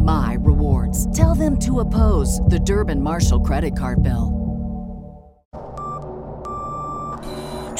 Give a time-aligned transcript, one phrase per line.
[0.00, 1.14] my rewards.
[1.16, 4.36] Tell them to oppose the Durbin Marshall credit card bill.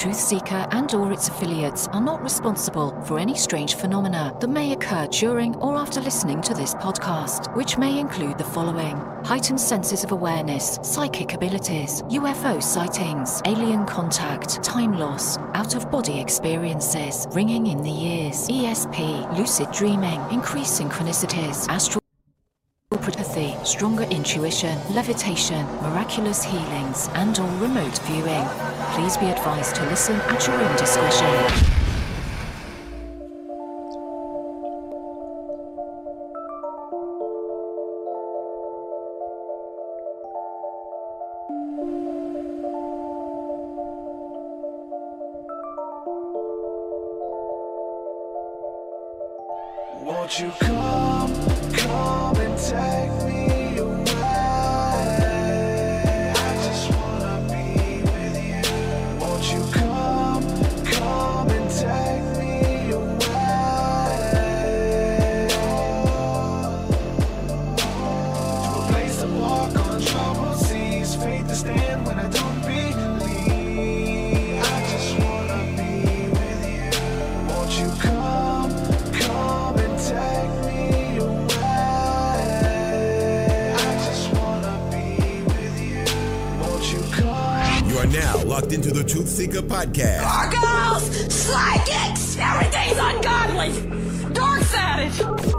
[0.01, 5.07] Truthseeker and or its affiliates are not responsible for any strange phenomena that may occur
[5.09, 8.97] during or after listening to this podcast, which may include the following:
[9.27, 17.67] heightened senses of awareness, psychic abilities, UFO sightings, alien contact, time loss, out-of-body experiences, ringing
[17.67, 22.01] in the ears, ESP, lucid dreaming, increased synchronicities, astral
[22.99, 28.45] propathy, stronger intuition, levitation, miraculous healings, and or remote viewing.
[28.95, 31.77] Please be advised to listen at your own discretion.
[50.03, 51.33] Won't you come,
[51.73, 52.19] come
[52.70, 53.19] take
[88.70, 90.22] locked into the Truth Seeker podcast.
[90.22, 94.32] Gargoyles, psychics, everything's ungodly.
[94.32, 95.12] Dark Savage.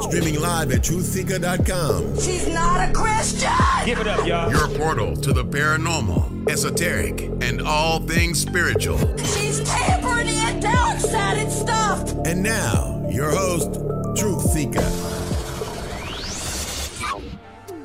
[0.04, 2.16] Streaming live at truthseeker.com.
[2.20, 3.52] She's not a Christian.
[3.86, 4.52] Give it up, y'all.
[4.52, 8.98] Your portal to the paranormal, esoteric, and all things spiritual.
[9.18, 12.12] She's tampering in dark sided stuff.
[12.26, 13.74] And now, your host,
[14.20, 15.11] Truth Seeker.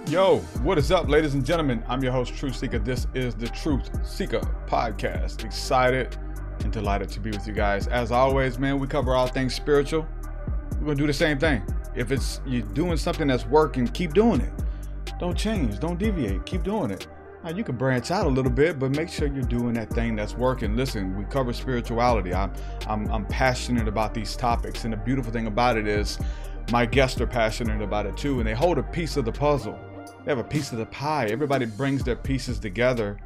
[0.09, 1.83] Yo, what is up, ladies and gentlemen?
[1.89, 2.79] I'm your host, Truth Seeker.
[2.79, 5.45] This is the Truth Seeker podcast.
[5.45, 6.17] Excited
[6.61, 7.89] and delighted to be with you guys.
[7.89, 10.07] As always, man, we cover all things spiritual.
[10.75, 11.61] We're gonna do the same thing.
[11.97, 14.53] If it's you're doing something that's working, keep doing it.
[15.19, 17.09] Don't change, don't deviate, keep doing it.
[17.43, 20.15] Now you can branch out a little bit, but make sure you're doing that thing
[20.15, 20.77] that's working.
[20.77, 22.33] Listen, we cover spirituality.
[22.33, 22.53] I'm
[22.87, 26.17] I'm I'm passionate about these topics, and the beautiful thing about it is
[26.71, 29.77] my guests are passionate about it too, and they hold a piece of the puzzle.
[30.27, 31.27] They have a piece of the pie.
[31.27, 33.17] Everybody brings their pieces together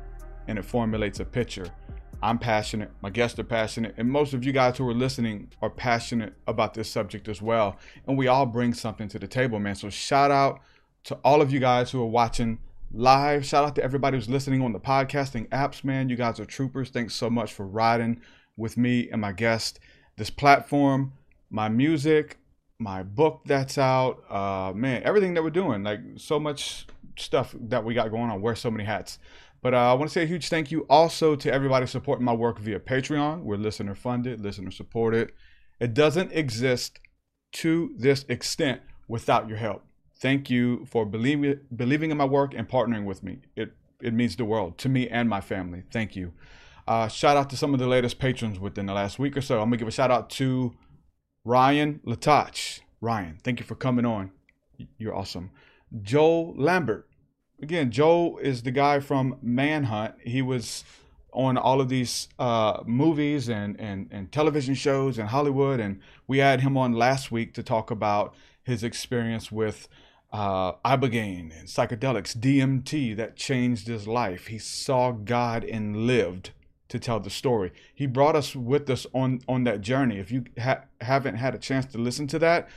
[0.47, 1.71] and it formulates a picture.
[2.23, 5.71] I'm passionate, my guests are passionate, and most of you guys who are listening are
[5.71, 7.79] passionate about this subject as well.
[8.07, 9.77] And we all bring something to the table, man.
[9.77, 10.61] So shout out
[11.05, 12.59] to all of you guys who are watching
[12.93, 13.47] live.
[13.47, 16.11] Shout out to everybody who's listening on the podcasting apps, man.
[16.11, 16.91] You guys are troopers.
[16.91, 18.21] Thanks so much for riding
[18.59, 19.81] with me and my guest.
[20.19, 21.15] This platform,
[21.49, 22.37] my music,
[22.81, 26.87] my book that's out, uh, man, everything that we're doing, like so much
[27.19, 28.41] stuff that we got going on.
[28.41, 29.19] Wear so many hats.
[29.63, 32.33] But uh, I want to say a huge thank you also to everybody supporting my
[32.33, 33.43] work via Patreon.
[33.43, 35.33] We're listener funded, listener supported.
[35.79, 36.99] It doesn't exist
[37.53, 39.85] to this extent without your help.
[40.15, 43.41] Thank you for believing believing in my work and partnering with me.
[43.57, 45.83] It it means the world to me and my family.
[45.93, 46.33] Thank you.
[46.89, 49.61] Uh, shout out to some of the latest patrons within the last week or so.
[49.61, 50.75] I'm gonna give a shout out to
[51.45, 52.81] Ryan Latach.
[53.01, 54.33] Ryan, thank you for coming on.
[54.99, 55.51] You're awesome.
[56.03, 57.09] Joel Lambert.
[57.63, 60.15] Again, Joel is the guy from Manhunt.
[60.23, 60.85] He was
[61.33, 65.81] on all of these uh, movies and, and, and television shows in Hollywood.
[65.81, 69.89] And we had him on last week to talk about his experience with
[70.33, 74.47] uh, Ibogaine and psychedelics, DMT, that changed his life.
[74.47, 76.51] He saw God and lived
[76.91, 77.73] to tell the story.
[77.95, 80.19] He brought us with us on, on that journey.
[80.19, 82.69] If you ha- haven't had a chance to listen to that,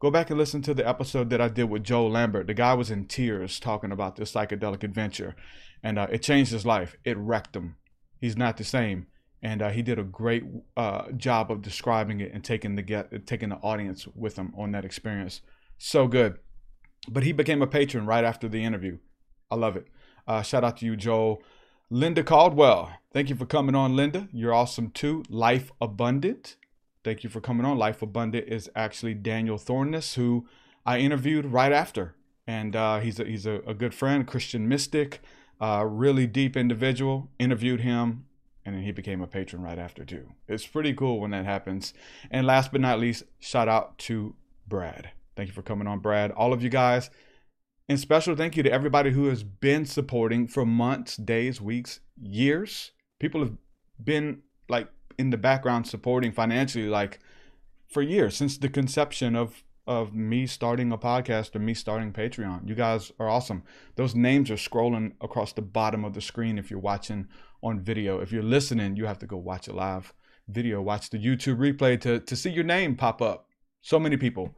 [0.00, 2.46] go back and listen to the episode that I did with Joe Lambert.
[2.46, 5.36] The guy was in tears talking about this psychedelic adventure,
[5.82, 6.96] and uh, it changed his life.
[7.04, 7.76] It wrecked him
[8.20, 9.06] he's not the same.
[9.40, 10.44] And uh, he did a great
[10.76, 14.72] uh, job of describing it and taking the get taking the audience with him on
[14.72, 15.42] that experience.
[15.78, 16.38] So good.
[17.08, 18.98] But he became a patron right after the interview.
[19.48, 19.86] I love it.
[20.26, 21.40] Uh, shout out to you, Joel.
[21.90, 24.28] Linda Caldwell, thank you for coming on, Linda.
[24.30, 25.24] You're awesome too.
[25.30, 26.56] Life Abundant,
[27.02, 27.78] thank you for coming on.
[27.78, 30.46] Life Abundant is actually Daniel Thorness, who
[30.84, 32.14] I interviewed right after,
[32.46, 35.22] and uh, he's a, he's a, a good friend, Christian mystic
[35.62, 37.30] uh, really deep individual.
[37.38, 38.26] Interviewed him,
[38.66, 40.32] and then he became a patron right after too.
[40.46, 41.94] It's pretty cool when that happens.
[42.30, 44.34] And last but not least, shout out to
[44.66, 45.12] Brad.
[45.36, 46.32] Thank you for coming on, Brad.
[46.32, 47.08] All of you guys.
[47.88, 52.92] And special thank you to everybody who has been supporting for months, days, weeks, years.
[53.18, 53.54] People have
[54.02, 54.88] been like
[55.18, 57.18] in the background supporting financially, like
[57.88, 62.68] for years since the conception of of me starting a podcast or me starting Patreon.
[62.68, 63.62] You guys are awesome.
[63.96, 67.26] Those names are scrolling across the bottom of the screen if you're watching
[67.62, 68.20] on video.
[68.20, 70.12] If you're listening, you have to go watch a live
[70.46, 73.48] video, watch the YouTube replay to, to see your name pop up.
[73.80, 74.54] So many people.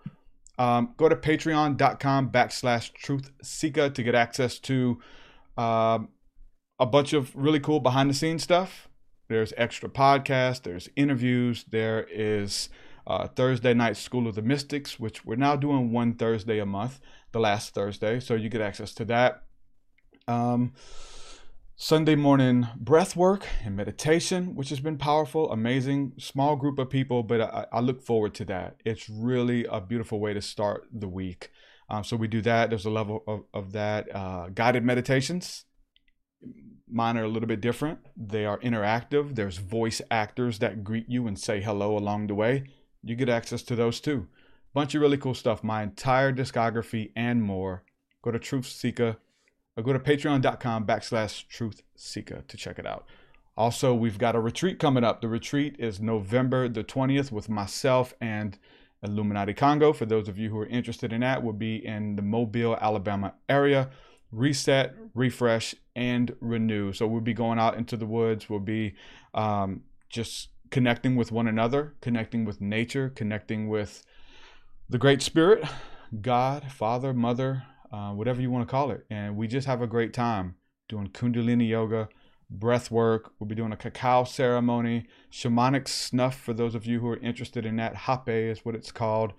[0.60, 5.00] Um, go to patreon.com backslash truth seeker to get access to
[5.56, 6.00] uh,
[6.78, 8.86] a bunch of really cool behind the scenes stuff.
[9.28, 12.68] There's extra podcasts, there's interviews, there is
[13.06, 17.00] uh, Thursday night School of the Mystics, which we're now doing one Thursday a month,
[17.32, 18.20] the last Thursday.
[18.20, 19.44] So you get access to that.
[20.28, 20.74] Um,
[21.82, 27.22] Sunday morning breath work and meditation, which has been powerful, amazing, small group of people,
[27.22, 28.76] but I, I look forward to that.
[28.84, 31.50] It's really a beautiful way to start the week.
[31.88, 32.68] Um, so we do that.
[32.68, 34.14] There's a level of, of that.
[34.14, 35.64] Uh, guided meditations.
[36.86, 38.00] Mine are a little bit different.
[38.14, 39.34] They are interactive.
[39.34, 42.64] There's voice actors that greet you and say hello along the way
[43.02, 44.26] you get access to those too.
[44.74, 45.64] Bunch of really cool stuff.
[45.64, 47.84] My entire discography and more.
[48.20, 49.16] Go to Truth Seeker
[49.80, 53.06] or go to patreon.com backslash Truth Seeker to check it out.
[53.56, 55.20] Also, we've got a retreat coming up.
[55.20, 58.58] The retreat is November the 20th with myself and
[59.02, 59.92] Illuminati Congo.
[59.92, 63.34] For those of you who are interested in that, we'll be in the Mobile, Alabama
[63.48, 63.90] area.
[64.30, 66.92] Reset, refresh, and renew.
[66.92, 68.48] So we'll be going out into the woods.
[68.48, 68.94] We'll be
[69.34, 74.04] um, just connecting with one another, connecting with nature, connecting with
[74.88, 75.64] the Great Spirit,
[76.20, 79.04] God, Father, Mother, uh, whatever you want to call it.
[79.10, 80.56] And we just have a great time
[80.88, 82.08] doing Kundalini yoga,
[82.48, 83.32] breath work.
[83.38, 87.64] We'll be doing a cacao ceremony, shamanic snuff for those of you who are interested
[87.66, 87.96] in that.
[87.96, 89.32] Hape is what it's called.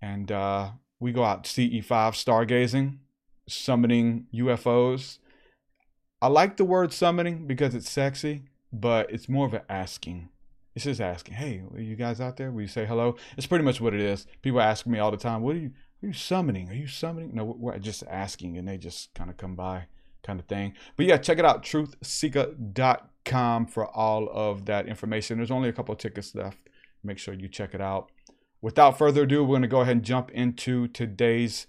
[0.00, 2.98] And uh, we go out CE5 stargazing,
[3.48, 5.18] summoning UFOs.
[6.22, 10.28] I like the word summoning because it's sexy, but it's more of an asking
[10.76, 12.52] it's just asking, hey, are you guys out there?
[12.52, 13.16] Will you say hello?
[13.38, 14.26] It's pretty much what it is.
[14.42, 15.70] People ask me all the time, what are you,
[16.02, 16.68] are you summoning?
[16.68, 17.30] Are you summoning?
[17.34, 19.86] No, we're just asking, and they just kind of come by,
[20.22, 20.74] kind of thing.
[20.96, 25.38] But yeah, check it out, truthseeker.com for all of that information.
[25.38, 26.58] There's only a couple of tickets left.
[27.02, 28.10] Make sure you check it out.
[28.60, 31.66] Without further ado, we're going to go ahead and jump into today's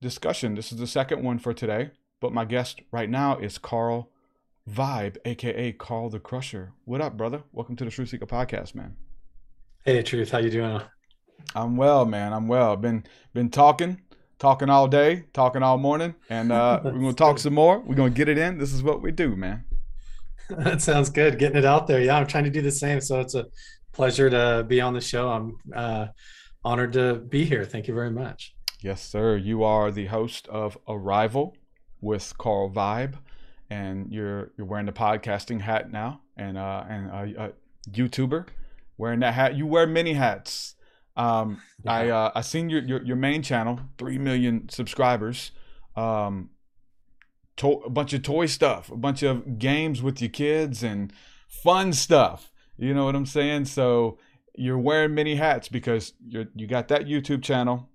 [0.00, 0.54] discussion.
[0.54, 1.90] This is the second one for today,
[2.20, 4.10] but my guest right now is Carl
[4.68, 6.72] Vibe, aka Carl the Crusher.
[6.84, 7.42] What up, brother?
[7.52, 8.96] Welcome to the Truth Seeker podcast, man.
[9.84, 10.80] Hey, Truth, how you doing?
[11.54, 12.32] I'm well, man.
[12.32, 12.76] I'm well.
[12.76, 14.00] Been been talking,
[14.38, 17.80] talking all day, talking all morning, and uh, we're gonna talk some more.
[17.80, 18.58] We're gonna get it in.
[18.58, 19.64] This is what we do, man.
[20.50, 21.38] that sounds good.
[21.38, 22.00] Getting it out there.
[22.00, 23.00] Yeah, I'm trying to do the same.
[23.00, 23.46] So it's a
[23.92, 25.28] pleasure to be on the show.
[25.30, 26.06] I'm uh,
[26.64, 27.64] honored to be here.
[27.64, 28.54] Thank you very much.
[28.80, 29.36] Yes, sir.
[29.36, 31.56] You are the host of Arrival
[32.00, 33.14] with Carl Vibe
[33.72, 37.52] and you're you're wearing the podcasting hat now, and uh, and a, a
[37.90, 38.46] YouTuber
[38.98, 39.56] wearing that hat.
[39.56, 40.74] You wear many hats.
[41.16, 41.92] Um, yeah.
[41.92, 45.52] I uh, I seen your, your your main channel, three million subscribers.
[45.96, 46.50] Um,
[47.56, 51.12] to- a bunch of toy stuff, a bunch of games with your kids, and
[51.48, 52.50] fun stuff.
[52.78, 53.66] You know what I'm saying?
[53.66, 54.18] So
[54.54, 57.90] you're wearing many hats because you're you got that YouTube channel,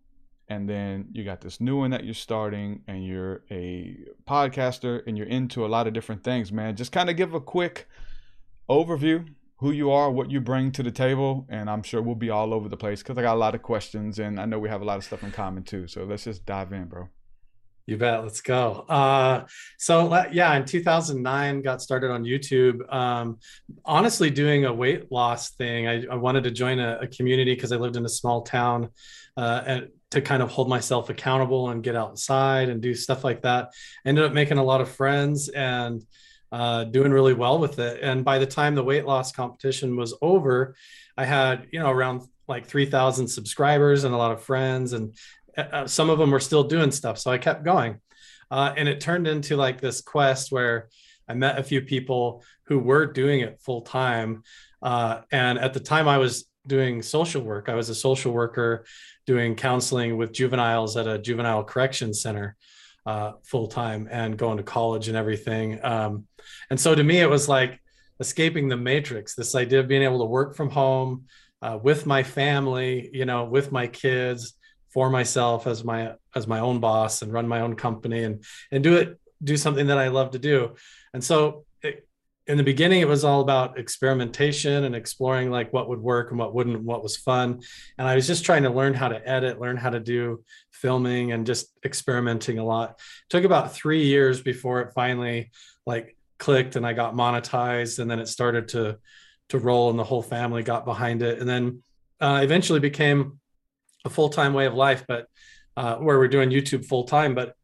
[0.47, 5.17] and then you got this new one that you're starting and you're a podcaster and
[5.17, 7.87] you're into a lot of different things man just kind of give a quick
[8.69, 9.25] overview
[9.59, 12.53] who you are what you bring to the table and i'm sure we'll be all
[12.53, 14.81] over the place because i got a lot of questions and i know we have
[14.81, 17.09] a lot of stuff in common too so let's just dive in bro
[17.87, 18.21] You bet.
[18.21, 18.85] Let's go.
[18.89, 19.45] Uh,
[19.77, 22.77] so yeah, in 2009, got started on YouTube.
[22.93, 23.39] Um,
[23.85, 25.87] honestly, doing a weight loss thing.
[25.87, 28.89] I, I wanted to join a, a community because I lived in a small town,
[29.37, 33.41] uh, and to kind of hold myself accountable and get outside and do stuff like
[33.43, 33.69] that.
[34.05, 36.03] Ended up making a lot of friends and
[36.51, 38.01] uh, doing really well with it.
[38.01, 40.75] And by the time the weight loss competition was over,
[41.17, 45.13] I had you know around like 3,000 subscribers and a lot of friends and
[45.57, 47.17] uh, some of them were still doing stuff.
[47.17, 47.99] So I kept going.
[48.49, 50.87] Uh, and it turned into like this quest where
[51.27, 54.43] I met a few people who were doing it full time.
[54.81, 57.69] Uh, and at the time, I was doing social work.
[57.69, 58.85] I was a social worker
[59.25, 62.55] doing counseling with juveniles at a juvenile correction center
[63.07, 65.79] uh, full time and going to college and everything.
[65.83, 66.27] Um,
[66.69, 67.79] and so to me, it was like
[68.19, 71.25] escaping the matrix this idea of being able to work from home
[71.61, 74.53] uh, with my family, you know, with my kids
[74.89, 78.83] for myself as my as my own boss and run my own company and and
[78.83, 80.75] do it do something that I love to do.
[81.13, 81.65] And so
[82.47, 86.39] in the beginning it was all about experimentation and exploring like what would work and
[86.39, 87.61] what wouldn't what was fun.
[87.97, 91.31] And i was just trying to learn how to edit learn how to do filming
[91.31, 92.91] and just experimenting a lot.
[92.91, 95.51] It took about three years before it finally
[95.85, 98.97] like clicked and i got monetized and then it started to
[99.49, 101.39] to roll and the whole family got behind it.
[101.39, 101.83] And then
[102.19, 103.39] uh, eventually became
[104.05, 105.27] a full-time way of life but
[105.75, 107.55] uh, where we're doing youtube full-time but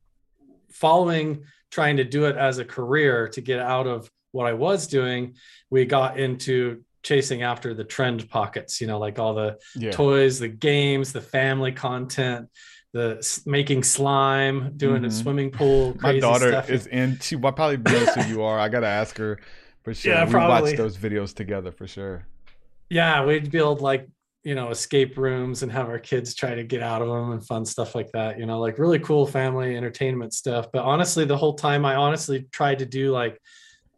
[0.71, 4.87] following trying to do it as a career to get out of what i was
[4.87, 5.33] doing
[5.69, 9.91] we got into chasing after the trend pockets you know like all the Yeah.
[9.91, 12.49] toys the games the family content
[12.93, 15.11] the making slime doing a Mhm.
[15.23, 16.69] swimming pool My daughter stuff.
[16.69, 17.17] is in.
[17.19, 18.59] She probably knows who you are.
[18.59, 19.39] I gotta ask her
[19.83, 20.13] for sure.
[20.13, 20.69] Yeah, we probably.
[20.73, 22.27] watch those videos together for sure.
[22.91, 24.07] yeah we'd build like
[24.43, 27.43] you know escape rooms and have our kids try to get out of them and
[27.45, 31.37] fun stuff like that you know like really cool family entertainment stuff but honestly the
[31.37, 33.39] whole time i honestly tried to do like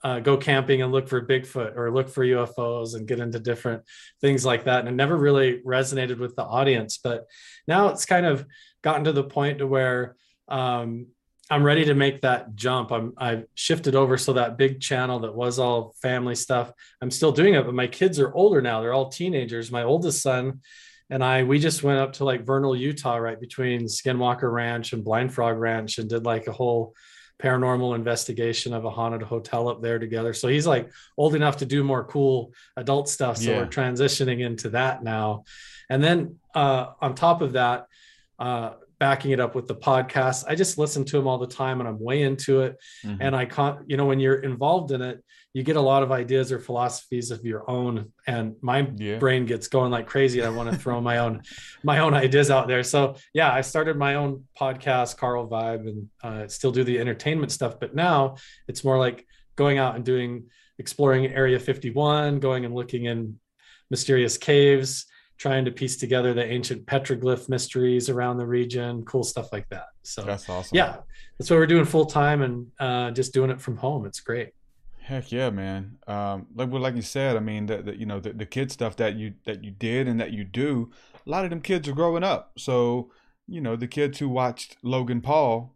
[0.05, 3.81] uh, go camping and look for bigfoot or look for ufos and get into different
[4.21, 7.25] things like that and it never really resonated with the audience but
[7.67, 8.45] now it's kind of
[8.83, 10.15] gotten to the point to where
[10.47, 11.07] um,
[11.50, 12.91] I'm ready to make that jump.
[12.91, 16.71] I'm I've shifted over so that big channel that was all family stuff.
[17.01, 18.81] I'm still doing it, but my kids are older now.
[18.81, 19.71] They're all teenagers.
[19.71, 20.62] My oldest son
[21.09, 25.03] and I we just went up to like Vernal, Utah, right between Skinwalker Ranch and
[25.03, 26.95] Blind Frog Ranch, and did like a whole
[27.41, 30.33] paranormal investigation of a haunted hotel up there together.
[30.33, 33.37] So he's like old enough to do more cool adult stuff.
[33.37, 33.57] So Yeah.
[33.59, 35.43] we're transitioning into that now.
[35.89, 37.87] And then uh, on top of that,
[38.39, 41.81] uh, backing it up with the podcast, I just listen to them all the time
[41.81, 42.77] and I'm way into it.
[43.05, 43.17] Mhm.
[43.19, 45.21] And I can't, you know, when you're involved in it,
[45.55, 48.12] you get a lot of ideas or philosophies of your own.
[48.27, 49.19] And my Yeah.
[49.19, 50.43] brain gets going like crazy.
[50.43, 51.43] I want to throw my own,
[51.81, 52.83] my own ideas out there.
[52.83, 57.53] So yeah, I started my own podcast, Carl Vibe, and uh, still do the entertainment
[57.53, 57.79] stuff.
[57.79, 58.35] But now
[58.67, 60.47] it's more like going out and doing,
[60.77, 63.39] exploring Area 51, going and looking in
[63.89, 65.05] mysterious caves,
[65.38, 69.85] trying to piece together the ancient petroglyph mysteries around the region, cool stuff like that.
[70.03, 70.75] So That's awesome.
[70.75, 70.97] yeah,
[71.39, 74.05] that's what we're doing full time and uh, just doing it from home.
[74.05, 74.50] It's great.
[75.05, 76.00] Heck yeah, man.
[76.07, 78.95] Um, like well, like you said, I mean, the, you know the, the kid stuff
[78.95, 80.89] that you that you did and that you do,
[81.27, 82.53] a lot of them kids are growing up.
[82.57, 83.12] So
[83.47, 85.75] you know the kids who watched Logan Paul,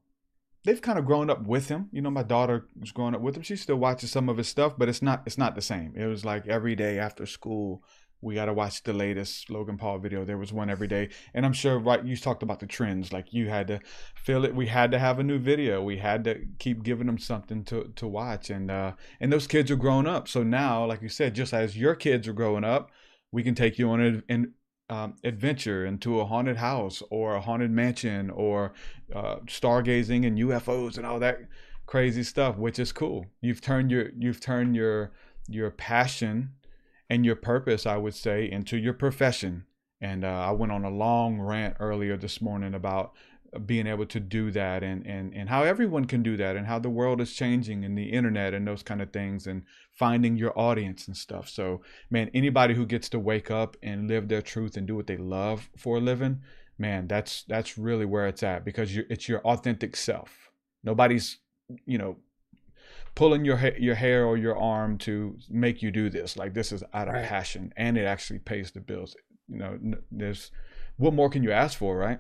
[0.64, 1.90] they've kind of grown up with him.
[1.92, 3.44] You know, my daughter was growing up with him.
[3.44, 5.94] She still watches some of his stuff, but it's not it's not the same.
[5.96, 7.84] It was like every day after school,
[8.22, 10.26] we got to watch the latest Logan Paul video.
[10.26, 12.04] There was one every day, and I'm sure right.
[12.04, 13.80] You talked about the trends, like you had to
[14.16, 14.54] feel it.
[14.54, 15.82] We had to have a new video.
[15.82, 19.72] We had to keep giving them something to to watch, and uh, and those kids
[19.72, 20.28] are grown up.
[20.28, 22.92] So now, like you said, just as your kids are growing up,
[23.32, 24.54] we can take you on an, an
[24.90, 28.74] um, adventure into a haunted house or a haunted mansion or
[29.16, 31.40] uh, stargazing and UFOs and all that
[31.86, 33.26] crazy stuff, which is cool.
[33.42, 35.14] You've turned your you've turned your
[35.48, 36.52] your passion
[37.10, 39.66] and your purpose, I would say, into your profession.
[40.02, 43.14] And uh, I went on a long rant earlier this morning about
[43.66, 46.78] being able to do that and, and, and how everyone can do that and how
[46.78, 50.58] the world is changing and the internet and those kind of things and finding your
[50.58, 51.50] audience and stuff.
[51.50, 55.08] So, man, anybody who gets to wake up and live their truth and do what
[55.08, 56.42] they love for a living,
[56.78, 60.52] man, that's that's really where it's at because it's your authentic self.
[60.84, 61.40] Nobody's,
[61.86, 62.18] you know,
[63.16, 66.38] pulling your ha- your hair or your arm to make you do this.
[66.38, 67.26] Like this is out of Right.
[67.26, 69.16] passion and it actually pays the bills.
[69.48, 69.80] You know,
[70.12, 70.52] there's
[70.98, 72.20] what more can you ask for, right?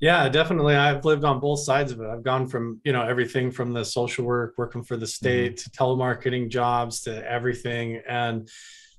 [0.00, 0.74] Yeah, definitely.
[0.74, 2.06] I've lived on both sides of it.
[2.06, 5.26] I've gone from, you know, everything from the social work, working for the mm-hmm.
[5.26, 8.00] state to telemarketing jobs to everything.
[8.08, 8.48] And,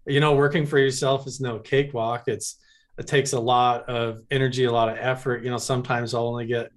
[0.06, 2.24] you know, working for yourself is no cakewalk.
[2.28, 2.58] It's,
[2.98, 5.44] it takes a lot of energy, a lot of effort.
[5.44, 6.72] You know, sometimes I'll only get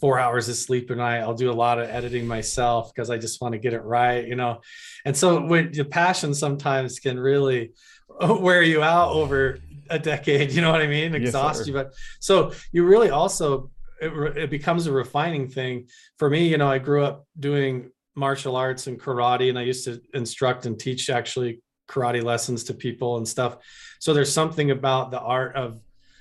[0.00, 1.20] four hours of sleep a night.
[1.20, 4.26] I'll do a lot of editing myself because I just want to get it right,
[4.26, 4.60] you know.
[5.04, 7.72] And so when the passion sometimes can really
[8.20, 9.58] wear you out over
[9.90, 11.14] a decade, you know what I mean?
[11.14, 11.74] Exhaust Yes, you.
[11.74, 15.88] But so you really also it, it becomes a refining thing
[16.18, 16.48] for me.
[16.48, 20.66] You know, I grew up doing martial arts and karate, and I used to instruct
[20.66, 23.56] and teach actually karate lessons to people and stuff.
[23.98, 25.80] So there's something about the art of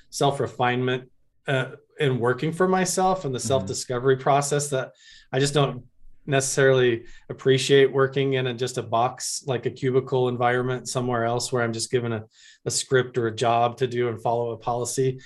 [0.10, 1.10] self refinement
[1.48, 4.91] uh, and working for myself and the self discovery process that
[5.31, 5.83] I just don't
[6.27, 11.63] necessarily appreciate working in a, just a box like a cubicle environment somewhere else where
[11.63, 12.25] I'm just given a,
[12.65, 15.19] a script or a job to do and follow a policy.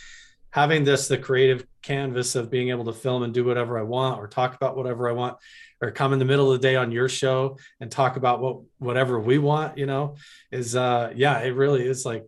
[0.52, 4.20] Having this, the creative canvas of being able to film and do whatever I want
[4.20, 5.38] or talk about whatever I want
[5.82, 8.62] or come in the middle of the day on your show and talk about what
[8.78, 10.18] whatever we want, you know,
[10.52, 12.26] is uh yeah, it really is like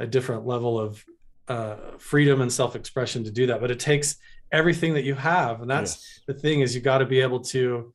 [0.00, 1.04] a different level of
[1.48, 3.60] uh freedom and self-expression to do that.
[3.60, 4.16] But it takes
[4.52, 5.60] everything that you have.
[5.60, 6.20] And that's Yes.
[6.26, 7.92] the thing is you got to be able to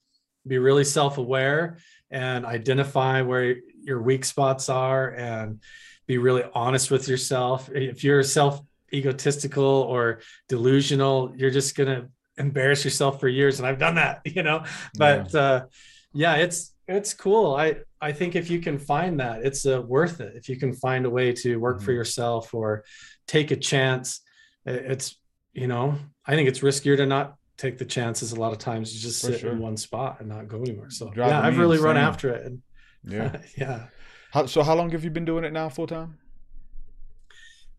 [0.48, 1.78] be really self-aware
[2.12, 5.60] and identify where your weak spots are and
[6.06, 8.62] be really honest with yourself if you're self
[8.94, 10.20] egotistical or
[10.50, 12.08] delusional you're just going to
[12.38, 14.64] embarrass yourself for years and i've done that you know
[14.98, 15.66] but uh
[16.14, 20.20] yeah it's it's cool i i think if you can find that it's uh, worth
[20.22, 21.96] it if you can find a way to work for Mhm.
[21.96, 22.84] yourself or
[23.28, 24.22] take a chance
[24.66, 25.16] it's
[25.54, 28.94] you know i think it's riskier to not take the chances a lot of times
[28.94, 29.52] you just For sit sure.
[29.52, 32.46] in one spot and not go anywhere so Driving yeah i've really run after it
[32.46, 32.62] and
[33.06, 33.38] Yeah.
[33.58, 33.88] yeah
[34.32, 36.18] How, so how long have you been doing it now, full time?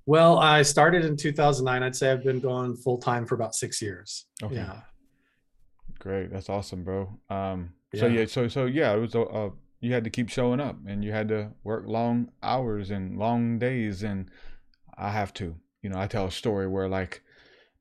[0.07, 3.81] well i started in 2009 i'd say i've been going full time for about six
[3.83, 4.57] years Okay.
[4.57, 4.81] yeah
[6.01, 7.19] Great, that's awesome, bro.
[7.31, 8.21] Um, so Yeah.
[8.21, 11.03] yeah, so so yeah, it was a, a you had to keep showing up, and
[11.03, 14.29] you had to work long hours and long days, and
[14.99, 15.57] I have to.
[15.83, 17.23] You know, I tell a story where like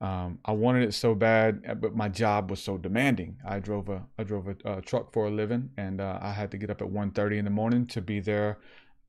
[0.01, 3.37] um, I wanted it so bad, uh, but my job was so demanding.
[3.47, 6.51] I drove a I drove a, uh truck for a living, and uh, I had
[6.51, 8.57] to get up at 1.30 in the morning to be there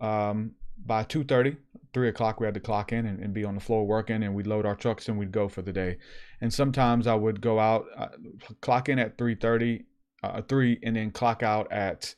[0.00, 0.52] um,
[0.87, 1.56] by 2.30
[1.92, 4.35] 3 o'clock we had to clock in and, and be on the floor working and
[4.35, 5.96] we'd load our trucks and we'd go for the day
[6.40, 8.09] and sometimes i would go out uh,
[8.61, 9.85] clock in at 3.30
[10.24, 12.12] uh, 3 and then clock out at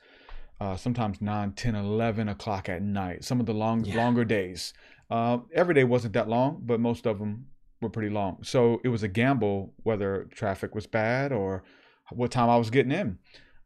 [0.58, 3.96] uh, sometimes 9 10 11 o'clock at night some of the long Yeah.
[3.98, 4.72] longer days
[5.10, 7.46] uh, every day wasn't that long but most of them
[7.82, 8.38] were pretty long.
[8.42, 11.62] So it was a gamble whether traffic was bad or
[12.10, 13.18] what time i was getting in.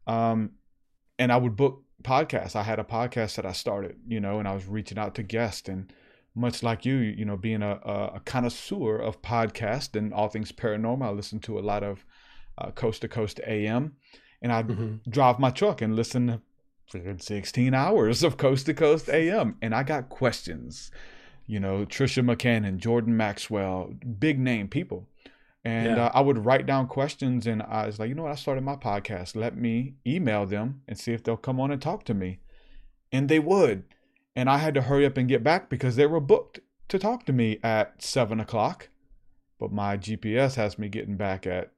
[0.06, 0.50] Um,
[1.18, 2.56] and i would book podcasts.
[2.56, 5.22] I had a podcast that i started you know and i was reaching out to
[5.22, 5.68] guests.
[5.68, 5.92] And
[6.34, 10.52] much like you you know being a, a, a connoisseur of podcasts and all things
[10.52, 12.04] paranormal i listened to a lot of
[12.58, 13.96] uh, coast to coast am
[14.42, 15.00] and i'd Mhm.
[15.10, 16.40] drive my truck and listen
[16.90, 20.90] to 16 hours of coast to coast am and i got questions
[21.50, 25.08] you know Tricia McCannon jordan maxwell big name people
[25.64, 26.06] and Yeah.
[26.06, 28.32] uh, I would write down questions, and I was like, you know what?
[28.32, 29.36] I started my podcast.
[29.36, 32.38] Let me email them and see if they'll come on and talk to me.
[33.12, 33.84] And they would.
[34.34, 37.26] And I had to hurry up and get back because they were booked to talk
[37.26, 38.88] to me at seven o'clock.
[39.58, 41.72] But my GPS has me getting back at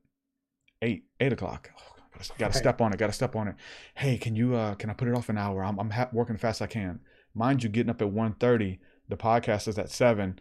[0.81, 1.71] eight, eight o'clock.
[1.77, 2.55] Oh, gotta, gotta Right.
[2.55, 2.99] step on it.
[3.01, 3.57] Gotta step on it.
[3.97, 4.55] Hey, can you?
[4.55, 5.65] Uh, can I put it off an hour?
[5.65, 7.01] I'm, I'm ha- working fast I can.
[7.35, 8.79] Mind you, getting up at 1.30,
[9.12, 10.38] The podcast is at seven.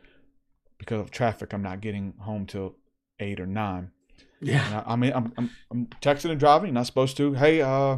[0.77, 2.77] Because of traffic, I'm not getting home till
[3.19, 3.91] eight or nine.
[4.39, 6.67] yeah I, I mean, I'm, I'm I'm texting and driving.
[6.69, 7.33] You're not supposed to.
[7.33, 7.97] Hey, uh,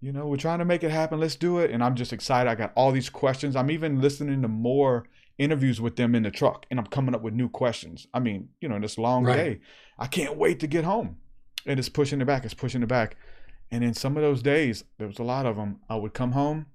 [0.00, 1.20] you know, we're trying to make it happen.
[1.20, 1.70] Let's do it.
[1.70, 2.48] And I'm just excited.
[2.48, 3.54] I got all these questions.
[3.56, 7.20] I'm even listening to more interviews with them in the truck, and I'm coming up
[7.20, 8.06] with new questions.
[8.14, 9.36] I mean, you know, this long Right.
[9.36, 9.60] day,
[9.98, 11.18] I can't wait to get home.
[11.66, 12.46] And it's pushing it back.
[12.46, 13.16] It's pushing it back.
[13.70, 15.80] And in some of those days, there was a lot of them.
[15.90, 16.66] I would come home,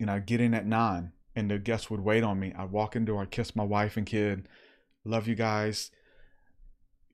[0.00, 2.52] and I'd get in at nine, and the guests would wait on me.
[2.58, 4.48] I'd walk in the door, I'd kiss my wife and kid.
[5.04, 5.92] Love you guys.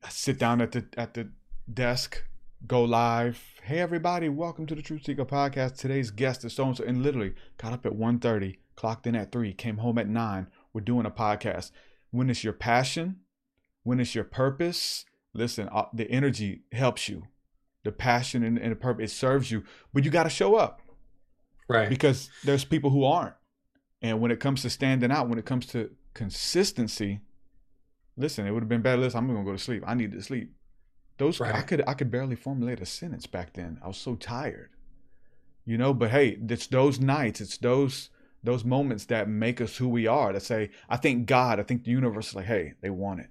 [0.03, 1.29] I sit down at the at the
[1.73, 2.25] desk,
[2.67, 3.43] go live.
[3.63, 5.77] Hey everybody, welcome to the Truth Seeker podcast.
[5.77, 9.31] Today's guest is so and so, and literally got up at 1.30, clocked in at
[9.31, 10.47] three, came home at nine.
[10.73, 11.71] We're doing a podcast.
[12.11, 13.21] When it's your passion,
[13.83, 17.25] when it's your purpose, listen, uh, the energy helps you.
[17.83, 20.81] The passion and, and the purpose it serves you, but you got to show up
[21.69, 23.35] right because there's people who aren't.
[24.05, 27.21] And when it comes to standing out, when it comes to consistency,
[28.19, 29.01] listen, it would have been better.
[29.01, 29.83] Listen, I'm gonna go to sleep.
[29.87, 30.53] I need to sleep.
[31.17, 33.79] Those I could I could barely formulate a sentence back then.
[33.83, 34.69] I was so tired.
[35.65, 38.11] You know, but hey, it's those nights, it's those
[38.43, 40.35] those moments that make us who we are.
[40.35, 43.31] That say, I think God, I think the universe is like, hey, they want it.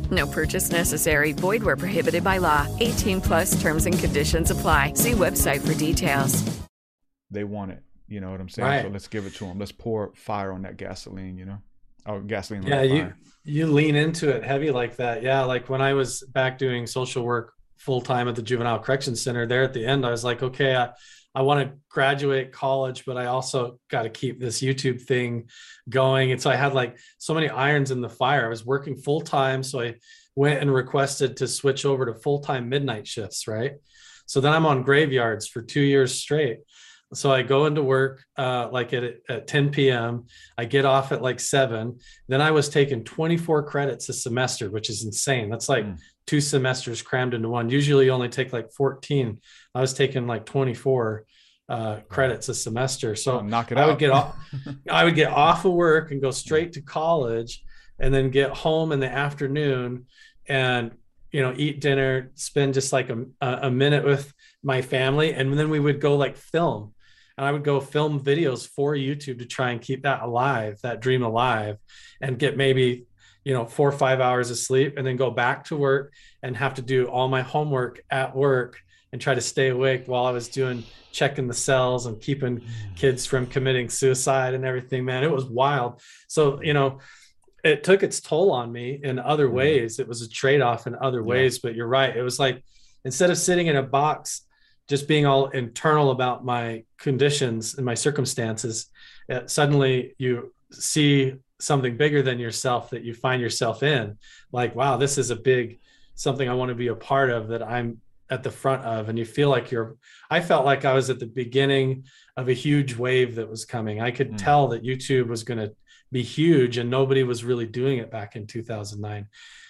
[0.11, 1.31] No purchase necessary.
[1.31, 2.67] Void where prohibited by law.
[2.79, 4.93] 18 plus terms and conditions apply.
[4.93, 6.43] See website for details.
[7.31, 7.81] They want it.
[8.07, 8.67] You know what I'm saying?
[8.67, 8.81] Right.
[8.83, 9.57] So let's give it to them.
[9.57, 11.37] Let's pour fire on that gasoline.
[11.37, 11.57] You know,
[12.05, 12.63] oh gasoline.
[12.63, 13.17] yeah you fire.
[13.43, 17.23] you lean into it heavy like that yeah like when i was back doing social
[17.23, 20.43] work full time at the juvenile correction center there at the end i was like
[20.43, 20.89] okay i
[21.35, 25.47] i want to graduate college but i also got to keep this youtube thing
[25.89, 28.95] going and so i had like so many irons in the fire i was working
[28.95, 29.93] full time so i
[30.35, 33.73] went and requested to switch over to full time midnight shifts right
[34.25, 36.59] so then i'm on graveyards for two years straight
[37.13, 40.27] so I go into work uh, like at, at 10 p.m.
[40.57, 41.99] I get off at like seven.
[42.29, 45.49] Then I was taking 24 credits a semester, which is insane.
[45.49, 45.97] That's like Mm.
[46.25, 47.69] two semesters crammed into one.
[47.69, 49.41] Usually you only take like 14.
[49.73, 51.25] I was taking like 24
[51.69, 53.15] uh, credits a semester.
[53.15, 53.89] So Oh, knock it I out.
[53.89, 54.35] would get off.
[54.89, 57.63] I would get off of work and go straight to college,
[57.99, 60.05] and then get home in the afternoon,
[60.47, 60.91] and
[61.31, 65.57] you know eat dinner, spend just like a, a a minute with my family, and
[65.57, 66.93] then we would go like film,
[67.37, 70.99] and I would go film videos for YouTube to try and keep that alive, that
[70.99, 71.77] dream alive,
[72.19, 73.05] and get maybe
[73.45, 76.11] you know four or five hours of sleep, and then go back to work
[76.43, 78.77] and have to do all my homework at work
[79.11, 82.61] and try to stay awake while I was doing checking the cells and keeping
[82.95, 85.23] kids from committing suicide and everything man.
[85.23, 86.01] It was wild.
[86.27, 86.99] So you know
[87.63, 89.99] it took its toll on me in other ways.
[89.99, 92.15] It was a trade-off in other ways but you're right.
[92.15, 92.63] It was like
[93.03, 94.41] instead of sitting in a box
[94.87, 98.87] just being all internal about my conditions and my circumstances
[99.31, 104.17] uh, suddenly you see something bigger than yourself that you find yourself in.
[104.51, 105.79] Like wow this is a big
[106.15, 107.99] something i want to be a part of that i'm
[108.31, 109.97] at the front of and you feel like you're
[110.31, 112.05] i felt like i was at the beginning
[112.37, 114.01] of a huge wave that was coming.
[114.01, 114.37] I could Mm.
[114.37, 115.73] tell that youtube was going to
[116.11, 119.27] be huge and nobody was really doing it back in 2009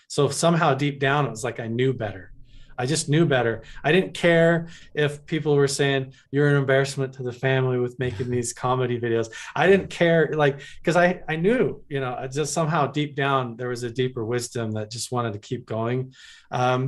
[0.08, 2.32] so somehow deep down it was like i knew better.
[2.78, 3.62] I just knew better.
[3.84, 8.32] I didn't care if people were saying you're an embarrassment to the family with making
[8.36, 9.28] these comedy videos.
[9.56, 13.70] I didn't care like because i i knew you know just somehow deep down there
[13.70, 16.14] was a deeper wisdom that just wanted to keep going.
[16.50, 16.82] Um,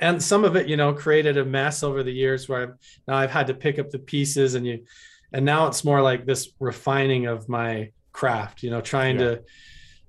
[0.00, 2.74] and some of it you know created a mess over the years where I've,
[3.06, 4.84] now i've had to pick up the pieces and you
[5.32, 9.26] and now it's more like this refining of my craft you know trying Yeah.
[9.26, 9.42] to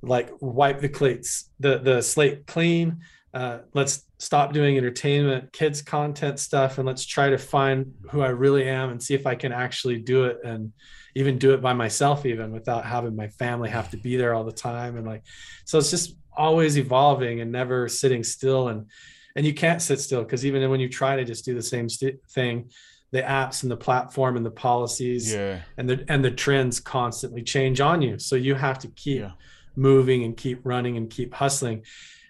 [0.02, 3.02] like wipe the cleats the the slate clean
[3.34, 8.28] uh, let's stop doing entertainment kids content stuff and let's try to find who i
[8.28, 10.74] really am and see if i can actually do it and
[11.16, 14.44] even do it by myself even without having my family have to be there all
[14.44, 15.24] the time and like
[15.66, 18.88] so it's just always evolving and never sitting still and
[19.36, 21.88] and you can't sit still because even when you try to just do the same
[21.90, 22.70] st- thing
[23.12, 25.62] the apps and the platform and the policies Yeah.
[25.78, 29.32] and the and the trends constantly change on you so you have to keep Yeah.
[29.76, 31.84] moving and keep running and keep hustling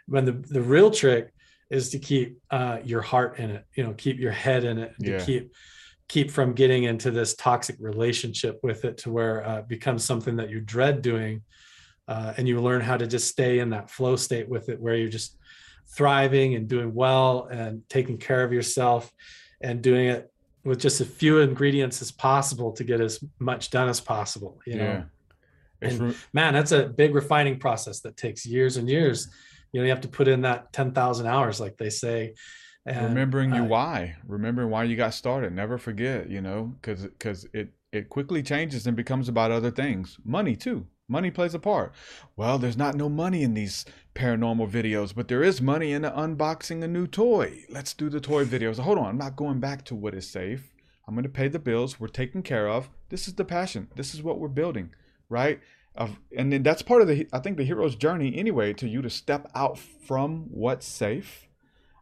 [0.08, 1.34] when the the real trick
[1.70, 4.94] is to keep uh, your heart in it you know keep your head in it
[4.98, 5.18] and Yeah.
[5.20, 5.54] to keep
[6.10, 10.36] keep from getting into this toxic relationship with it to where uh, it becomes something
[10.36, 11.42] that you dread doing
[12.10, 14.96] uh, and you learn how to just stay in that flow state with it where
[14.96, 15.38] you're just
[15.92, 19.12] thriving and doing well and taking care of yourself
[19.62, 20.32] and doing it
[20.64, 24.76] with just as few ingredients as possible to get as much done as possible you
[24.76, 24.84] know?
[24.84, 25.04] Yeah.
[25.82, 29.28] And re- man that's a big refining process that takes years and years.
[29.74, 32.34] You know you have to put in that 10,000 hours like they say.
[32.86, 35.54] And remembering your I- why remembering why you got started.
[35.54, 40.18] Never forget you know because because it it quickly changes and becomes about other things.
[40.24, 41.94] Money too money plays a part.
[42.36, 46.84] Well there's not no money in these paranormal videos but there is money in unboxing
[46.84, 47.66] a new toy.
[47.70, 48.80] Let's do the toy videos.
[48.80, 50.74] Hold on i'm not going back to what is safe.
[51.08, 52.90] I'm going to pay the bills we're taken care of.
[53.10, 53.90] This is the passion.
[53.96, 54.92] This is what we're building
[55.32, 55.62] right?
[55.96, 59.02] Of and then that's part of the i think the hero's journey anyway to you
[59.02, 61.48] to step out from what's safe.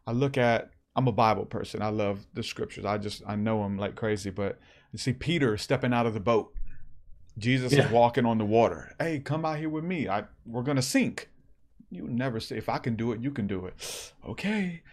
[0.05, 1.81] I look at I'm a Bible person.
[1.81, 2.85] I love the scriptures.
[2.85, 4.59] I just I know them like crazy, but
[4.91, 6.53] You see Peter stepping out of the boat.
[7.39, 7.85] Jesus Yeah.
[7.85, 8.93] is walking on the water.
[8.99, 10.07] Hey, come out here with me.
[10.07, 11.29] I we're gonna sink.
[11.89, 14.13] You never say if I can do it, you can do it.
[14.27, 14.83] Okay.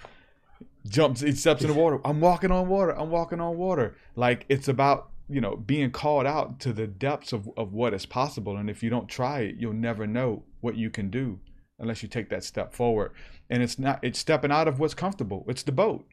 [0.89, 2.01] Jumps, he steps in the water.
[2.05, 2.93] I'm walking on water.
[2.97, 3.97] I'm walking on water.
[4.15, 8.07] Like it's about, you know, being called out to the depths of, of what is
[8.07, 8.57] possible.
[8.57, 11.41] And if you don't try it, you'll never know what you can do
[11.81, 13.13] unless you take that step forward.
[13.51, 15.45] And it's not it's stepping out of what's comfortable.
[15.49, 16.07] It's the boat.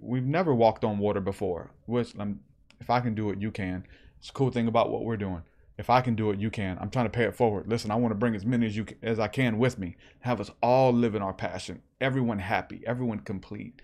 [0.00, 1.72] We've never walked on water before.
[1.86, 2.40] Which um,
[2.80, 3.84] if I can do it, you can.
[4.18, 5.42] It's a cool thing about what we're doing.
[5.76, 6.76] If I can do it, you can.
[6.80, 7.68] I'm trying to pay it forward.
[7.68, 9.96] Listen, I want to bring as many as you as I can with me.
[10.20, 11.82] Have us all living our passion.
[12.00, 12.82] Everyone happy.
[12.84, 13.80] Everyone complete.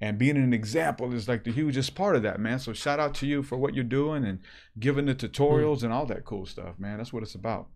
[0.00, 2.58] And being an example is like the hugest part of that, man.
[2.58, 4.40] So shout out to you for what you're doing and
[4.78, 6.98] giving the tutorials and all that cool stuff, man.
[6.98, 7.68] That's what it's about.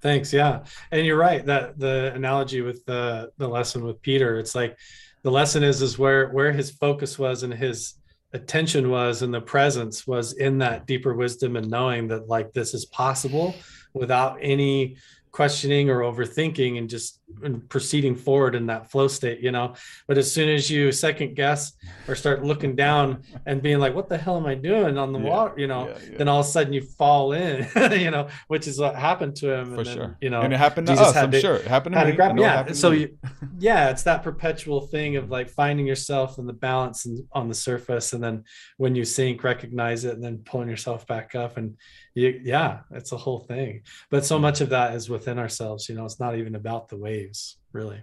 [0.00, 0.32] Thanks.
[0.32, 0.64] Yeah.
[0.90, 4.76] And you're right that the analogy with the the lesson with Peter, it's like
[5.22, 7.94] the lesson is is where where his focus was and his
[8.36, 12.74] attention was and the presence was in that deeper wisdom and knowing that like this
[12.74, 13.54] is possible
[13.94, 14.96] without any
[15.32, 17.20] questioning or overthinking and just
[17.68, 19.74] proceeding forward in that flow state you know
[20.06, 21.72] but as soon as you second guess
[22.08, 25.18] or start looking down and being like what the hell am i doing on the
[25.18, 26.18] Yeah, water you know yeah, yeah.
[26.18, 29.52] then all of a sudden you fall in you know which is what happened to
[29.52, 30.16] him For and then, sure.
[30.20, 31.56] you know and it happened to Jesus us, I'm to- sure.
[31.56, 32.10] It happened to me.
[32.12, 33.18] to grab I know it yeah so you.
[33.58, 37.54] yeah it's that perpetual thing of like finding yourself and the balance and on the
[37.54, 38.44] surface and then
[38.76, 41.76] when you sink recognize it and then pulling yourself back up and
[42.14, 45.94] you yeah it's a whole thing but so much of that is within ourselves you
[45.94, 48.02] know it's not even about the waves really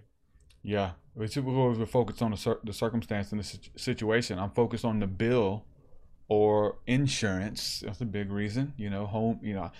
[0.63, 4.39] Yeah, we should we're we're focused on the, cir- the circumstance and the situ- situation.
[4.39, 5.65] I'm focused on the bill
[6.29, 7.81] or insurance.
[7.85, 8.73] That's a big reason.
[8.77, 9.39] You know, home.
[9.43, 9.71] You know,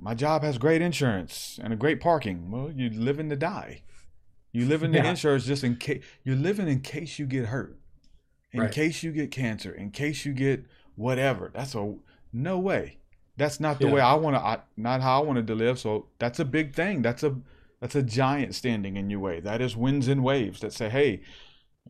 [0.00, 2.50] my job has great insurance and a great parking.
[2.50, 3.82] Well, you're living to die.
[4.52, 5.10] You live in the Yeah.
[5.10, 6.02] insurance just in case.
[6.24, 7.76] You're living in case you get hurt,
[8.52, 8.72] in Right.
[8.72, 10.64] case you get cancer, in case you get
[10.96, 11.50] whatever.
[11.54, 11.94] That's a
[12.32, 12.98] no way.
[13.36, 13.94] That's not the Yeah.
[13.94, 14.62] way I want to.
[14.76, 15.78] Not how I wanted to live.
[15.78, 17.02] So that's a big thing.
[17.02, 17.32] That's a
[17.82, 19.40] that's a giant standing in your way.
[19.40, 21.22] That is winds and waves that say, "Hey,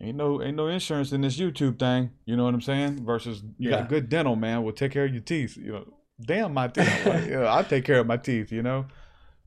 [0.00, 3.04] ain't no ain't no insurance in this YouTube thing." You know what I'm saying?
[3.04, 3.80] Versus you Yeah.
[3.80, 4.64] got good dental, man.
[4.64, 5.58] Will take care of your teeth.
[5.58, 5.84] You know,
[6.22, 7.06] damn my teeth.
[7.06, 8.50] Like, yeah, I take care of my teeth.
[8.50, 8.86] You know,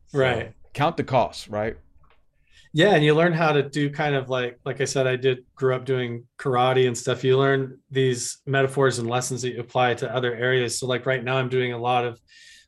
[0.06, 0.54] So, Right.
[0.76, 1.78] Count the costs, right?
[2.74, 5.46] yeah and you learn how to do kind of like like i said i did
[5.56, 9.94] grew up doing karate and stuff you learn these metaphors and lessons that you apply
[9.94, 12.20] to other areas so like right now i'm doing a lot of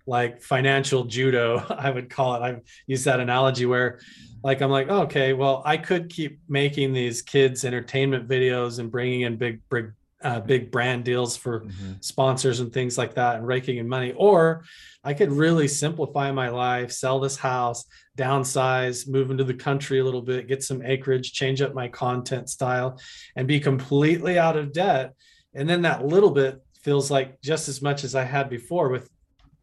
[0.07, 2.41] like financial judo i would call it.
[2.41, 3.99] I've used that analogy where
[4.43, 8.89] like i'm like oh, okay well i could keep making these kids entertainment videos and
[8.91, 9.91] bringing in big big
[10.23, 12.03] uh, big brand deals for Mhm.
[12.03, 14.13] sponsors and things like that and raking in money.
[14.17, 14.63] Or
[15.03, 17.85] i could really simplify my life sell this house
[18.17, 22.49] downsize move into the country a little bit get some acreage change up my content
[22.49, 22.99] style
[23.35, 25.13] and be completely out of debt.
[25.53, 29.09] And then that little bit feels like just as much as i had before with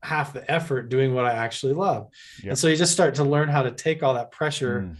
[0.04, 2.08] half the effort doing what i actually love.
[2.42, 2.50] Yep.
[2.50, 4.96] and so you just start to learn how to take all that pressure Mm.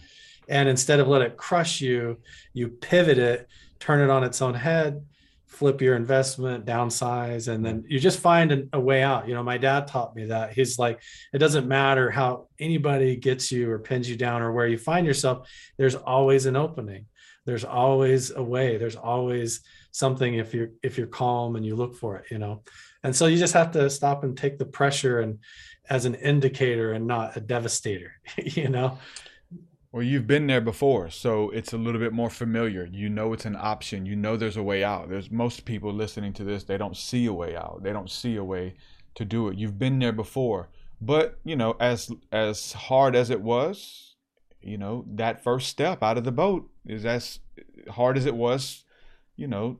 [0.49, 2.17] and instead of let it crush you
[2.53, 3.47] you pivot it
[3.79, 5.05] turn it on its own head
[5.45, 9.25] flip your investment downsize and then you just find an- a way out.
[9.27, 10.51] You know my dad taught me that.
[10.51, 11.01] He's like
[11.33, 15.05] it doesn't matter how anybody gets you or pins you down or where you find
[15.07, 17.05] yourself there's always an opening.
[17.45, 18.75] There's always a way.
[18.77, 22.61] There's always something if you're if you're calm and you look for it you know
[23.05, 25.39] and so you just have to stop and take the pressure and
[25.89, 28.11] as an indicator and not a devastator
[28.43, 28.97] you know
[29.91, 32.85] Well, you've been there before, so it's a little bit more familiar.
[32.91, 34.05] You know it's an option.
[34.05, 35.07] You know there's a way out.
[35.07, 37.81] There's most people listening to this, they don't see a way out.
[37.81, 38.75] They don't see a way
[39.13, 39.57] to do it.
[39.57, 40.67] You've been there before.
[40.99, 44.15] But, you know, as as hard as it was,
[44.61, 47.39] you know, that first step out of the boat is as
[47.89, 48.83] hard as it was,
[49.35, 49.79] you know,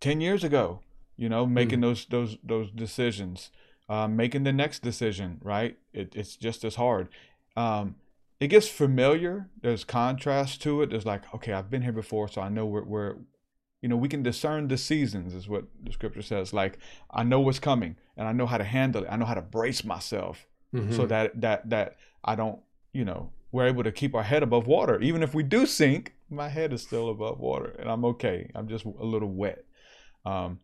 [0.00, 0.80] 10 years ago,
[1.18, 3.50] you know, making those those those decisions,
[3.88, 5.76] um, making the next decision, right?
[5.92, 7.08] It, it's just as hard.
[7.56, 7.96] Um,
[8.40, 9.48] it gets familiar.
[9.60, 10.90] There's contrast to it.
[10.90, 13.16] There's like, okay, I've been here before, so I know where, where
[13.82, 16.52] you know, we can discern the seasons, is what the scripture says.
[16.52, 16.78] Like,
[17.10, 19.08] I know what's coming, and I know how to handle it.
[19.10, 21.08] I know how to brace myself so Mhm.
[21.08, 22.60] that that that I don't,
[22.92, 25.00] you know, we're able to keep our head above water.
[25.00, 28.50] Even if we do sink, my head is still above water, and I'm okay.
[28.54, 29.64] I'm just a little wet.
[30.24, 30.60] Um,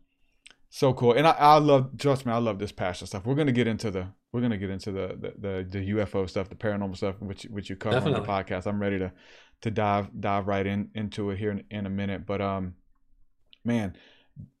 [0.75, 1.97] so cool, and I, I love.
[1.97, 3.25] Trust me, I love this passion stuff.
[3.25, 6.49] We're gonna get into the we're gonna get into the the the, the UFO stuff,
[6.49, 8.67] the paranormal stuff, which which you cover on the podcast.
[8.67, 9.13] I'm ready to
[9.61, 12.25] to dive dive right in into it here in, in a minute.
[12.25, 12.75] But um,
[13.63, 13.95] man,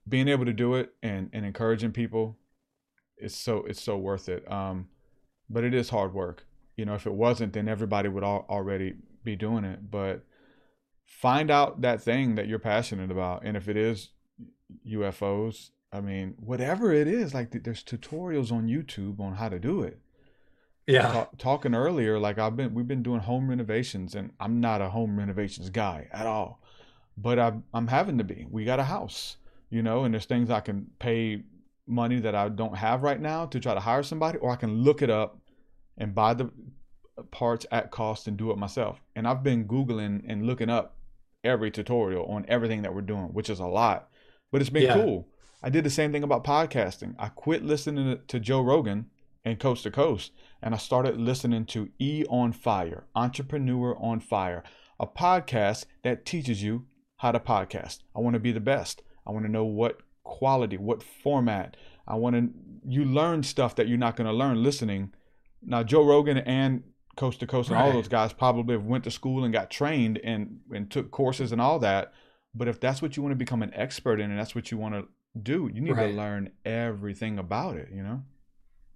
[0.07, 2.37] being able to do it and and encouraging people,
[3.17, 4.49] it's so it's so worth it.
[4.49, 4.87] Um,
[5.49, 6.45] but it is hard work.
[6.77, 8.93] You know, if it wasn't, then everybody would all, already
[9.25, 9.91] be doing it.
[9.91, 10.23] But
[11.05, 14.11] find out that thing that you're passionate about, and if it is
[14.87, 19.59] UFOs, I mean, whatever it is, like th- there's tutorials on YouTube on how to
[19.59, 19.99] do it.
[20.87, 21.11] Yeah.
[21.11, 24.89] Ta- talking earlier, like I've been, we've been doing home renovations, and I'm not a
[24.89, 26.61] home renovations guy at all,
[27.17, 28.45] but I'm, I'm having to be.
[28.49, 29.37] We got a house,
[29.69, 31.43] you know, and there's things I can pay
[31.87, 34.83] money that I don't have right now to try to hire somebody, or I can
[34.83, 35.39] look it up
[35.97, 36.51] and buy the
[37.31, 38.99] parts at cost and do it myself.
[39.15, 40.97] And I've been Googling and looking up
[41.43, 44.09] every tutorial on everything that we're doing, which is a lot,
[44.51, 44.95] but it's been Yeah.
[44.95, 45.27] cool.
[45.63, 47.15] I did the same thing about podcasting.
[47.17, 49.07] I quit listening to- Joe Rogan
[49.43, 54.63] and Coast to Coast, and I started listening to E on Fire, Entrepreneur on Fire,
[54.99, 56.85] a podcast that teaches you
[57.17, 57.99] how to podcast.
[58.15, 59.01] I want to be the best.
[59.25, 61.77] I want to know what quality, what format.
[62.07, 62.49] I want to
[62.87, 65.13] you learn stuff that you're not going to learn listening.
[65.61, 66.83] Now Joe Rogan and
[67.15, 70.59] Coast to Coast and all those guys probably went to school and got trained and
[70.73, 72.13] and took courses and all that.
[72.53, 74.77] But if that's what you want to become an expert in and that's what you
[74.77, 75.07] want to
[75.41, 76.07] do, you need Right.
[76.07, 78.23] to learn everything about it, you know?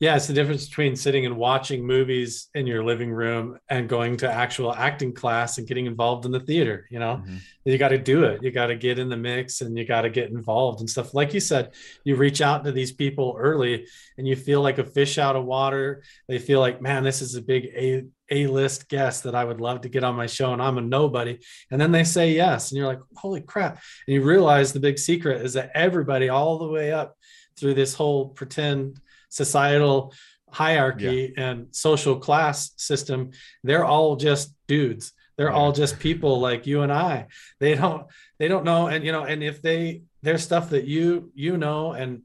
[0.01, 4.15] Yeah, it's the difference between sitting and watching movies in your living room and going
[4.17, 6.87] to actual acting class and getting involved in the theater.
[6.89, 7.39] You know, Mhm.
[7.65, 8.41] you got to do it.
[8.41, 11.13] You got to get in the mix and you got to get involved and stuff.
[11.13, 11.73] Like you said,
[12.05, 15.43] you reach out to these people early and you feel like a fish out of
[15.43, 16.01] water.
[16.29, 19.61] They feel like, man, this is a big A A list guest that I would
[19.61, 21.39] love to get on my show, and I'm a nobody.
[21.71, 23.81] And then they say yes, and you're like, holy crap!
[24.07, 27.15] And you realize the big secret is that everybody, all the way up
[27.57, 30.13] through this whole pretend societal
[30.51, 33.31] hierarchy and social class system
[33.63, 35.13] they're all just dudes.
[35.37, 37.27] They're all just people like you and i.
[37.59, 38.07] They don't
[38.39, 41.93] they don't know and you know and if they there's stuff that you you know
[41.93, 42.23] and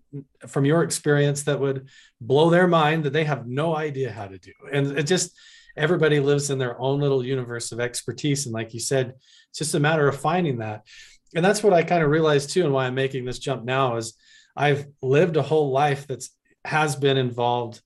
[0.49, 1.89] from your experience that would
[2.21, 4.53] blow their mind that they have no idea how to do.
[4.73, 5.37] And it just
[5.77, 9.15] everybody lives in their own little universe of expertise and like you said
[9.51, 10.83] it's just a matter of finding that.
[11.35, 13.97] And that's what i kind of realized too and why i'm making this jump now
[13.97, 14.15] is
[14.57, 16.31] i've lived a whole life that's
[16.65, 17.81] has been involved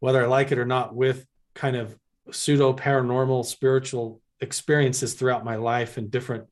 [0.00, 1.96] whether i like it or not with kind of
[2.30, 6.44] pseudo paranormal spiritual experiences throughout my life and different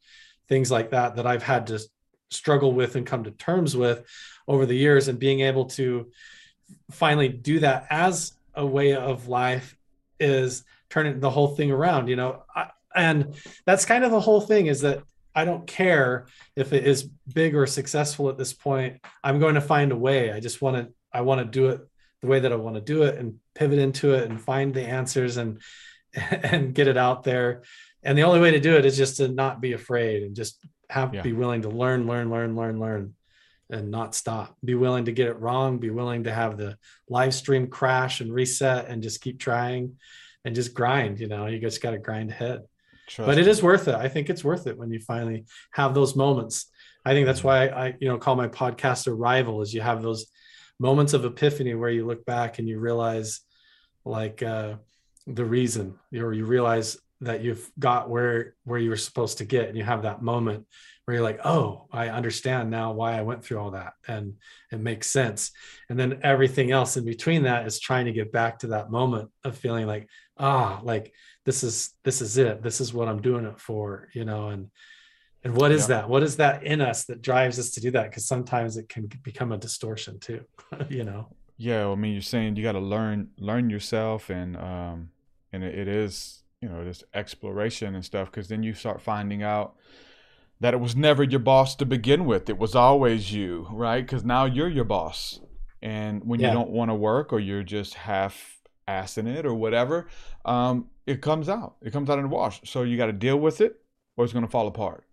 [0.49, 1.79] things like that that i've had to
[2.31, 4.05] struggle with and come to terms with
[4.47, 6.11] over the years and being able to
[6.91, 9.77] finally do that as a way of life
[10.19, 12.43] is turning the whole thing around you know?
[12.55, 13.35] I, and
[13.67, 15.03] that's kind of the whole thing is that
[15.35, 19.01] i don't care if it is big or successful at this point.
[19.23, 20.33] I'm going to find a way.
[20.33, 21.81] I just want to i want to do it
[22.23, 24.83] the way that i want to do it and pivot into it and find the
[24.83, 25.61] answers and
[26.15, 27.63] and get it out there.
[28.03, 30.65] And the only way to do it is just to not be afraid and just
[30.89, 31.23] have Yeah.
[31.23, 33.15] be willing to learn learn learn learn learn
[33.71, 34.57] and not stop.
[34.65, 35.79] Be willing to get it wrong.
[35.79, 39.99] Be willing to have the live stream crash and reset and just keep trying
[40.45, 42.63] and just grind you know you just got to grind ahead.
[43.09, 43.51] Trust but it me.
[43.51, 43.95] is worth it.
[43.95, 46.71] I think it's worth it when you finally have those moments.
[47.05, 50.27] I think that's why i you know call my podcast arrival is you have those
[50.79, 53.41] moments of epiphany where you look back and you realize
[54.05, 54.75] like uh
[55.27, 59.69] the reason or you realize that you've got where where you were supposed to get
[59.69, 60.67] and you have that moment
[61.05, 64.35] where you're like oh i understand now why i went through all that and
[64.71, 65.53] it makes sense.
[65.89, 69.31] And then everything else in between that is trying to get back to that moment
[69.45, 71.13] of feeling like ah like
[71.45, 74.71] this is this is it this is what i'm doing it for you know and
[75.45, 75.97] and what is Yeah.
[76.01, 78.89] that what is that in us that drives us to do that because sometimes it
[78.89, 80.45] can become a distortion too
[80.89, 85.11] you know Yeah, I mean, you're saying you got to learn learn yourself, and um,
[85.53, 89.43] and it, it is you know this exploration and stuff, because then you start finding
[89.43, 89.75] out
[90.61, 92.49] that it was never your boss to begin with.
[92.49, 94.05] It was always you, right?
[94.07, 95.41] Because now you're your boss,
[95.83, 96.47] and when Yeah.
[96.47, 98.58] you don't want to work or you're just half
[98.89, 100.09] assing it or whatever,
[100.45, 101.77] um, it comes out.
[101.83, 102.61] It comes out in the wash.
[102.65, 103.81] So you got to deal with it,
[104.17, 105.05] or it's going to fall apart.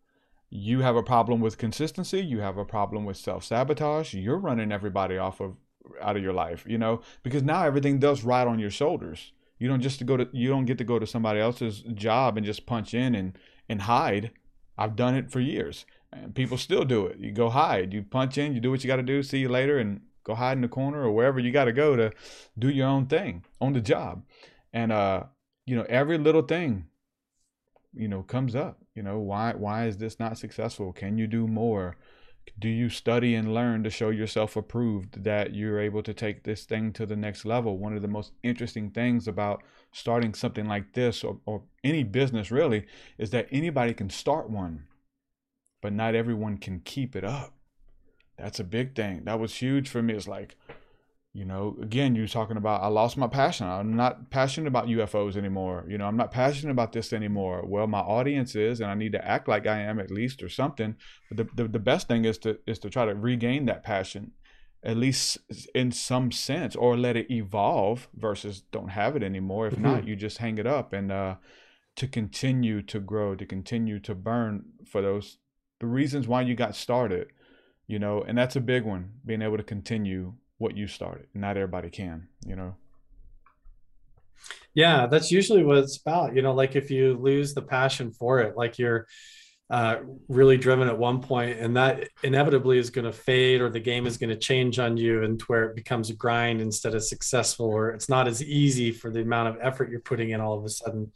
[0.49, 2.21] You have a problem with consistency.
[2.21, 4.13] You have a problem with self sabotage.
[4.13, 5.57] You're running everybody off of
[6.01, 9.33] out of your life, you know, because now everything does ride on your shoulders.
[9.59, 12.45] You don't just go to you don't get to go to somebody else's job and
[12.45, 13.37] just punch in and
[13.69, 14.31] and hide.
[14.77, 17.17] I've done it for years, and people still do it.
[17.19, 19.23] You go hide, you punch in, you do what you got to do.
[19.23, 21.95] See you later, and go hide in the corner or wherever you got to go
[21.95, 22.11] to
[22.59, 24.23] do your own thing on the job.
[24.73, 25.23] And uh,
[25.65, 26.87] you know, every little thing,
[27.93, 28.79] you know, comes up.
[28.93, 30.91] You know, why why is this not successful?
[30.91, 31.95] Can you do more?
[32.59, 36.63] do you study and learn to show yourself approved that you're able to take this
[36.65, 40.93] thing to the next level one of the most interesting things about starting something like
[40.93, 42.85] this or, or any business really
[43.17, 44.85] is that anybody can start one
[45.81, 47.54] but not everyone can keep it up
[48.37, 49.23] that's a big thing.
[49.25, 50.13] That was huge for me.
[50.13, 50.55] It's like
[51.33, 53.67] you know again you're talking about i lost my passion.
[53.67, 55.83] I'm not passionate about ufos anymore.
[55.87, 57.63] You know i'm not passionate about this anymore.
[57.65, 60.49] Well my audience is and i need to act like i am at least or
[60.49, 60.95] something.
[61.29, 64.31] But the, the, the best thing is to is to try to regain that passion
[64.83, 65.39] at least
[65.73, 69.65] in some sense, or let it evolve versus don't have it anymore.
[69.67, 70.07] If not, Mhm.
[70.07, 71.35] you just hang it up and uh,
[71.95, 75.39] to continue to grow, to continue to burn for those
[75.79, 77.31] the reasons why you got started,
[77.87, 81.27] you know, and that's a big one, being able to continue what you started.
[81.33, 82.75] Not everybody can, you know.
[84.73, 86.35] Yeah, that's usually what it's about.
[86.35, 89.07] You know, like if you lose the passion for it, like you're
[89.69, 93.79] uh, really driven at one point, and that inevitably is going to fade, or the
[93.79, 96.93] game is going to change on you, and to where it becomes a grind instead
[96.93, 100.41] of successful, or it's not as easy for the amount of effort you're putting in
[100.41, 101.11] all of a sudden,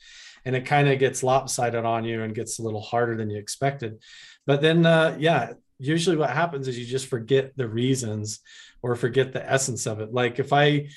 [0.46, 3.38] and it kind of gets lopsided on you and gets a little harder than you
[3.38, 4.02] expected.
[4.48, 8.42] But then, uh, yeah, usually what happens is you just forget the reasons
[8.82, 10.14] or forget the essence of it.
[10.14, 10.90] Like if I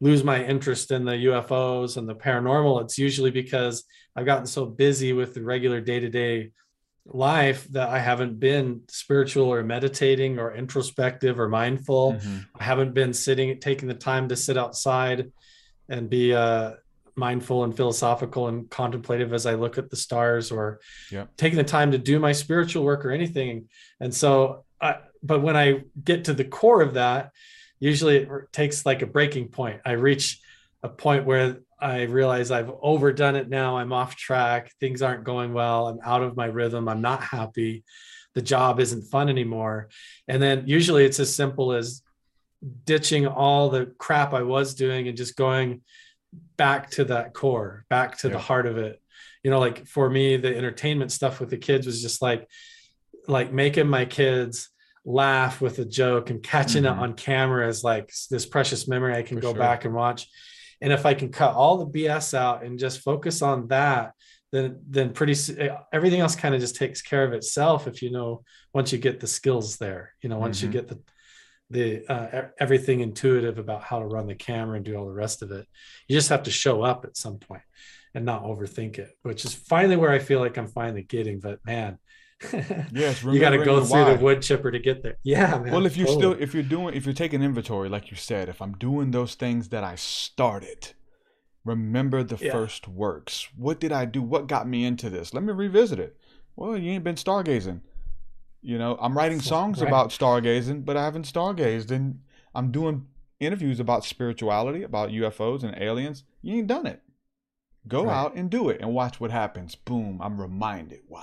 [0.00, 3.84] lose my interest in the UFOs and the paranormal, it's usually because
[4.16, 6.50] I've gotten so busy with the regular day to day
[7.06, 12.14] life that I haven't been spiritual or meditating or introspective or mindful.
[12.14, 12.46] Mhm.
[12.58, 15.32] I haven't been sitting, taking the time to sit outside
[15.88, 16.74] and be uh,
[17.16, 20.80] mindful and philosophical and contemplative as I look at the stars or
[21.10, 21.36] Yep.
[21.36, 23.68] taking the time to do my spiritual work or anything.
[24.00, 27.32] And so, I, but when I get to the core of that,
[27.78, 29.80] usually it takes like a breaking point.
[29.84, 30.40] I reach
[30.82, 33.78] a point where I realize I've overdone it now.
[33.78, 34.72] I'm off track.
[34.80, 35.88] Things aren't going well.
[35.88, 36.88] I'm out of my rhythm.
[36.88, 37.84] I'm not happy.
[38.34, 39.88] The job isn't fun anymore.
[40.28, 42.02] And then usually it's as simple as
[42.84, 45.80] ditching all the crap I was doing and just going
[46.60, 49.00] back to that core, back to the heart of it.
[49.42, 52.46] You know, like for me, the entertainment stuff with the kids was just like,
[53.26, 54.68] like making my kids
[55.06, 56.92] laugh with a joke and catching Mhm.
[56.92, 59.58] it on camera is like this precious memory I can For go sure.
[59.58, 60.28] back and watch.
[60.82, 64.12] And if I can cut all the BS out and just focus on that,
[64.52, 67.86] then then pretty eh, everything else kind of just takes care of itself.
[67.86, 68.44] If you know
[68.74, 70.64] once you get the skills there, you know once Mhm.
[70.64, 70.98] you get the
[71.70, 75.42] the uh, everything intuitive about how to run the camera and do all the rest
[75.42, 75.66] of it,
[76.08, 77.62] you just have to show up at some point
[78.14, 81.38] and not overthink it, which is finally where I feel like I'm finally getting.
[81.38, 81.98] But man,
[82.92, 84.14] Yes, you got to go through why.
[84.16, 85.16] the wood chipper to get there.
[85.22, 85.72] Yeah, man.
[85.72, 86.34] well if you're totally.
[86.34, 89.34] still if you're doing if you're taking inventory like you said if i'm doing those
[89.34, 90.94] things that i started
[91.64, 92.52] remember the Yeah.
[92.52, 96.16] first works what did i do what got me into this let me revisit it
[96.56, 97.82] well you ain't been stargazing
[98.62, 99.88] you know i'm writing songs Right.
[99.88, 102.20] about stargazing but i haven't stargazed and
[102.54, 103.06] i'm doing
[103.40, 106.24] interviews about spirituality about ufos and aliens.
[106.42, 107.00] You ain't done it.
[107.88, 108.14] Go Right.
[108.14, 109.74] out and do it and watch what happens.
[109.74, 111.00] Boom i'm reminded.
[111.08, 111.22] Wow.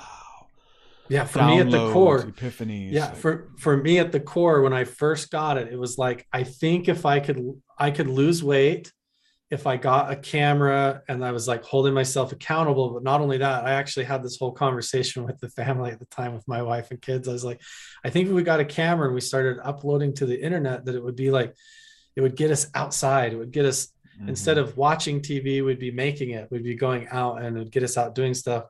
[1.09, 4.61] Yeah, for me at the core, epiphanies yeah like- for for me at the core
[4.61, 7.39] when i first got it it was like i think if i could
[7.77, 8.91] i could lose weight
[9.49, 13.37] if i got a camera and i was like holding myself accountable but not only
[13.37, 16.61] that i actually had this whole conversation with the family at the time with my
[16.61, 17.27] wife and kids.
[17.27, 17.61] I was like
[18.03, 20.95] i think if we got a camera and we started uploading to the internet that
[20.95, 21.55] it would be like
[22.15, 23.31] it would get us outside.
[23.31, 24.29] It would get us mm-hmm.
[24.29, 26.49] instead of watching tv we'd be making it.
[26.51, 28.65] We'd be going out and it would get us out doing stuff.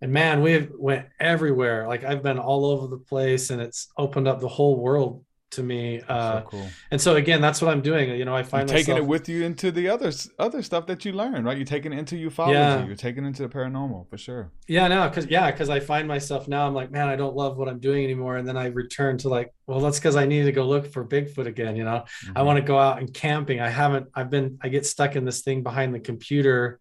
[0.00, 1.86] And man we went everywhere.
[1.86, 5.62] Like i've been all over the place and it's opened up the whole world to
[5.62, 8.44] me uh so cool and so again that's what i'm doing you know i You're
[8.44, 11.56] find taking myself, it with you into the other other stuff that you learn, right?
[11.56, 12.52] You're taking it into ufology.
[12.52, 12.84] Yeah.
[12.84, 14.50] You're taking it into the paranormal for sure.
[14.66, 17.56] yeah no because yeah because i find myself now i'm like man i don't love
[17.58, 20.42] what i'm doing anymore and then i return to like well that's because i need
[20.44, 22.44] to go look for bigfoot again you know I Mhm.
[22.44, 23.60] want to go out and camping.
[23.60, 26.80] I haven't, I've been, I get stuck in this thing behind the computer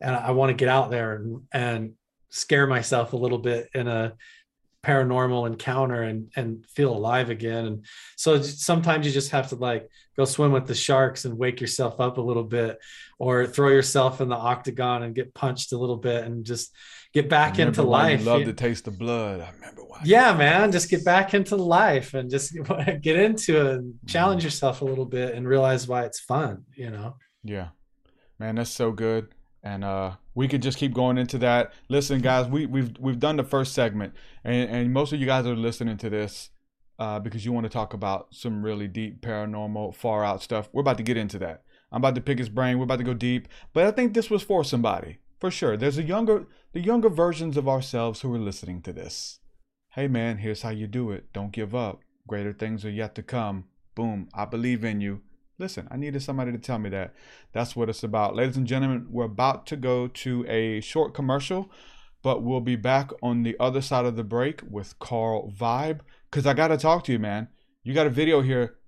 [0.00, 1.92] and I want to get out there and, and
[2.30, 4.14] scare myself a little bit in a
[4.84, 7.64] paranormal encounter and, and feel alive again.
[7.66, 7.84] And
[8.16, 12.00] so sometimes you just have to like go swim with the sharks and wake yourself
[12.00, 12.78] up a little bit
[13.18, 16.72] or throw yourself in the octagon and get punched a little bit and just
[17.12, 18.24] get back into life.
[18.26, 19.40] love You- the taste of blood.
[19.40, 20.00] I remember why.
[20.04, 22.52] yeah man just get back into life and just
[23.02, 24.46] get into it and challenge Mm-hmm.
[24.46, 27.68] yourself a little bit and realize why it's fun you know Yeah.
[28.40, 29.28] Man, that's so good.
[29.64, 31.72] And uh we could just keep going into that.
[31.88, 35.46] Listen, guys, we we've we've done the first segment and, and most of you guys
[35.46, 36.50] are listening to this
[36.98, 40.68] uh because you want to talk about some really deep paranormal, far out stuff.
[40.72, 41.62] We're about to get into that.
[41.90, 42.78] I'm about to pick his brain.
[42.78, 43.48] We're about to go deep.
[43.72, 45.18] But I think this was for somebody.
[45.40, 45.76] For sure.
[45.76, 49.40] There's a younger the younger versions of ourselves who are listening to this.
[49.92, 51.32] Hey man, here's how you do it.
[51.32, 52.00] Don't give up.
[52.26, 53.64] Greater things are yet to come.
[53.94, 54.28] Boom.
[54.34, 55.22] I believe in you.
[55.58, 57.14] Listen, I needed somebody to tell me that.
[57.52, 58.34] That's what it's about.
[58.34, 61.70] Ladies and gentlemen, we're about to go to a short commercial,
[62.22, 66.00] but we'll be back on the other side of the break with Carl Vibe.
[66.30, 67.48] Because I got to talk to you, man.
[67.84, 68.78] You got a video here.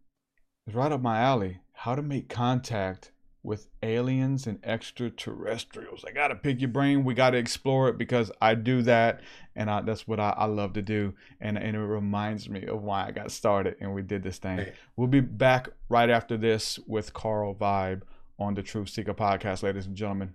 [0.66, 1.60] It's right up my alley.
[1.72, 3.12] How to make contact
[3.46, 6.04] with aliens and extraterrestrials.
[6.04, 7.04] I got to pick your brain.
[7.04, 9.20] We got to explore it because I do that.
[9.54, 11.14] And I, that's what I, I, love to do.
[11.40, 14.66] And, and it reminds me of why I got started and we did this thing.
[14.96, 18.02] We'll be back right after this with Carl Vibe
[18.38, 20.34] on the Truth Seeker podcast, ladies and gentlemen.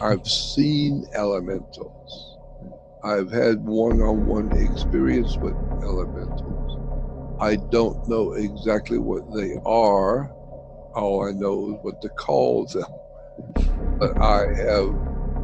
[0.00, 2.38] I've seen elementals.
[3.04, 6.78] I've had one-on-one experience with elementals.
[7.40, 10.32] I don't know exactly what they are.
[10.94, 13.00] All I know is what to call them.
[14.00, 14.88] But I have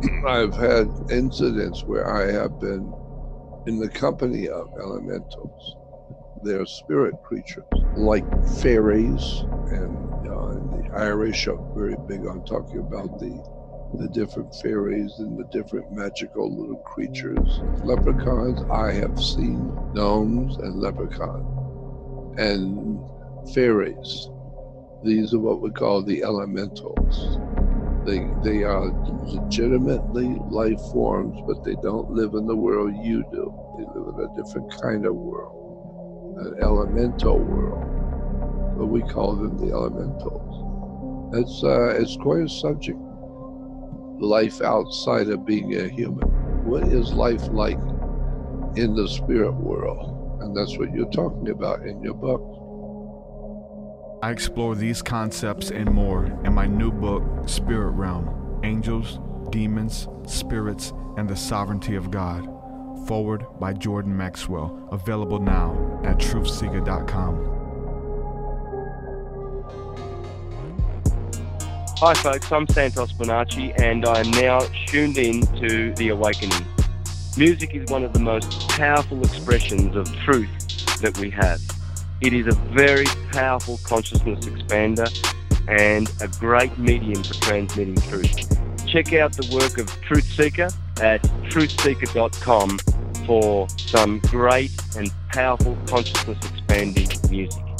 [0.27, 2.95] I've had incidents where I have been
[3.67, 5.77] in the company of elementals.
[6.43, 7.65] They're spirit creatures
[7.97, 8.27] like
[8.61, 13.43] fairies, and uh, the Irish are very big on talking about the
[13.95, 17.61] the different fairies and the different magical little creatures.
[17.85, 23.01] Leprechauns, I have seen gnomes and leprechauns, and
[23.55, 24.31] fairies.
[25.05, 27.39] These are what we call the elementals.
[28.07, 28.87] They, they are
[29.25, 33.55] legitimately life forms, but they don't live in the world you do.
[33.79, 38.79] They live in a different kind of world, an elemental world.
[38.79, 41.35] But we call them the elementals.
[41.35, 42.99] It's, uh, it's quite a subject.
[44.23, 46.29] Life outside of being a human.
[46.65, 47.79] What is life like
[48.77, 50.41] in the spirit world?
[50.41, 52.41] And that's what you're talking about in your book.
[54.23, 59.19] I explore these concepts and more in my new book, Spirit Realm Angels,
[59.51, 62.47] Demons, Spirits, and the Sovereignty of God.
[63.09, 64.89] Foreword by Jordan Maxwell.
[64.93, 67.62] Available now at truthseeker.com.
[72.05, 72.51] Hi, folks.
[72.51, 76.67] I'm Santos Bonacci, and I am now tuned in to The Awakening.
[77.37, 80.51] Music is one of the most powerful expressions of truth
[81.01, 81.61] that we have.
[82.21, 85.07] It is a very powerful consciousness expander
[85.69, 88.49] and a great medium for transmitting truth.
[88.85, 91.23] Check out the work of Truth Seeker at
[91.53, 92.79] truthseeker.com
[93.29, 97.72] for some great and powerful consciousness expanding music.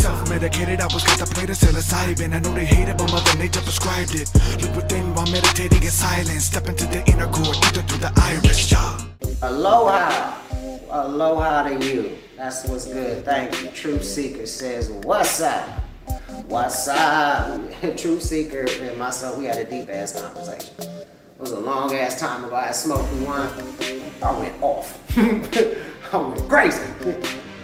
[0.00, 4.32] Self-medicated, I was contemplating psilocybin I know they hate it, but Mother Nature prescribed it
[4.62, 8.72] Look within while meditating in silence Step into the inner core, enter through the iris,
[8.72, 9.10] yeah
[9.42, 10.38] Aloha,
[10.90, 12.18] aloha to you.
[12.36, 13.24] That's what's good.
[13.24, 13.70] Thank you.
[13.70, 15.66] Truth Seeker says, What's up?
[16.46, 17.60] What's up?
[17.96, 20.74] Truth Seeker and myself, we had a deep ass conversation.
[20.78, 21.06] It
[21.38, 22.54] was a long ass time ago.
[22.54, 23.48] I smoked one.
[24.22, 24.98] I went off.
[26.12, 26.82] I went crazy.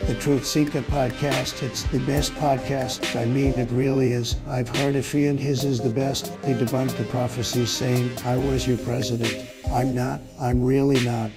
[0.03, 3.21] The Truth Seeker podcast, it's the best podcast.
[3.21, 4.37] I mean, it really is.
[4.47, 6.27] I've heard a few, and his is the best.
[6.43, 9.51] They debunked the prophecies saying, I was your president.
[9.73, 10.21] I'm not.
[10.41, 11.31] I'm really not.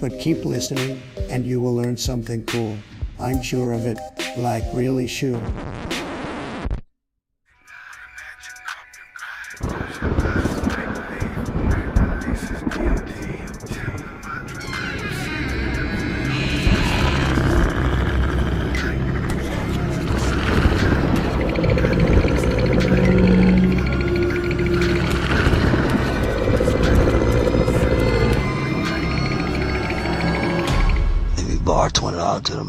[0.00, 2.76] But keep listening, and you will learn something cool.
[3.20, 3.98] I'm sure of it,
[4.38, 5.42] like really sure.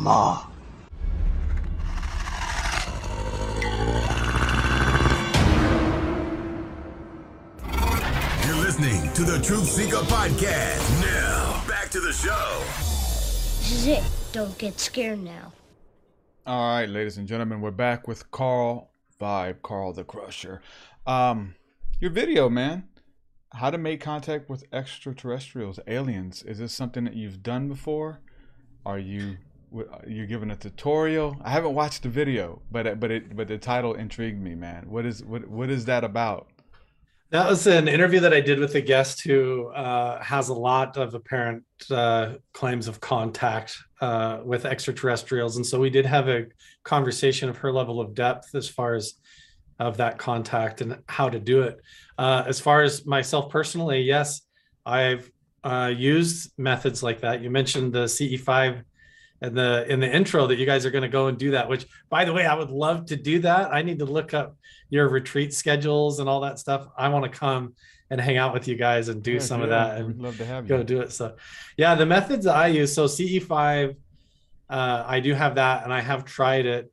[0.07, 0.51] Dollars to the mall.
[8.45, 11.01] You're listening to the Truth Seeker podcast.
[11.01, 12.59] Now, back to the show.
[12.77, 14.03] This is it.
[14.31, 15.51] Don't get scared now.
[16.45, 20.61] All right, ladies and gentlemen, we're back with Carl Vibe, Carl the Crusher.
[21.05, 21.55] Um,
[21.99, 22.87] your video, man.
[23.53, 26.43] How to make contact with extraterrestrials, aliens.
[26.43, 28.21] Is this something that you've done before?
[28.85, 29.37] Are you what-
[30.07, 31.38] you're giving a tutorial.
[31.43, 34.89] I haven't watched the video, but but it but the title intrigued me, man.
[34.89, 36.47] What is what what is that about?
[37.30, 40.95] That was an interview that I did with a guest who uh, has a lot
[40.95, 46.45] of apparent uh, claims of contact uh, with extraterrestrials, and so we did have a
[46.84, 49.15] conversation of her level of depth as far as
[49.80, 51.82] of that contact and how to do it.
[52.18, 54.41] Uh, as far as myself personally, yes,
[54.86, 55.30] I've
[55.63, 57.41] uh, used methods like that.
[57.41, 58.84] You mentioned the CE5
[59.41, 61.69] and the in the intro that you guys are going to go and do that.
[61.69, 63.73] Which, by the way, I would love to do that.
[63.73, 64.57] I need to look up
[64.89, 66.88] your retreat schedules and all that stuff.
[66.97, 67.73] I want to come
[68.09, 70.45] and hang out with you guys and do Yeah, some of that and love to
[70.45, 70.83] have go you.
[70.83, 71.11] do it.
[71.11, 71.35] So,
[71.75, 72.93] yeah, the methods that I use.
[72.93, 73.95] So CE5,
[74.69, 76.91] uh, I do have that, and I have tried it.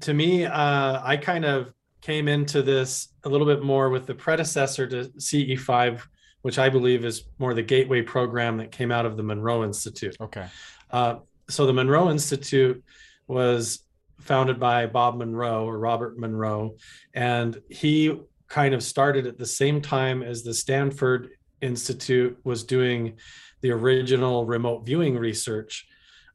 [0.00, 4.14] To me, uh, I kind of came into this a little bit more with the
[4.14, 6.02] predecessor to CE5,
[6.42, 10.16] which I believe is more the gateway program that came out of the Monroe Institute.
[10.20, 10.46] Okay.
[10.90, 11.16] Uh,
[11.50, 12.82] so the Monroe Institute
[13.26, 13.84] was
[14.20, 16.76] founded by Bob Monroe or Robert Monroe,
[17.14, 21.30] and he kind of started at the same time as the Stanford
[21.60, 23.16] Institute was doing
[23.60, 25.86] the original remote viewing research.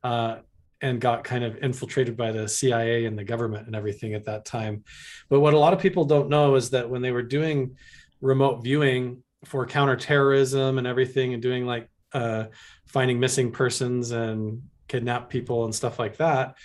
[0.04, 0.38] Uh,
[0.82, 4.46] and got kind of infiltrated by the CIA and the government and everything at that
[4.46, 4.84] time.
[5.30, 7.76] But what a lot of people don't know is that when they were doing
[8.22, 12.46] remote viewing for counterterrorism and everything, and doing like uh,
[12.88, 16.56] finding missing persons and kidnap people and stuff like that,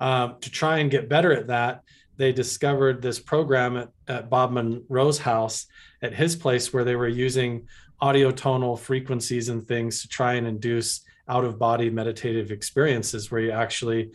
[0.00, 1.82] um, to try and get better at that,
[2.16, 5.66] they discovered this program at, at Bob Monroe's house
[6.02, 7.66] at his place where they were using
[8.00, 13.40] audio tonal frequencies and things to try and induce out of body meditative experiences where
[13.40, 14.10] you actually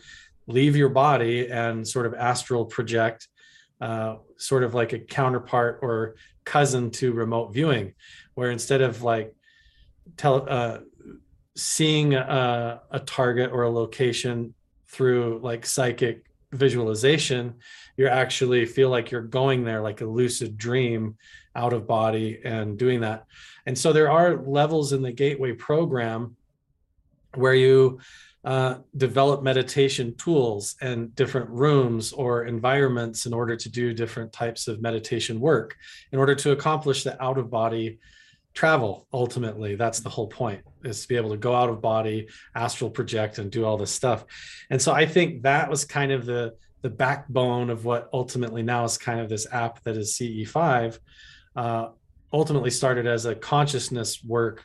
[0.46, 3.28] leave your body and sort of astral project
[3.80, 7.92] uh, sort of like a counterpart or cousin to remote viewing
[8.34, 9.34] where instead of like
[10.16, 10.78] tell uh,
[11.56, 14.54] seeing a, a target or a location
[14.86, 17.54] through like psychic visualization
[17.96, 21.16] you actually feel like you're going there like a lucid dream
[21.54, 23.26] out of body and doing that.
[23.64, 26.36] And so there are levels in the gateway program
[27.34, 28.00] where you
[28.44, 34.68] uh, develop meditation tools and different rooms or environments in order to do different types
[34.68, 35.76] of meditation work
[36.12, 37.98] in order to accomplish the out of body
[38.54, 39.74] travel ultimately.
[39.74, 43.38] That's the whole point is to be able to go out of body astral project
[43.38, 44.24] and do all this stuff
[44.70, 48.84] and so i think that was kind of the the backbone of what ultimately now
[48.84, 50.98] is kind of this app that is ce5
[51.56, 51.88] uh,
[52.32, 54.64] ultimately started as a consciousness work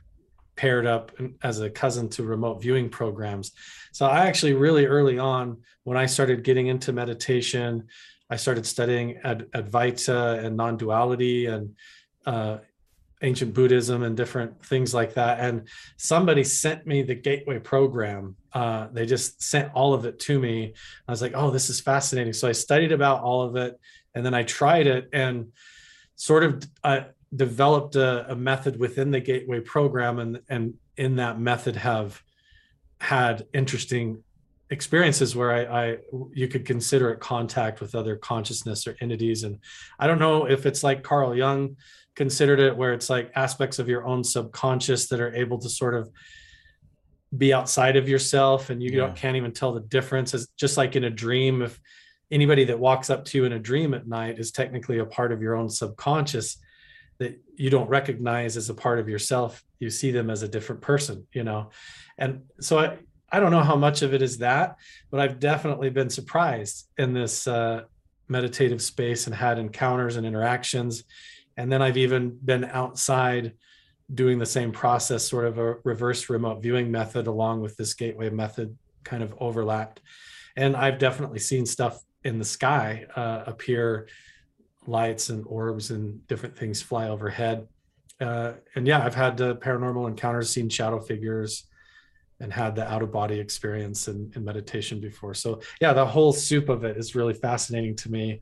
[0.55, 1.11] paired up
[1.41, 3.51] as a cousin to remote viewing programs.
[3.93, 7.87] So I actually really early on, when I started getting into meditation,
[8.29, 11.75] I started studying Ad- Advaita and non-duality and
[12.25, 12.57] uh,
[13.21, 15.39] ancient Buddhism and different things like that.
[15.39, 15.67] And
[15.97, 18.35] somebody sent me the Gateway program.
[18.53, 20.73] Uh, they just sent all of it to me.
[21.07, 22.33] I was like, oh, this is fascinating.
[22.33, 23.79] So I studied about all of it,
[24.15, 25.51] and then I tried it and
[26.15, 26.63] sort of.
[26.83, 27.01] Uh,
[27.33, 32.21] developed a, a, method within the gateway program and and in that method have
[32.99, 34.21] had interesting
[34.69, 35.97] experiences where I, I
[36.33, 39.59] you could consider it contact with other consciousness or entities and
[39.99, 41.75] i don't know if it's like carl jung
[42.15, 45.95] considered it where it's like aspects of your own subconscious that are able to sort
[45.95, 46.09] of
[47.37, 49.11] be outside of yourself and you Yeah.
[49.11, 50.33] can't even tell the difference.
[50.33, 51.79] It's just like in a dream if
[52.29, 55.31] anybody that walks up to you in a dream at night is technically a part
[55.31, 56.57] of your own subconscious
[57.19, 59.63] that you don't recognize as a part of yourself.
[59.79, 61.69] You see them as a different person you know?
[62.17, 62.97] And so i
[63.33, 64.75] i don't know how much of it is that
[65.09, 67.81] but i've definitely been surprised in this uh,
[68.27, 71.03] meditative space and had encounters and interactions
[71.57, 73.53] and then i've even been outside
[74.13, 78.29] doing the same process sort of a reverse remote viewing method along with this gateway
[78.29, 80.01] method kind of overlapped
[80.55, 84.07] and i've definitely seen stuff in the sky uh, appear
[84.87, 87.67] lights and orbs and different things fly overhead.
[88.19, 91.65] Uh, and yeah, I've had uh, paranormal encounters, seen shadow figures,
[92.39, 95.33] and had the out of body experience in, in meditation before.
[95.33, 98.41] So yeah, the whole soup of it is really fascinating to me.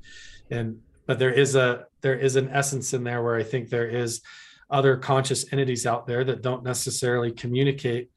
[0.52, 0.80] And
[1.10, 4.22] but there is a there is an essence in there where I think there is
[4.70, 8.12] other conscious entities out there that don't necessarily communicate,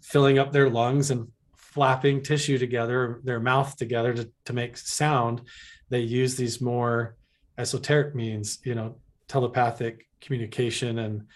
[0.00, 5.42] filling up their lungs and flapping tissue together, their mouth together to, to make sound.
[5.90, 7.16] They use these more
[7.58, 8.96] esoteric means you know
[9.28, 11.26] telepathic communication and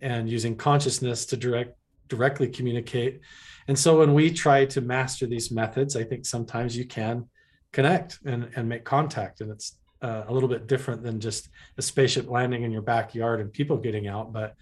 [0.00, 1.76] and using consciousness to direct
[2.08, 3.20] directly communicate
[3.68, 7.28] and so when we try to master these methods i think sometimes you can
[7.72, 11.48] connect and and make contact and it's uh, a little bit different than just
[11.78, 14.54] a spaceship landing in your backyard and people getting out but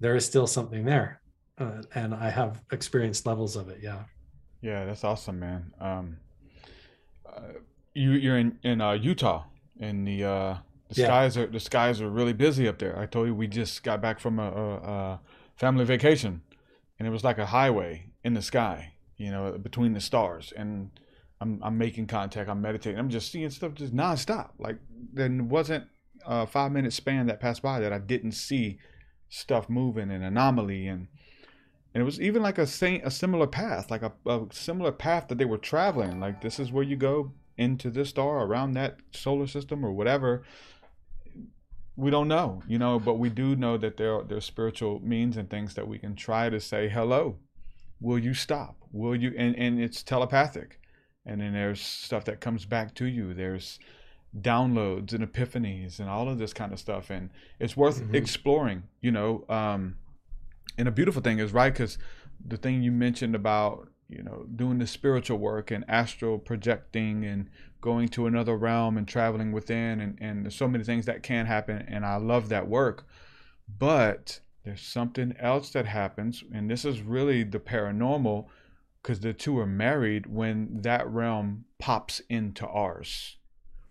[0.00, 1.20] there is still something there
[1.58, 4.02] uh, and i have experienced levels of it yeah
[4.62, 5.72] Yeah, that's awesome, man.
[5.80, 6.16] Um,
[7.28, 7.60] uh,
[7.94, 9.44] you you're in in uh, Utah,
[9.80, 10.54] and the uh,
[10.88, 11.06] the Yeah.
[11.06, 12.98] skies are the skies are really busy up there.
[12.98, 15.20] I told you we just got back from a, a, a
[15.56, 16.42] family vacation,
[16.98, 20.52] and it was like a highway in the sky, you know, between the stars.
[20.56, 20.90] And
[21.40, 22.48] I'm I'm making contact.
[22.48, 22.98] I'm meditating.
[22.98, 24.50] I'm just seeing stuff just nonstop.
[24.58, 24.76] Like
[25.12, 25.84] there wasn't
[26.24, 28.78] a five minute span that passed by that I didn't see
[29.28, 31.08] stuff moving and anomaly and
[31.94, 35.28] and it was even like a same a similar path like a, a similar path
[35.28, 38.98] that they were traveling like this is where you go into this star around that
[39.12, 40.44] solar system or whatever
[41.96, 45.36] we don't know you know but we do know that there are there's spiritual means
[45.36, 47.36] and things that we can try to say hello
[48.00, 50.78] will you stop will you and and it's telepathic
[51.26, 53.34] and then there's stuff that comes back to you.
[53.34, 53.78] There's
[54.38, 57.10] downloads and epiphanies and all of this kind of stuff.
[57.10, 58.14] And it's worth Mhm.
[58.14, 59.96] exploring you know um
[60.78, 61.96] and a beautiful thing is right because
[62.44, 67.48] the thing you mentioned about you know doing the spiritual work and astral projecting and
[67.80, 71.46] going to another realm and traveling within and, and there's so many things that can
[71.46, 73.06] happen and i love that work.
[73.78, 78.46] But there's something else that happens and this is really the paranormal
[79.06, 83.36] because the two are married when that realm pops into ours.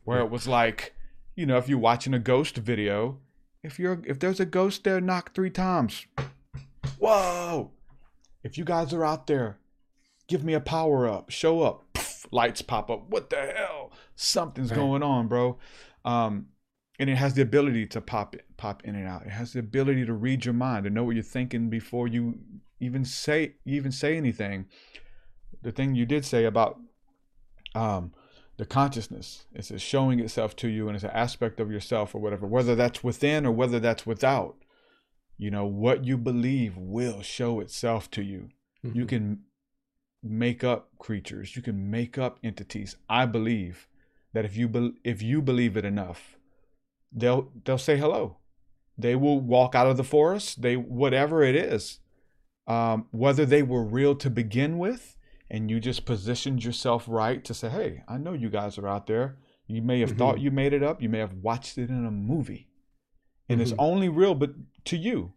[0.03, 0.93] Where it was like
[1.35, 3.19] you know if you're watching a ghost video
[3.63, 6.05] if you're if there's a ghost there knock three times.
[6.99, 7.71] Whoa!
[8.43, 9.57] If you guys are out there
[10.27, 11.97] give me a power up show up
[12.31, 13.09] lights pop up.
[13.09, 13.93] What the hell?
[14.17, 14.77] Something's Right.
[14.77, 15.57] going on bro.
[16.03, 16.47] Um
[16.99, 19.25] and it has the ability to pop it pop in and out.
[19.25, 22.37] It has the ability to read your mind to know what you're thinking before you
[22.81, 24.65] even say even say anything
[25.65, 26.79] the thing you did say about
[27.73, 28.13] um
[28.57, 29.47] the consciousness.
[29.53, 33.03] It's showing itself to you and it's an aspect of yourself or whatever whether that's
[33.03, 34.55] within or whether that's without.
[35.37, 38.49] You know what you believe will show itself to you.
[38.83, 39.09] You Mhm.
[39.09, 39.39] can
[40.23, 41.55] make up creatures.
[41.55, 42.95] You can make up entities.
[43.09, 43.87] I believe
[44.33, 46.37] that if you be, if you believe it enough
[47.11, 48.37] they'll they'll say hello.
[48.97, 50.61] They will walk out of the forest.
[50.61, 51.99] They whatever it is
[52.67, 55.14] um, whether they were real to begin with
[55.49, 59.07] and you just positioned yourself right to say hey i know you guys are out
[59.07, 59.37] there.
[59.67, 60.41] You may have thought Mhm.
[60.41, 61.01] you made it up.
[61.01, 62.67] You may have watched it in a movie.
[63.49, 63.79] And it's Mhm.
[63.89, 64.51] only real but
[64.85, 65.33] to you.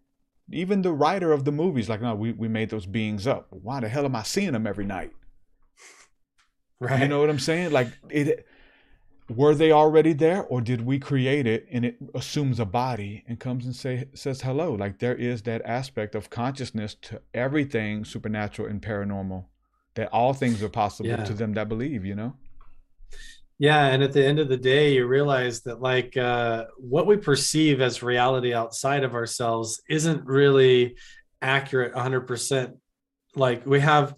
[0.52, 3.46] Even the writer of the movies like no we, we made those beings up.
[3.50, 5.12] Why the hell am i seeing them every night?
[6.80, 7.00] Right.
[7.02, 7.72] you know what i'm saying?
[7.72, 8.46] Like it
[9.28, 13.38] were they already there or did we create it and it assumes a body and
[13.40, 14.74] comes and say says hello?
[14.74, 19.46] Like there is that aspect of consciousness to everything supernatural and paranormal
[19.98, 21.24] that all things are possible Yeah.
[21.24, 22.32] to them that believe you know
[23.60, 27.16] Yeah, and at the end of the day, you realize that like uh, what we
[27.16, 30.96] perceive as reality outside of ourselves isn't really
[31.42, 32.76] accurate 100%.
[33.34, 34.14] Like we have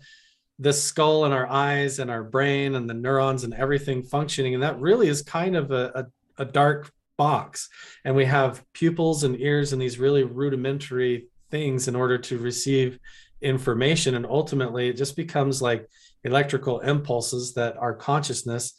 [0.59, 4.63] the skull and our eyes and our brain and the neurons and everything functioning, and
[4.63, 7.71] that really is kind of a, a, a dark box.
[8.05, 12.99] And we have pupils and ears and these really rudimentary things in order to receive
[13.43, 14.15] information.
[14.15, 15.89] And ultimately, it just becomes like
[16.25, 18.75] electrical impulses that our consciousness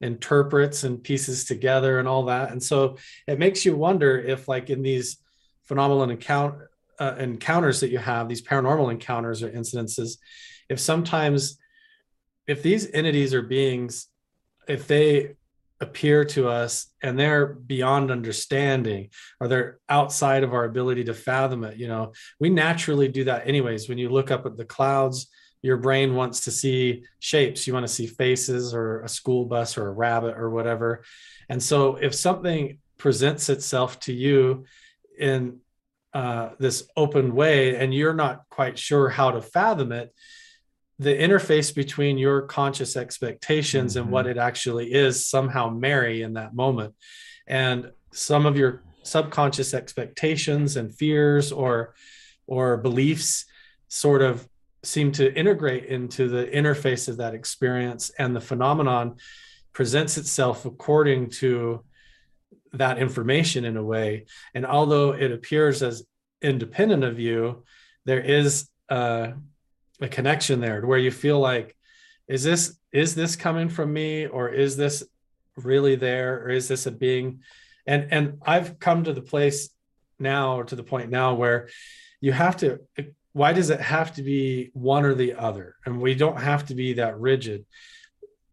[0.00, 2.52] interprets and pieces together and all that.
[2.52, 2.96] And so
[3.26, 5.18] it makes you wonder if, like, in these
[5.64, 10.18] phenomenal encounter, uh, encounters that you have, these paranormal encounters or incidences,
[10.68, 11.58] if sometimes,
[12.46, 14.06] if these entities or beings,
[14.68, 15.36] if they
[15.80, 19.08] appear to us and they're beyond understanding
[19.40, 23.46] or they're outside of our ability to fathom it, you know, we naturally do that
[23.48, 23.88] anyways.
[23.88, 25.28] When you look up at the clouds,
[25.62, 27.66] your brain wants to see shapes.
[27.66, 31.04] You want to see faces or a school bus or a rabbit or whatever.
[31.48, 34.64] And so if something presents itself to you
[35.18, 35.60] in
[36.12, 40.12] uh, this open way and you're not quite sure how to fathom it
[41.00, 46.54] the interface between your conscious expectations and what it actually is somehow marry in that
[46.54, 46.94] moment.
[47.46, 51.94] And some of your subconscious expectations and fears or
[52.46, 53.46] or beliefs
[53.88, 54.46] sort of
[54.82, 58.10] seem to integrate into the interface of that experience.
[58.18, 59.16] And the phenomenon
[59.72, 61.82] presents itself according to
[62.74, 64.26] that information in a way.
[64.54, 66.04] And although it appears as
[66.42, 67.64] independent of you
[68.04, 69.32] there is uh,
[70.00, 71.76] a connection there where you feel like
[72.28, 75.02] is this is this coming from me or is this
[75.56, 77.40] really there or is this a being?
[77.86, 79.70] And and i've come to the place
[80.18, 81.68] now or to the point now where
[82.20, 82.80] you have to
[83.32, 85.76] why does it have to be one or the other?
[85.86, 87.64] And we don't have to be that rigid.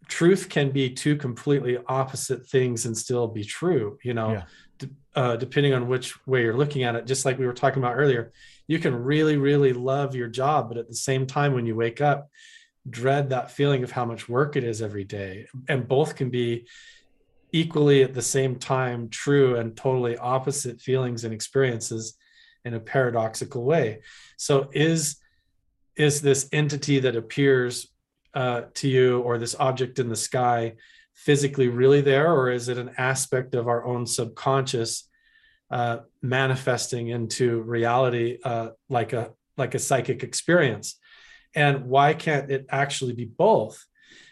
[0.08, 4.44] Truth can be two completely opposite things and still be true you know Yeah.
[4.80, 7.06] d- uh, depending on which way you're looking at it.
[7.06, 8.32] Just like we were talking about earlier
[8.68, 12.02] you can really really love your job but at the same time when you wake
[12.02, 12.30] up
[12.90, 15.48] dread that feeling of how much work it is every day.
[15.68, 16.68] And both can be
[17.52, 22.18] equally at the same time true and totally opposite feelings and experiences
[22.66, 24.02] in a paradoxical way.
[24.38, 25.18] So is
[25.96, 27.88] is this entity that appears
[28.36, 30.74] uh, to you or this object in the sky
[31.16, 35.07] physically really there or is it an aspect of our own subconscious
[35.70, 41.00] uh, manifesting into reality uh, like a like a psychic experience.
[41.56, 43.84] And why can't it actually be both?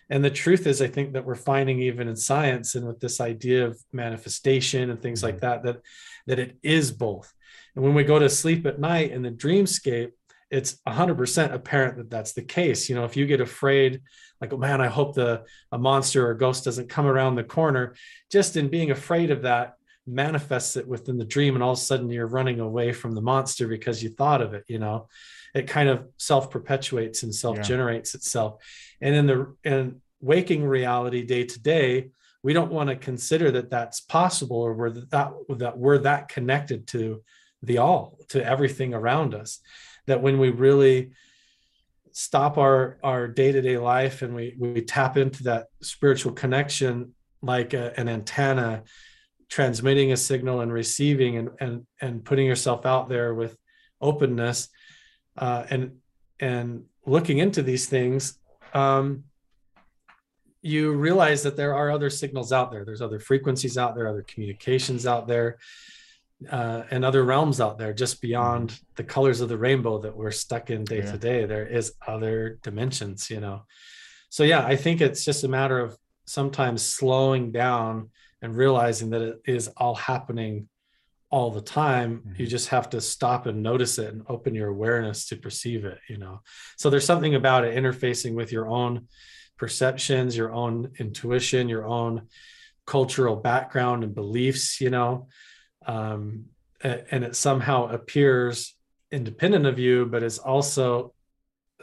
[0.10, 3.20] And the truth is i think that we're finding even in science and with this
[3.20, 5.82] idea of manifestation and things like that that
[6.28, 7.34] that it is both.
[7.76, 10.12] And when we go to sleep at night in the dreamscape
[10.52, 12.88] it's 100% apparent that that's the case.
[12.88, 14.02] You know if you get afraid
[14.42, 17.96] like oh man i hope the a monster or ghost doesn't come around the corner
[18.32, 19.76] just in being afraid of that
[20.08, 23.22] manifests it within the dream and all of a sudden you're running away from the
[23.22, 25.08] monster because you thought of it you know?
[25.54, 28.18] It kind of self perpetuates and self generates yeah.
[28.18, 28.62] itself.
[29.00, 32.10] And in the in waking reality day to day
[32.44, 36.86] we don't want to consider that that's possible or we're that that we're that connected
[36.88, 37.24] to
[37.64, 39.60] the all to everything around us.
[40.06, 41.12] That when we really
[42.12, 48.00] stop our our day-to-day life and we we tap into that spiritual connection like a,
[48.00, 48.84] an antenna
[49.50, 53.56] transmitting a signal and receiving and and and putting yourself out there with
[54.02, 54.70] openness
[55.38, 55.98] uh, and
[56.40, 58.40] and looking into these things
[58.74, 59.24] um,
[60.62, 62.84] you realize that there are other signals out there.
[62.84, 65.60] There's other frequencies out there other communications out there
[66.52, 70.32] uh, and other realms out there just beyond the colors of the rainbow that we're
[70.32, 71.12] stuck in day yeah.
[71.12, 71.46] to day.
[71.46, 73.64] There is other dimensions you know?
[74.30, 78.10] So yeah i think it's just a matter of sometimes slowing down
[78.46, 80.70] and realizing that it is all happening
[81.32, 82.42] all the time mm-hmm.
[82.42, 85.98] you just have to stop and notice it and open your awareness to perceive it
[86.08, 86.40] you know
[86.78, 89.08] so there's something about it interfacing with your own
[89.58, 92.28] perceptions your own intuition your own
[92.86, 95.28] cultural background and beliefs you know
[95.88, 96.46] um,
[96.82, 98.76] and it somehow appears
[99.12, 101.14] independent of you but is also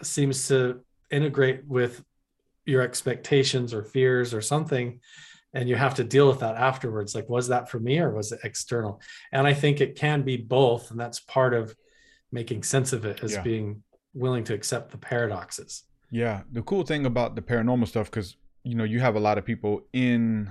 [0.02, 2.02] seems to integrate with
[2.64, 5.00] your expectations or fears or something
[5.55, 8.32] and you have to deal with that afterwards like was that for me or was
[8.32, 9.00] it external
[9.32, 11.74] and i think it can be both and that's part of
[12.30, 13.42] making sense of it as yeah.
[13.42, 13.82] being
[14.14, 18.74] willing to accept the paradoxes yeah the cool thing about the paranormal stuff because you
[18.74, 20.50] know you have a lot of people in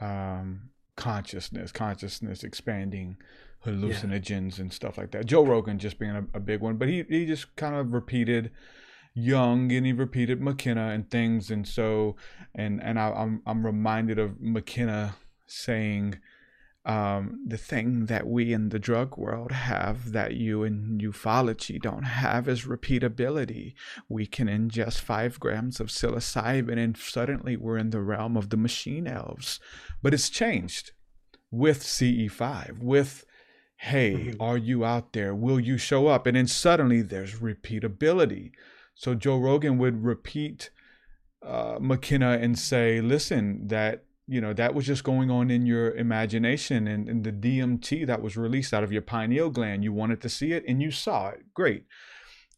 [0.00, 0.62] um
[0.96, 3.16] consciousness consciousness expanding
[3.64, 4.62] hallucinogens yeah.
[4.62, 7.26] and stuff like that joe rogan just being a, a big one but he, he
[7.26, 8.50] just kind of repeated
[9.14, 12.16] Jung and he repeated McKenna and things and so
[12.54, 16.18] and and I, am I'm, I'm reminded of McKenna saying
[16.88, 22.04] um, the thing that we in the drug world have that you in ufology don't
[22.04, 23.74] have is repeatability.
[24.08, 28.56] We can ingest five grams of psilocybin and suddenly we're in the realm of the
[28.56, 29.60] machine elves.
[30.02, 30.92] But it's changed
[31.50, 33.26] with CE5, with
[33.76, 34.42] hey, mm-hmm.
[34.42, 35.34] are you out there?
[35.34, 36.26] Will you show up?
[36.26, 38.52] And then suddenly there's repeatability.
[38.98, 40.70] So Joe Rogan would repeat
[41.40, 45.94] uh, McKenna and say, listen, that you know that was just going on in your
[45.94, 49.84] imagination and, and the DMT that was released out of your pineal gland.
[49.84, 51.54] You wanted to see it and you saw it.
[51.54, 51.84] Great.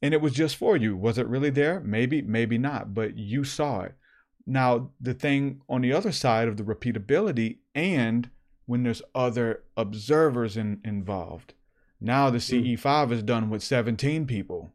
[0.01, 0.97] And it was just for you.
[0.97, 1.79] Was it really there?
[1.81, 3.95] Maybe, maybe not, but you saw it.
[4.47, 8.31] Now, the thing on the other side of the repeatability and
[8.65, 11.53] when there's other observers in, involved.
[12.01, 12.79] Now the mm.
[12.79, 14.73] CE5 is done with 17 people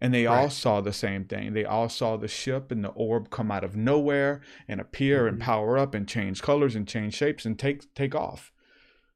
[0.00, 0.42] and they right.
[0.42, 1.52] all saw the same thing.
[1.52, 5.34] They all saw the ship and the orb come out of nowhere and appear mm-hmm.
[5.34, 8.52] and power up and change colors and change shapes and take take off.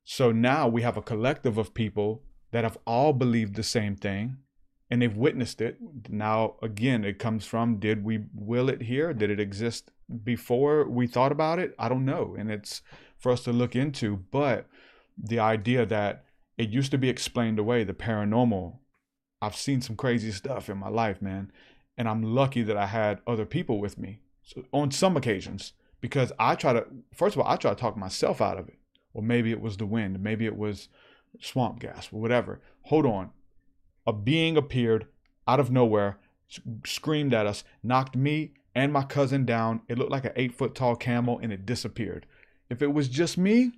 [0.05, 4.39] So now we have a collective of people that have all believed the same thing
[4.91, 5.79] and they've witnessed it.
[6.09, 9.15] Now again, it comes from did we will it here?
[9.15, 9.91] Did it exist
[10.25, 11.75] before we thought about it?
[11.79, 12.35] I don't know.
[12.39, 12.83] And it's
[13.19, 14.67] for us to look into, but
[15.17, 16.25] the idea that
[16.59, 18.79] it used to be explained away, the paranormal
[19.43, 21.51] I've seen some crazy stuff in my life, man.
[21.99, 26.33] And I'm lucky that I had other people with me so on some occasions because
[26.39, 28.79] I try to, first of all, I try to talk myself out of it.
[29.15, 30.89] Or maybe it was the wind, maybe it was
[31.41, 32.61] swamp gas, or whatever.
[32.85, 33.31] Hold on.
[34.07, 35.07] A being appeared
[35.47, 36.19] out of nowhere,
[36.87, 39.83] screamed at us, knocked me and my cousin down.
[39.89, 42.27] It looked like an eight foot tall camel and it disappeared.
[42.71, 43.73] If it was just me,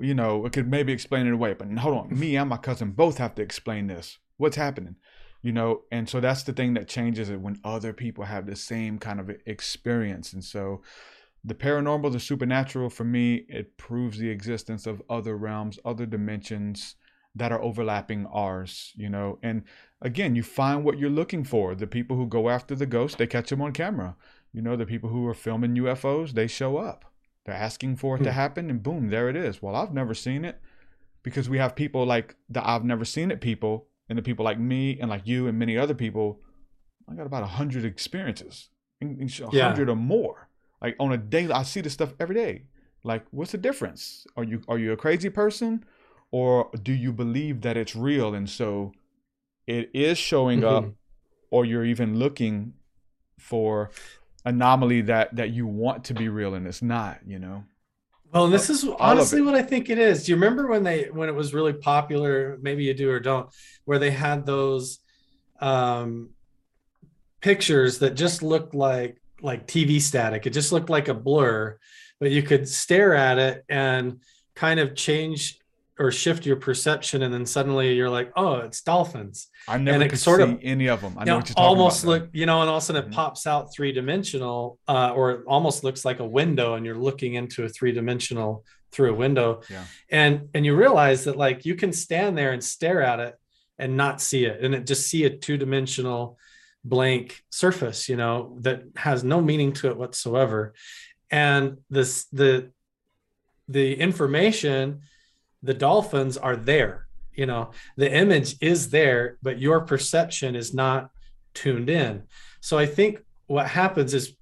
[0.00, 1.54] you know, it could maybe explain it away.
[1.54, 4.18] But hold on, me and my cousin both have to explain this.
[4.36, 4.96] What's happening?
[5.42, 8.56] You know, and so that's the thing that changes it when other people have the
[8.56, 10.32] same kind of experience.
[10.32, 10.82] And so
[11.44, 16.96] the paranormal, the supernatural, for me, it proves the existence of other realms, other dimensions
[17.36, 19.38] that are overlapping ours, you know.
[19.42, 19.62] And
[20.02, 21.74] again, you find what you're looking for.
[21.74, 24.16] The people who go after the ghost, they catch them on camera.
[24.52, 27.05] You know, the people who are filming UFOs, they show up.
[27.46, 28.36] They're asking for it to Hmm.
[28.36, 29.62] happen, and boom, there it is.
[29.62, 30.60] Well, I've never seen it
[31.22, 34.58] because we have people like the I've never seen it people, and the people like
[34.58, 36.40] me and like you and many other people.
[37.08, 38.68] I got about a hundred experiences,
[39.00, 39.68] a Yeah.
[39.68, 40.48] hundred or more.
[40.82, 42.64] Like on a daily, I see this stuff every day.
[43.04, 44.26] Like, what's the difference?
[44.36, 45.84] Are you are you a crazy person,
[46.32, 48.92] or do you believe that it's real and so
[49.68, 50.94] it is showing up, Mhm.
[51.50, 52.74] or you're even looking
[53.38, 53.90] for
[54.46, 57.18] anomaly that that you want to be real and it's not?
[57.26, 57.64] You know.
[58.32, 60.24] Well, and this is honestly what I think it is.
[60.24, 62.58] Do you remember when they when it was really popular?
[62.60, 63.48] Maybe you do or don't,
[63.84, 64.98] where they had those
[65.60, 66.30] um,
[67.40, 70.46] pictures that just looked like like TV static.
[70.46, 71.78] It just looked like a blur,
[72.18, 74.20] but you could stare at it and
[74.54, 75.58] kind of change
[75.98, 80.02] or shift your perception, and then suddenly you're like, "Oh, it's dolphins." I never and
[80.04, 81.14] it could sort see of any of them.
[81.18, 82.12] I know know, what you're almost about.
[82.12, 82.18] though.
[82.24, 85.30] look, you know, and all of a sudden it pops out three dimensional, uh, or
[85.32, 89.14] it almost looks like a window, and you're looking into a three dimensional through a
[89.14, 89.84] window, Yeah.
[90.10, 93.34] and and you realize that like you can stand there and stare at it
[93.78, 96.38] and not see it, and it just see a two dimensional
[96.84, 100.74] blank surface, you know, that has no meaning to it whatsoever,
[101.30, 102.70] and this the
[103.68, 105.00] the information
[105.62, 111.10] the dolphins are there you know the image is there but your perception is not
[111.54, 112.22] tuned in.
[112.60, 114.34] So i think what happens is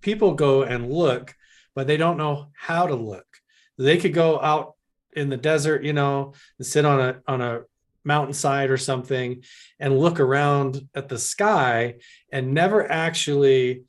[0.00, 1.34] people go and look
[1.74, 3.26] but they don't know how to look.
[3.76, 4.74] They could go out
[5.12, 7.62] in the desert you know and sit on a on a
[8.04, 9.42] mountainside or something
[9.80, 11.96] and look around at the sky
[12.30, 13.82] and never actually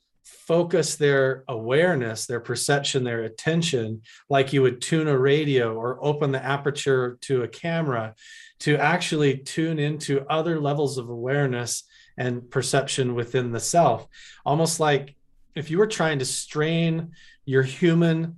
[0.48, 6.32] focus their awareness their perception their attention like you would tune a radio or open
[6.32, 8.14] the aperture to a camera
[8.58, 11.84] to actually tune into other levels of awareness
[12.16, 14.06] and perception within the self.
[14.44, 15.14] Almost like
[15.54, 17.12] if you were trying to strain
[17.44, 18.36] your human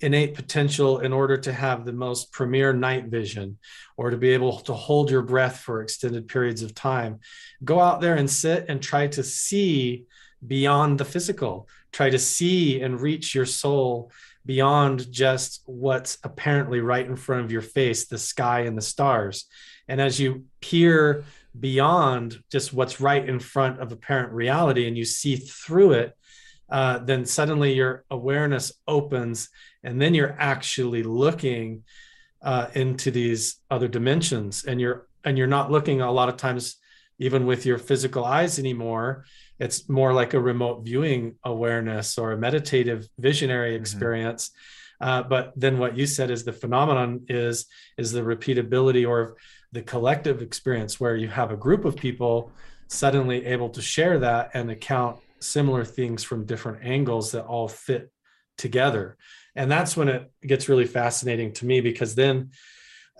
[0.00, 3.58] innate potential in order to have the most premier night vision
[3.96, 7.18] or to be able to hold your breath for extended periods of time
[7.64, 10.04] go out there and sit and try to see
[10.46, 11.68] beyond the physical.
[11.92, 14.12] Try to see and reach your soul
[14.46, 19.46] beyond just what's apparently right in front of your face the sky and the stars.
[19.88, 21.24] And as you peer
[21.58, 26.14] beyond just what's right in front of apparent reality and you see through it
[26.70, 29.48] uh, then suddenly your awareness opens
[29.82, 31.82] and then you're actually looking
[32.42, 36.76] uh, into these other dimensions and you're and you're not looking a lot of times
[37.18, 39.24] even with your physical eyes anymore
[39.58, 44.50] it's more like a remote viewing awareness or a meditative visionary experience.
[45.00, 49.36] Uh, but then what you said is the phenomenon is is the repeatability or
[49.72, 52.52] the collective experience where you have a group of people
[52.88, 58.10] suddenly able to share that and account similar things from different angles that all fit
[58.56, 59.16] together.
[59.54, 62.50] And that's when it gets really fascinating to me because then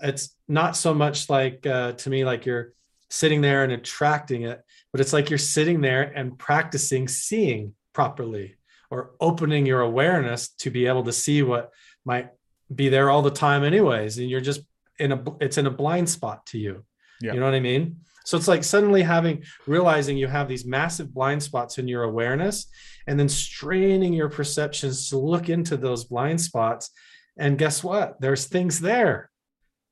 [0.01, 2.73] it's not so much like uh, to me like you're
[3.09, 4.61] sitting there and attracting it
[4.91, 8.55] but it's like you're sitting there and practicing seeing properly
[8.91, 11.71] or opening your awareness to be able to see what
[12.05, 12.29] might
[12.73, 14.17] be there all the time anyways.
[14.17, 14.61] And you're just
[14.99, 16.83] in a it's in a blind spot to you.
[17.21, 17.33] Yeah.
[17.33, 17.97] you know what i mean?
[18.25, 22.67] So it's like suddenly having realizing you have these massive blind spots in your awareness
[23.07, 26.91] and then straining your perceptions to look into those blind spots.
[27.37, 28.21] And guess what?
[28.21, 29.31] There's things there.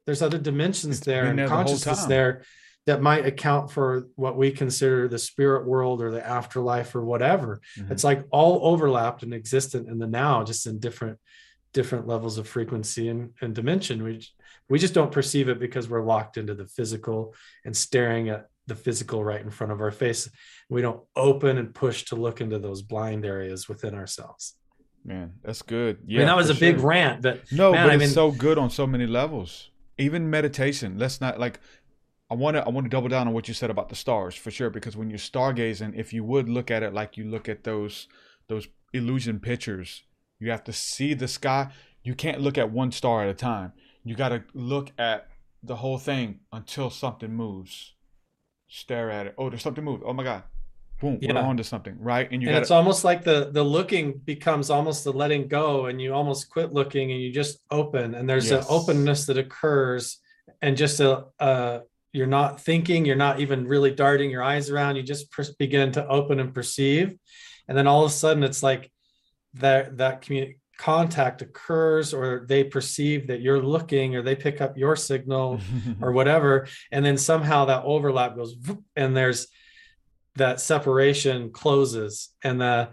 [0.06, 2.10] There's other dimensions there and there consciousness time.
[2.10, 2.44] there
[2.88, 7.62] that might account for what we consider the spirit world or the afterlife or whatever
[7.78, 7.92] Mhm.
[7.92, 11.20] it's like all overlapped and existent in the now just in different
[11.74, 14.14] different levels of frequency and, and dimension we
[14.70, 17.36] we just don't perceive it because we're locked into the physical
[17.66, 20.30] and staring at the physical right in front of our face
[20.70, 24.56] we don't open and push to look into those blind areas within ourselves
[25.06, 25.96] Man, that's good.
[25.96, 26.90] I Yeah, mean, that was a big sure.
[26.90, 29.70] rant, but no, man, but I it's mean- so good on so many levels.
[29.98, 30.98] Even meditation.
[30.98, 31.62] Let's not like.
[32.30, 32.64] I want to.
[32.66, 34.70] I want to double down on what you said about the stars for sure.
[34.70, 38.08] Because when you're stargazing, if you would look at it like you look at those
[38.50, 40.04] those illusion pictures,
[40.40, 41.72] you have to see the sky.
[42.04, 43.74] You can't look at one star at a time.
[44.04, 45.28] You got to look at
[45.64, 47.96] the whole thing until something moves.
[48.68, 49.36] Stare at it.
[49.38, 50.04] Oh, there's something moved.
[50.06, 50.44] Oh my god.
[51.00, 51.20] Boom.
[51.22, 51.42] We're Yeah.
[51.42, 52.28] on to something, right?
[52.32, 55.86] And you and got it's almost like the the looking becomes almost the letting go
[55.86, 58.66] and you almost quit looking and you just open and there's Yes.
[58.66, 60.20] an openness that occurs
[60.62, 61.80] and just a uh
[62.18, 65.28] you're not thinking you're not even really darting your eyes around you just
[65.60, 67.16] begin to open and perceive.
[67.68, 68.92] And then all of a sudden it's like
[69.56, 74.78] that that commu- contact occurs or they perceive that you're looking or they pick up
[74.78, 75.60] your signal
[76.02, 76.68] or whatever.
[76.92, 78.56] And then somehow that overlap goes
[78.96, 79.48] and there's
[80.36, 82.90] that separation closes and the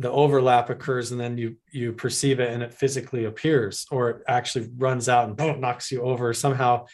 [0.00, 4.22] the overlap occurs and then you you perceive it and it physically appears or it
[4.28, 6.86] actually runs out and boom, knocks you over somehow.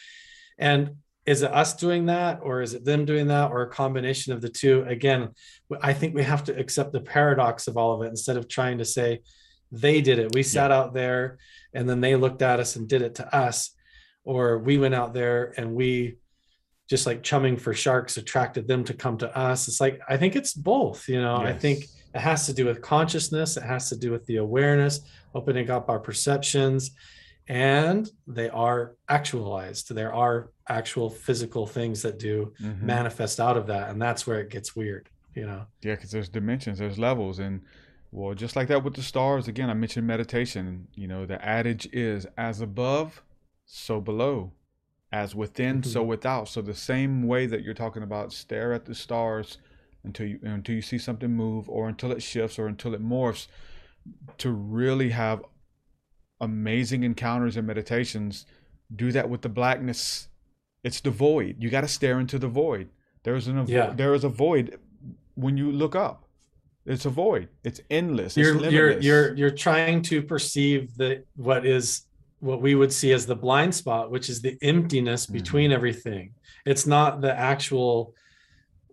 [0.57, 0.95] And
[1.25, 4.41] is it us doing that or is it them doing that or a combination of
[4.41, 5.29] the two again
[5.81, 8.77] i think we have to accept the paradox of all of it instead of trying
[8.77, 9.21] to say
[9.71, 10.77] they did it we sat yeah.
[10.77, 11.37] out there
[11.73, 13.71] and then they looked at us and did it to us
[14.23, 16.15] or we went out there and we
[16.89, 20.35] just like chumming for sharks attracted them to come to us it's like i think
[20.35, 21.55] it's both you know yes.
[21.55, 25.01] i think it has to do with consciousness it has to do with the awareness
[25.33, 26.91] opening up our perceptions
[27.47, 32.85] and they are actualized there are actual physical things that do mm-hmm.
[32.85, 36.29] manifest out of that and that's where it gets weird you know yeah because there's
[36.29, 37.61] dimensions there's levels and
[38.11, 41.87] well just like that with the stars again i mentioned meditation you know the adage
[41.93, 43.21] is as above
[43.65, 44.51] so below
[45.11, 45.89] as within mm-hmm.
[45.89, 49.59] so without so the same way that you're talking about stare at the stars
[50.03, 53.47] until you until you see something move or until it shifts or until it morphs
[54.37, 55.43] to really have
[56.45, 58.45] amazing encounters and meditations
[58.95, 60.29] do that with the blackness.
[60.83, 61.57] It's the void.
[61.59, 62.89] You got to stare into the void.
[63.23, 63.91] There's an yeah.
[63.93, 64.79] there is a void
[65.33, 66.25] when you look up.
[66.85, 67.49] It's a void.
[67.63, 68.37] It's endless.
[68.37, 72.03] You're it's you're you're you're trying to perceive the what is
[72.39, 75.33] what we would see as the blind spot which is the emptiness mm-hmm.
[75.33, 75.75] between mm-hmm.
[75.75, 76.33] everything.
[76.65, 78.13] It's not the actual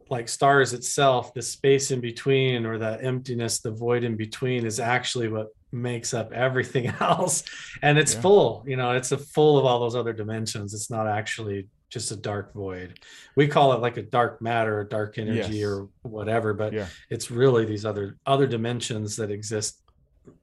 [0.08, 4.78] like stars itself the space in between or the emptiness the void in between is
[4.78, 7.42] actually what makes up everything else
[7.82, 8.20] and it's yeah.
[8.20, 12.10] full you know it's a full of all those other dimensions it's not actually just
[12.10, 12.98] a dark void
[13.36, 15.66] we call it like a dark matter or dark energy yes.
[15.66, 16.86] or whatever but yeah.
[17.10, 19.80] it's really these other other dimensions that exist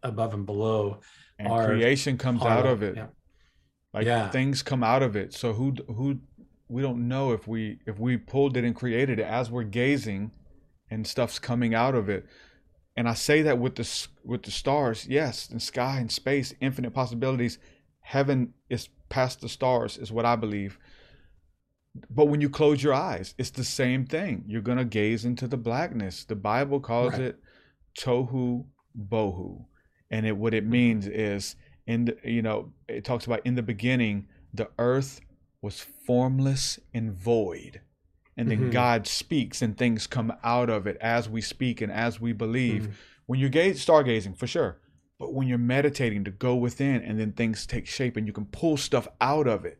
[0.04, 1.00] above and below
[1.38, 3.08] and are, creation comes are, out of it yeah.
[3.94, 4.30] like yeah.
[4.30, 6.20] things come out of it so who who
[6.70, 10.32] we don't know if we if we pulled it and created it as we're gazing
[10.92, 12.26] and stuff's coming out of it
[13.00, 16.92] and I say that with the with the stars, yes, in sky and space, infinite
[16.92, 17.58] possibilities.
[18.02, 20.78] Heaven is past the stars, is what I believe.
[22.10, 24.44] But when you close your eyes, it's the same thing.
[24.48, 26.26] You're gonna gaze into the blackness.
[26.26, 27.22] The Bible calls right.
[27.22, 27.40] it
[27.98, 28.66] tohu
[29.08, 29.64] bohu,
[30.12, 30.72] and it what it mm-hmm.
[30.72, 31.56] means is
[31.88, 35.22] in the you know it talks about in the beginning the earth
[35.62, 37.80] was formless and void
[38.40, 38.70] and then mm-hmm.
[38.70, 42.84] God speaks and things come out of it as we speak and as we believe.
[42.84, 42.92] Mm-hmm.
[43.26, 44.78] When you're gaze, stargazing, for sure,
[45.20, 48.46] but when you're meditating to go within and then things take shape and you can
[48.46, 49.80] pull stuff out of it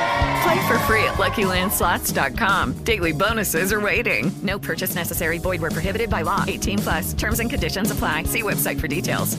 [0.41, 2.83] Play for free at LuckyLandSlots.com.
[2.83, 4.31] Daily bonuses are waiting.
[4.41, 5.37] No purchase necessary.
[5.37, 6.45] Void where prohibited by law.
[6.47, 7.13] 18 plus.
[7.13, 8.23] Terms and conditions apply.
[8.23, 9.37] See website for details.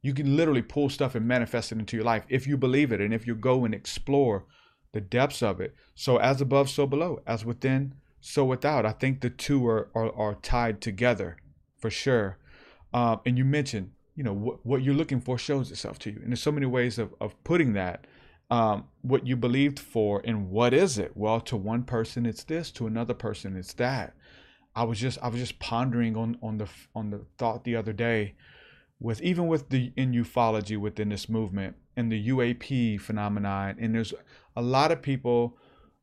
[0.00, 3.00] You can literally pull stuff and manifest it into your life if you believe it
[3.00, 4.44] and if you go and explore
[4.92, 5.74] the depths of it.
[5.94, 7.20] So as above, so below.
[7.26, 8.86] As within, so without.
[8.86, 11.36] I think the two are are, are tied together
[11.78, 12.38] for sure.
[12.94, 16.20] Um, and you mentioned, you know, what, what you're looking for shows itself to you.
[16.22, 18.06] And there's so many ways of, of putting that
[18.50, 21.12] um, what you believed for and what is it?
[21.16, 24.14] Well to one person it's this to another person it's that.
[24.76, 27.92] I was just i was just pondering on on the on the thought the other
[27.92, 28.34] day
[28.98, 34.14] with even with the in ufology within this movement and the uap phenomenon and there's
[34.56, 35.56] a lot of people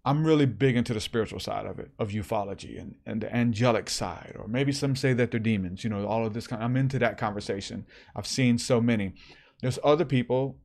[0.05, 3.89] i'm really big into the spiritual side of it of ufology and, and the angelic
[3.89, 6.77] side or maybe some say that they're demons you know all of this kind i'm
[6.77, 7.85] into that conversation.
[8.15, 9.13] I've seen so many.
[9.61, 10.57] There's other people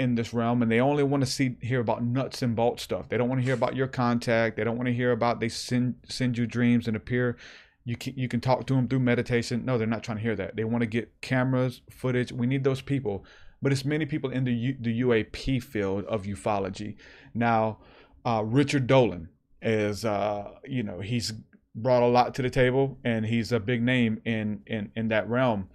[0.00, 3.08] in this realm and they only want to see hear about nuts and bolts stuff.
[3.08, 4.56] They don't want to hear about your contact.
[4.56, 7.36] They don't want to hear about they send send you dreams and appear
[7.84, 9.64] you can you can talk to them through meditation.
[9.64, 10.56] No, they're not trying to hear that.
[10.56, 12.32] They want to get cameras, footage.
[12.32, 13.24] We need those people.
[13.62, 16.96] But it's many people in the U, the UAP field of ufology.
[17.34, 17.78] Now,
[18.24, 19.28] uh, Richard Dolan
[19.60, 21.32] is uh, you know, he's
[21.74, 25.28] brought a lot to the table, and he's a big name in in in that
[25.28, 25.68] realm.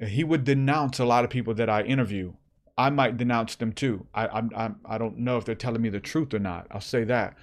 [0.00, 2.32] He would denounce a lot of people that I interview.
[2.76, 4.06] I might denounce them too.
[4.14, 6.66] I I'm, I don't know if they're telling me the truth or not.
[6.70, 7.36] I'll say that.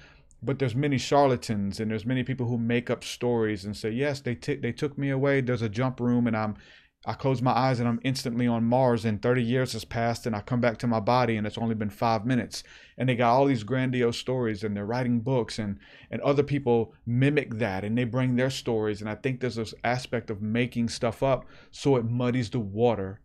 [0.44, 4.22] But there's many charlatans and there's many people who make up stories and say yes
[4.22, 5.42] they t- they took me away.
[5.42, 6.56] There's a jump room and I'm
[7.04, 10.36] I close my eyes and I'm instantly on Mars and 30 years has passed and
[10.36, 12.64] I come back to my body and it's only been five minutes.
[12.96, 15.80] And they got all these grandiose stories and they're writing books and,
[16.12, 19.02] and other people mimic that and they bring their stories.
[19.02, 23.21] And I think there's this aspect of making stuff up so it muddies the water,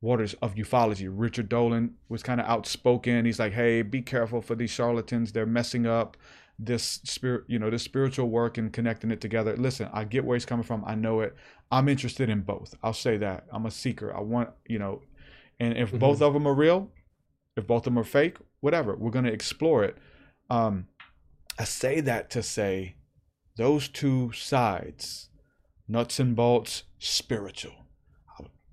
[0.00, 1.08] waters of ufology.
[1.10, 3.24] Richard Dolan was kind of outspoken.
[3.24, 5.32] He's like, hey, be careful for these charlatans.
[5.32, 6.16] They're messing up
[6.58, 9.56] this spirit, you know, this spiritual work and connecting it together.
[9.56, 10.84] Listen, I get where he's coming from.
[10.86, 11.36] I know it.
[11.70, 12.74] I'm interested in both.
[12.82, 13.46] I'll say that.
[13.52, 14.16] I'm a seeker.
[14.16, 15.02] I want, you know,
[15.60, 15.98] and if mm-hmm.
[15.98, 16.90] both of them are real,
[17.56, 19.98] if both of them are fake, whatever, we're going to explore it.
[20.50, 20.86] Um,
[21.58, 22.96] I say that to say
[23.56, 25.30] those two sides,
[25.88, 27.86] nuts and bolts, spiritual,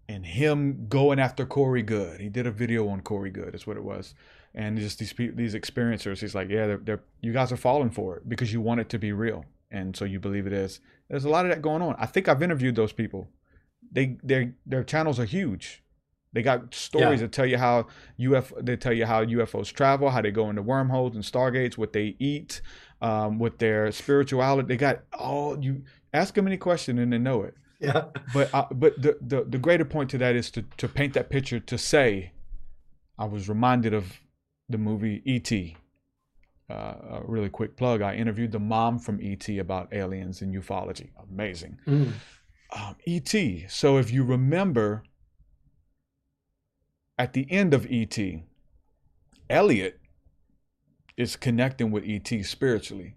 [0.07, 2.21] and him going after Corey Goode.
[2.21, 3.53] He did a video on Corey Goode.
[3.53, 4.13] That's what it was
[4.55, 6.21] and just these these experiencers.
[6.21, 8.89] He's like, yeah, they're, they're, you guys are falling for it because you want it
[8.89, 10.79] to be real, and so you believe it is.
[11.09, 11.95] There's a lot of that going on.
[11.99, 13.29] I think I've interviewed those people.
[13.91, 15.83] They their their channels are huge.
[16.31, 17.27] They got stories yeah.
[17.27, 17.87] that tell you how
[18.19, 18.65] UFO.
[18.65, 22.15] They tell you how UFOs travel, how they go into wormholes and stargates, what they
[22.19, 22.61] eat,
[23.01, 24.67] um, with their spirituality.
[24.67, 25.83] They got all you
[26.13, 27.55] ask them any question and they know it.
[27.79, 28.05] Yeah.
[28.33, 31.29] But uh, but the, the the greater point to that is to to paint that
[31.29, 32.31] picture to say,
[33.17, 34.19] I was reminded of
[34.69, 35.77] the movie E.T.
[36.69, 38.01] Uh, a really quick plug.
[38.01, 39.59] I interviewed the mom from E.T.
[39.59, 41.09] about aliens and ufology.
[41.31, 41.77] Amazing.
[41.85, 42.13] Mm.
[42.75, 43.67] Um, E.T.
[43.69, 45.03] So if you remember,
[47.19, 48.43] at the end of E.T.,
[49.47, 49.99] Elliot
[51.17, 52.41] is connecting with E.T.
[52.43, 53.15] spiritually.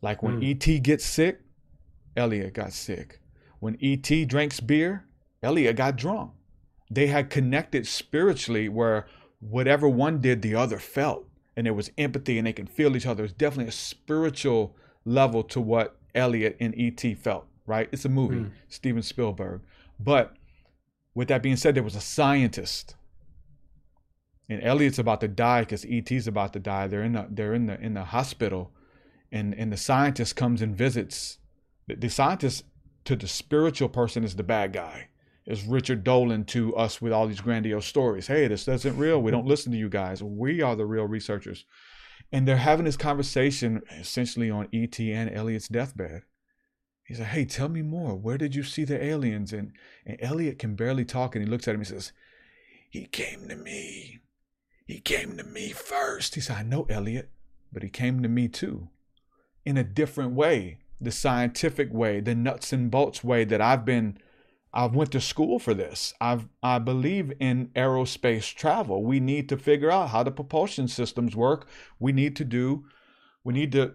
[0.00, 0.44] Like when mm.
[0.44, 0.78] E.T.
[0.80, 1.40] gets sick,
[2.16, 3.19] Elliot got sick.
[3.60, 4.24] When E.T.
[4.24, 5.04] drinks beer,
[5.42, 6.32] Elliot got drunk.
[6.90, 9.06] They had connected spiritually where
[9.38, 11.26] whatever one did, the other felt.
[11.56, 13.22] And there was empathy and they can feel each other.
[13.22, 17.14] There's definitely a spiritual level to what Elliot and E.T.
[17.14, 17.88] felt, right?
[17.92, 18.50] It's a movie, mm.
[18.68, 19.60] Steven Spielberg.
[19.98, 20.34] But
[21.14, 22.96] with that being said, there was a scientist.
[24.48, 26.88] And Elliot's about to die because E.T.'s about to die.
[26.88, 28.72] They're in the they're in the in the hospital.
[29.30, 31.38] And and the scientist comes and visits.
[31.86, 32.64] The, the scientist
[33.04, 35.08] to the spiritual person is the bad guy
[35.46, 38.28] is Richard Dolan to us with all these grandiose stories.
[38.28, 39.20] Hey, this isn't real.
[39.20, 40.22] We don't listen to you guys.
[40.22, 41.64] We are the real researchers.
[42.30, 45.12] And they're having this conversation essentially on E.T.
[45.12, 46.22] and Elliot's deathbed.
[47.02, 48.14] He's like, hey, tell me more.
[48.14, 49.52] Where did you see the aliens?
[49.52, 49.72] And,
[50.06, 52.12] and Elliot can barely talk and he looks at him and he says,
[52.88, 54.20] he came to me.
[54.86, 56.36] He came to me first.
[56.36, 57.30] He said, I know Elliot,
[57.72, 58.88] but he came to me too
[59.64, 64.18] in a different way, the scientific way, the nuts and bolts way that I've been–
[64.72, 66.14] I've went to school for this.
[66.20, 69.02] I've I believe in aerospace travel.
[69.02, 71.66] We need to figure out how the propulsion systems work.
[71.98, 72.84] We need to do
[73.42, 73.92] we need to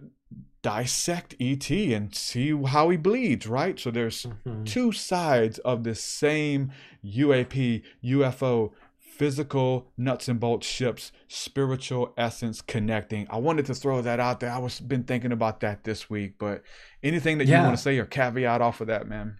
[0.62, 3.78] dissect ET and see how he bleeds, right?
[3.78, 4.64] So there's mm-hmm.
[4.64, 6.72] two sides of the same
[7.04, 8.72] UAP, UFO,
[9.16, 13.26] physical nuts and bolts ships, spiritual essence connecting.
[13.30, 14.50] I wanted to throw that out there.
[14.50, 16.62] I was been thinking about that this week, but
[17.02, 19.38] anything that you want to say or caveat off of that, man?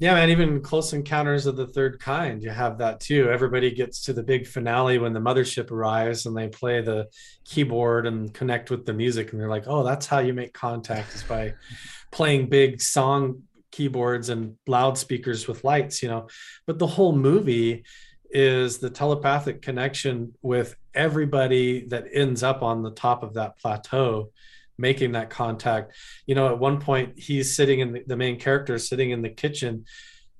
[0.00, 3.28] Yeah, man, even Close Encounters of the Third Kind, you have that too.
[3.30, 7.08] Everybody gets to the big finale when the mothership arrives and they play the
[7.44, 9.32] keyboard and connect with the music.
[9.32, 11.54] And they're like, oh, that's how you make contact is by
[12.12, 13.42] playing big song
[13.72, 16.28] keyboards and loudspeakers with lights, you know.
[16.64, 17.84] But the whole movie
[18.30, 24.30] is the telepathic connection with everybody that ends up on the top of that plateau
[24.76, 25.94] making that contact.
[26.26, 29.22] You know at one point he's sitting in the, the main character is sitting in
[29.22, 29.84] the kitchen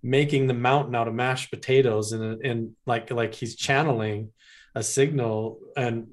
[0.00, 4.30] making the mountain out of mashed potatoes and and like like he's channeling
[4.74, 6.06] a signal and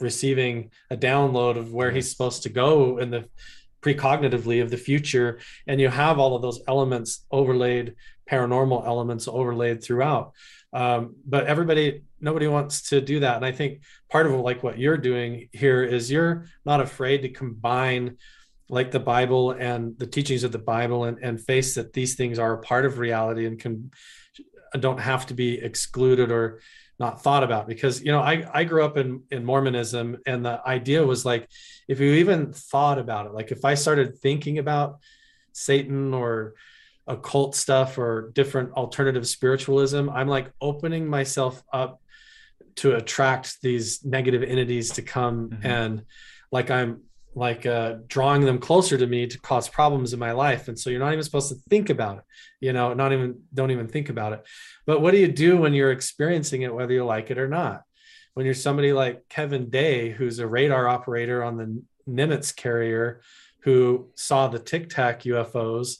[0.00, 3.28] receiving a download of where he's supposed to go in the
[3.82, 5.38] precognitively of the future.
[5.66, 7.94] And you have all of those elements overlaid
[8.30, 10.32] paranormal elements overlaid throughout
[10.76, 13.36] um, but everybody nobody wants to do that.
[13.36, 13.80] And i think
[14.10, 18.18] part of like what you're doing here is you're not afraid to combine
[18.68, 22.38] like the bible and the teachings of the bible and, and face that these things
[22.38, 23.90] are a part of reality and can
[24.76, 26.60] don't have to be excluded or
[26.98, 27.66] not thought about.
[27.66, 31.48] Because you know i i grew up in in mormonism and the idea was like
[31.88, 34.98] if you even thought about it like if i started thinking about
[35.52, 36.54] satan or
[37.06, 42.00] occult stuff or different alternative spiritualism i'm like opening myself up
[42.74, 45.66] to attract these negative entities to come mm-hmm.
[45.66, 46.02] and
[46.50, 47.00] like i'm
[47.34, 50.68] like uh, drawing them closer to me to cause problems in my life.
[50.68, 52.24] And so you're not even supposed to think about it
[52.60, 54.46] you know not even don't even think about it.
[54.86, 57.82] But what do you do when you're experiencing it whether you like it or not?
[58.34, 63.20] When you're somebody like kevin day who's a radar operator on the nimitz carrier
[63.60, 65.96] who saw the tic tac ufos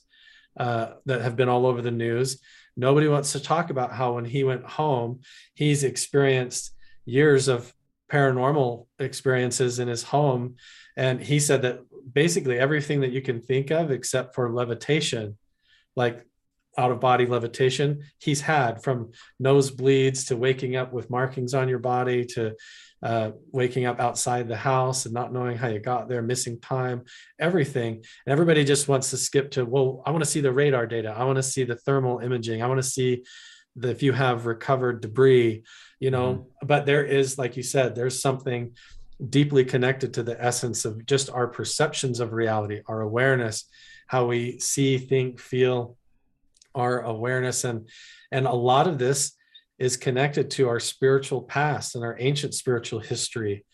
[0.57, 2.41] uh, that have been all over the news.
[2.77, 5.21] Nobody wants to talk about how when he went home
[5.55, 6.73] he's experienced
[7.05, 7.73] years of
[8.11, 10.57] paranormal experiences in his home.
[10.97, 11.81] And he said that
[12.13, 15.37] basically everything that you can think of except for levitation
[15.97, 16.25] like
[16.79, 19.11] out of body levitation he's had from
[19.43, 22.55] nosebleeds to waking up with markings on your body to
[23.07, 26.99] uh, waking up outside the house and not knowing how you got there missing time
[27.39, 27.95] everything.
[27.95, 31.15] And everybody just wants to skip to well i want to see the radar data.
[31.17, 32.63] I want to see the thermal imaging.
[32.63, 33.25] I want to see
[33.77, 35.65] the, if you have recovered debris
[35.99, 36.29] you know?
[36.35, 36.67] Mm-hmm.
[36.67, 38.73] but there is like you said there's something
[39.31, 43.65] deeply connected to the essence of just our perceptions of reality our awareness
[44.07, 45.97] how we see think feel
[46.77, 47.65] our awareness.
[47.65, 47.89] And
[48.31, 49.33] and a lot of this
[49.79, 53.65] is connected to our spiritual past and our ancient spiritual history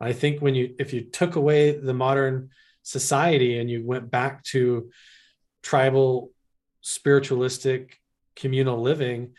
[0.00, 2.50] i think when you if you took away the modern
[2.82, 4.90] society and you went back to
[5.62, 6.30] tribal
[6.80, 8.00] spiritualistic
[8.34, 9.32] communal living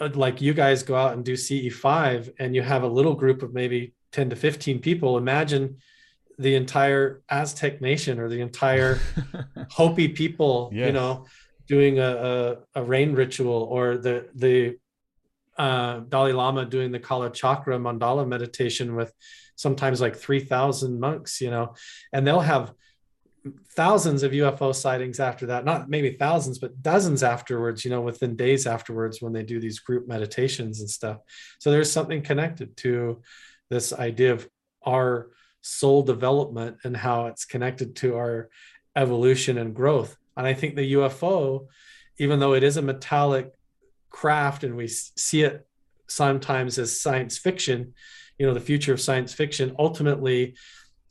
[0.00, 3.42] uh, like you guys go out and do CE5 and you have a little group
[3.42, 5.76] of maybe 10 to 15 people, imagine
[6.38, 8.98] the entire Aztec nation or the entire
[9.70, 10.86] Hopi people, yes.
[10.86, 11.26] you know,
[11.68, 14.78] doing a, a, a, rain ritual or the, the
[15.60, 19.12] uh, Dalai Lama doing the Kala Chakra mandala meditation with
[19.56, 21.74] sometimes like 3,000 monks, you know,
[22.14, 22.72] and they'll have
[23.76, 28.36] thousands of UFO sightings after that, not maybe thousands, but dozens afterwards, you know, within
[28.36, 31.18] days afterwards when they do these group meditations and stuff.
[31.58, 33.20] So there's something connected to
[33.68, 34.48] this idea of
[34.86, 35.28] our
[35.60, 38.48] soul development and how it's connected to our
[38.96, 40.16] evolution and growth.
[40.38, 41.66] And I think the UFO,
[42.18, 43.52] even though it is a metallic
[44.10, 45.66] craft and we see it
[46.08, 47.94] sometimes as science fiction,
[48.38, 50.54] you know, the future of science fiction, ultimately,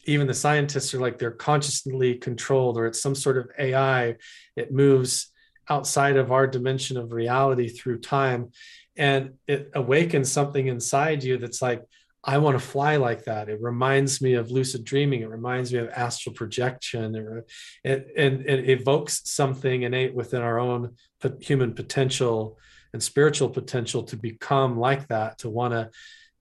[0.05, 4.15] even the scientists are like they're consciously controlled or it's some sort of AI.
[4.55, 5.31] It moves
[5.69, 8.51] outside of our dimension of reality through time
[8.97, 11.83] and it awakens something inside you that's like
[12.23, 13.47] I want to fly like that.
[13.47, 15.21] It reminds me of lucid dreaming.
[15.21, 17.15] It reminds me of astral projection.
[17.15, 17.51] It,
[17.85, 20.95] it, and it evokes something innate within our own
[21.39, 22.57] human potential
[22.93, 25.89] and spiritual potential to become like that, to want to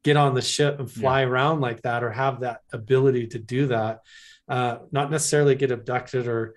[0.05, 1.27] get on the ship and fly yeah.
[1.27, 4.01] around like that or have that ability to do that.
[4.49, 6.55] Uh, not necessarily get abducted or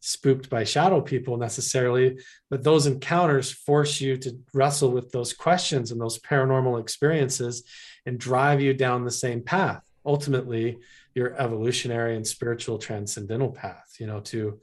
[0.00, 2.18] spooked by shadow people necessarily,
[2.50, 7.64] but those encounters force you to wrestle with those questions and those paranormal experiences
[8.06, 10.78] and drive you down the same path ultimately
[11.14, 14.60] your evolutionary and spiritual transcendental path you know to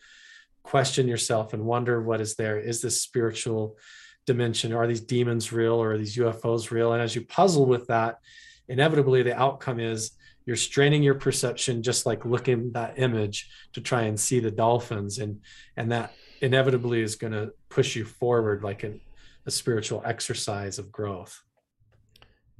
[0.63, 3.77] question yourself and wonder what is there is this spiritual
[4.25, 7.87] dimension are these demons real or are these ufos real and as you puzzle with
[7.87, 8.19] that
[8.67, 10.11] inevitably the outcome is
[10.45, 15.19] you're straining your perception just like looking that image to try and see the dolphins
[15.19, 15.39] and
[15.77, 18.99] and that inevitably is going to push you forward like an,
[19.45, 21.43] a spiritual exercise of growth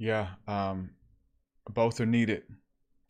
[0.02, 0.90] yeah, um,
[1.70, 2.42] both are needed.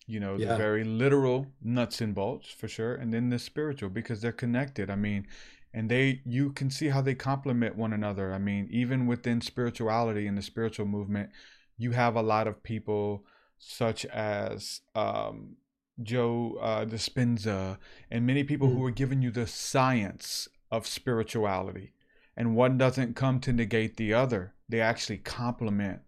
[0.07, 0.49] You know, yeah.
[0.49, 4.91] the very literal nuts and bolts for sure, and then the spiritual because they're connected.
[4.91, 5.27] I mean,
[5.75, 8.33] and they you can see how they complement one another.
[8.33, 11.31] I mean, even within spirituality and the spiritual movement,
[11.79, 13.25] you have a lot of people
[13.59, 15.57] such as um,
[16.03, 17.79] Joe uh, Dispenza
[18.11, 18.75] and many people mm.
[18.75, 21.93] who are giving you the science of spirituality,
[22.37, 24.55] and one doesn't come to negate the other.
[24.69, 26.01] They actually complement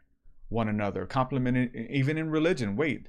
[0.48, 2.76] one another, complement even in religion.
[2.76, 3.06] Wait,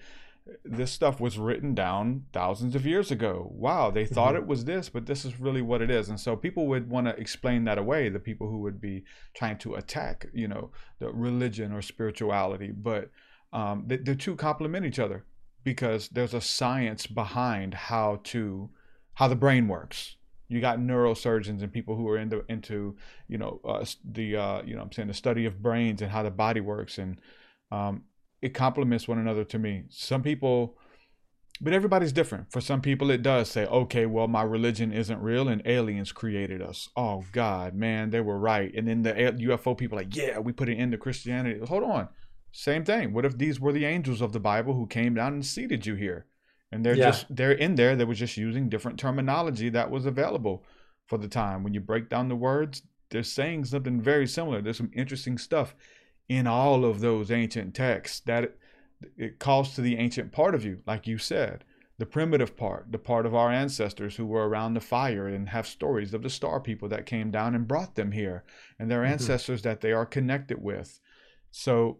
[0.63, 3.49] this stuff was written down thousands of years ago.
[3.51, 4.43] Wow, they thought mm-hmm.
[4.43, 6.09] it was this, but this is really what it is.
[6.09, 9.03] And so people would want to explain that away, the people who would be
[9.35, 12.71] trying to attack, you know, the religion or spirituality.
[12.71, 13.09] But
[13.53, 15.25] um, the, the two complement each other
[15.63, 18.69] because there's a science behind how to
[19.15, 20.17] how the brain works
[20.47, 22.95] you got neurosurgeons and people who are into into
[23.27, 26.23] you know uh, the uh, you know I'm saying the study of brains and how
[26.23, 27.19] the body works and
[27.71, 28.03] um,
[28.45, 29.83] it complements one another to me.
[29.89, 30.77] Some people,
[31.59, 32.51] but everybody's different.
[32.51, 36.61] For some people, it does say, okay, well, my religion isn't real and aliens created
[36.61, 36.89] us.
[36.95, 38.73] Oh God, man, they were right.
[38.75, 41.59] And then the UFO people like, yeah, we put it into Christianity.
[41.65, 42.09] Hold on,
[42.51, 43.13] same thing.
[43.13, 45.95] What if these were the angels of the Bible who came down and seated you
[45.95, 46.27] here?
[46.71, 47.11] and they're yeah.
[47.11, 47.95] just they're in there.
[47.95, 50.65] They were just using different terminology that was available
[51.07, 51.63] for the time.
[51.63, 54.61] When you break down the words, they're saying something very similar.
[54.61, 55.73] There's some interesting stuff
[56.29, 58.59] in all of those ancient texts that it,
[59.17, 61.63] it calls to the ancient part of you, like you said.
[61.97, 65.65] the primitive part, the part of our ancestors who were around the fire and have
[65.65, 68.43] stories of the star people that came down and brought them here
[68.77, 69.11] and their Mhm.
[69.11, 70.99] ancestors that they are connected with.
[71.51, 71.99] So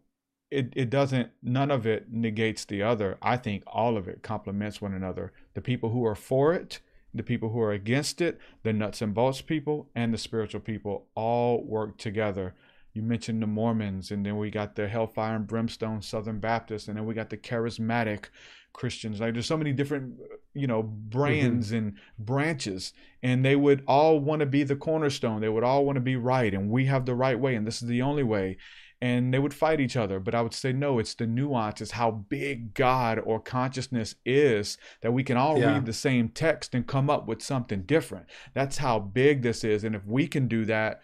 [0.52, 3.18] it, it doesn't, none of it negates the other.
[3.22, 5.32] I think all of it complements one another.
[5.54, 6.82] The people who are for it,
[7.14, 11.08] the people who are against it, the nuts and bolts people, and the spiritual people
[11.16, 12.54] all work together.
[12.96, 16.96] You mentioned the Mormons, and then we got the Hellfire and Brimstone Southern Baptists, and
[16.96, 18.30] then we got the charismatic
[18.72, 19.20] Christians.
[19.20, 20.16] Like there's so many different,
[20.54, 21.10] you know, mm-hmm.
[21.10, 25.42] brands and branches, and they would all want to be the cornerstone.
[25.42, 27.82] They would all want to be right, and we have the right way, and this
[27.82, 28.58] is the only way.
[29.02, 30.22] And they would fight each other.
[30.22, 34.78] But I would say, no, it's the nuance, it's how big God or consciousness is
[35.02, 35.74] that we can all Yeah.
[35.74, 38.28] read the same text and come up with something different.
[38.54, 39.84] That's how big this is.
[39.84, 41.02] And if we can do that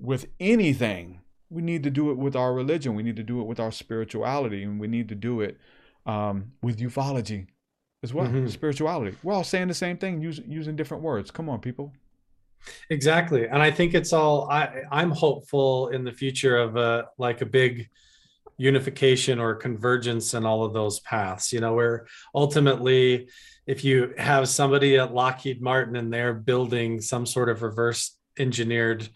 [0.00, 1.20] with anything,
[1.50, 2.94] we need to do it with our religion.
[2.94, 5.58] We need to do it with our spirituality, and we need to do it
[6.06, 7.46] um, with ufology
[8.02, 8.26] as well.
[8.26, 8.50] Mhm.
[8.50, 9.16] Spirituality.
[9.22, 11.30] We're all saying the same thing, using using different words.
[11.30, 11.92] Come on, people.
[12.90, 13.46] Exactly.
[13.46, 17.46] And I think it's all I I'm hopeful in the future of a like a
[17.46, 17.88] big
[18.58, 23.28] unification or convergence in all of those paths, you know, where ultimately
[23.66, 29.08] if you have somebody at Lockheed Martin and they're building some sort of reverse engineered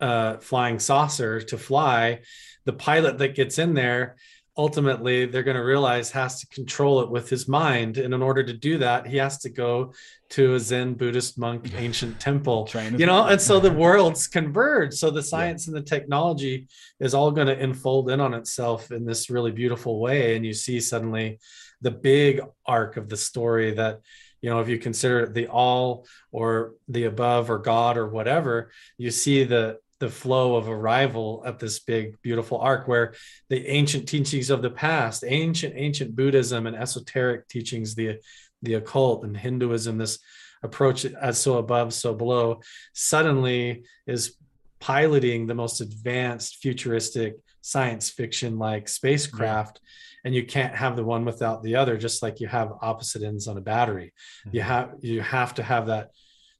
[0.00, 2.20] uh, flying saucer to fly,
[2.64, 4.16] the pilot that gets in there
[4.60, 7.96] ultimately they're going to realize has to control it with his mind.
[7.96, 9.94] And in order to do that he has to go
[10.30, 12.68] to a zen buddhist monk ancient temple
[12.98, 13.26] you know?
[13.26, 14.92] And so the worlds converge.
[14.94, 16.68] So the science and the technology
[16.98, 20.36] is all going to enfold in on itself in this really beautiful way.
[20.36, 21.38] And you see suddenly
[21.80, 24.00] the big arc of the story that
[24.42, 29.10] you know if you consider the all or the above or god or whatever you
[29.10, 33.14] see the the flow of arrival at this big beautiful arc where
[33.48, 38.18] the ancient teachings of the past ancient ancient buddhism and esoteric teachings the
[38.62, 40.18] the occult and hinduism this
[40.62, 42.60] approach as so above so below
[42.92, 44.36] suddenly is
[44.80, 49.80] piloting the most advanced futuristic science fiction like spacecraft.
[50.24, 53.48] And you can't have the one without the other just like you have opposite ends
[53.48, 54.12] on a battery.
[54.52, 54.68] You mm-hmm.
[54.68, 56.10] have you have to have that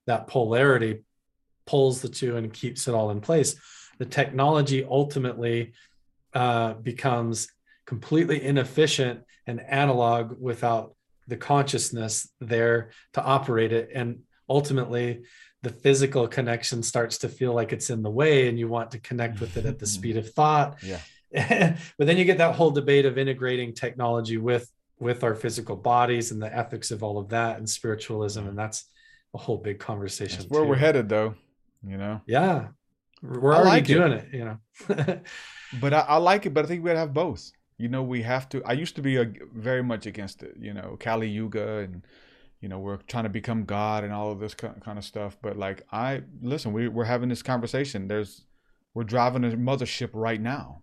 [0.06, 1.00] that polarity
[1.70, 3.54] pulls the two and keeps it all in place
[4.00, 5.72] the technology ultimately
[6.34, 7.48] uh, becomes
[7.86, 10.94] completely inefficient and analog without
[11.28, 14.18] the consciousness there to operate it and
[14.48, 15.20] ultimately
[15.62, 18.98] the physical connection starts to feel like it's in the way and you want to
[18.98, 21.00] connect with it at the speed of thought Yeah.
[21.96, 24.68] but then you get that whole debate of integrating technology with
[24.98, 28.86] with our physical bodies and the ethics of all of that and spiritualism and that's
[29.34, 30.68] a whole big conversation That's where too.
[30.70, 31.34] we're headed, though.
[31.86, 32.20] You know.
[32.26, 32.68] yeah
[33.22, 34.28] we're already like doing it.
[34.32, 35.20] you know
[35.80, 36.54] But I, I like it.
[36.54, 37.52] But I think we'd have both.
[37.78, 38.62] You know, we have to.
[38.64, 40.56] I used to be a, very much against it.
[40.58, 42.06] You know, Kali Yuga and
[42.60, 45.38] you know we're trying to become God and all of this kind of stuff.
[45.40, 48.08] But like I listen, we we're having this conversation.
[48.08, 48.44] There's
[48.94, 50.82] we're driving a mothership right now.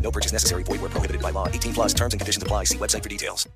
[0.00, 0.62] No purchase necessary.
[0.62, 1.48] Void where prohibited by law.
[1.48, 2.64] 18 plus terms and conditions apply.
[2.64, 3.48] See website for details.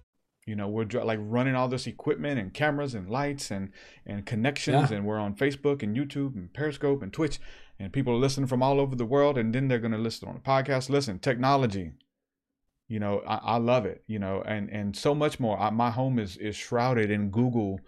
[0.47, 3.71] You know, we're like running all this equipment and cameras and lights and
[4.07, 4.97] and connections, Yeah.
[4.97, 7.39] and we're on Facebook and YouTube and Periscope and Twitch,
[7.79, 10.29] and people are listening from all over the world, and then they're going to listen
[10.29, 10.89] on the podcast.
[10.91, 11.93] Listen, technology.
[12.89, 14.03] You know, I, I love it.
[14.09, 15.61] You know, and and so much more.
[15.61, 17.79] I, my home is is shrouded in Google.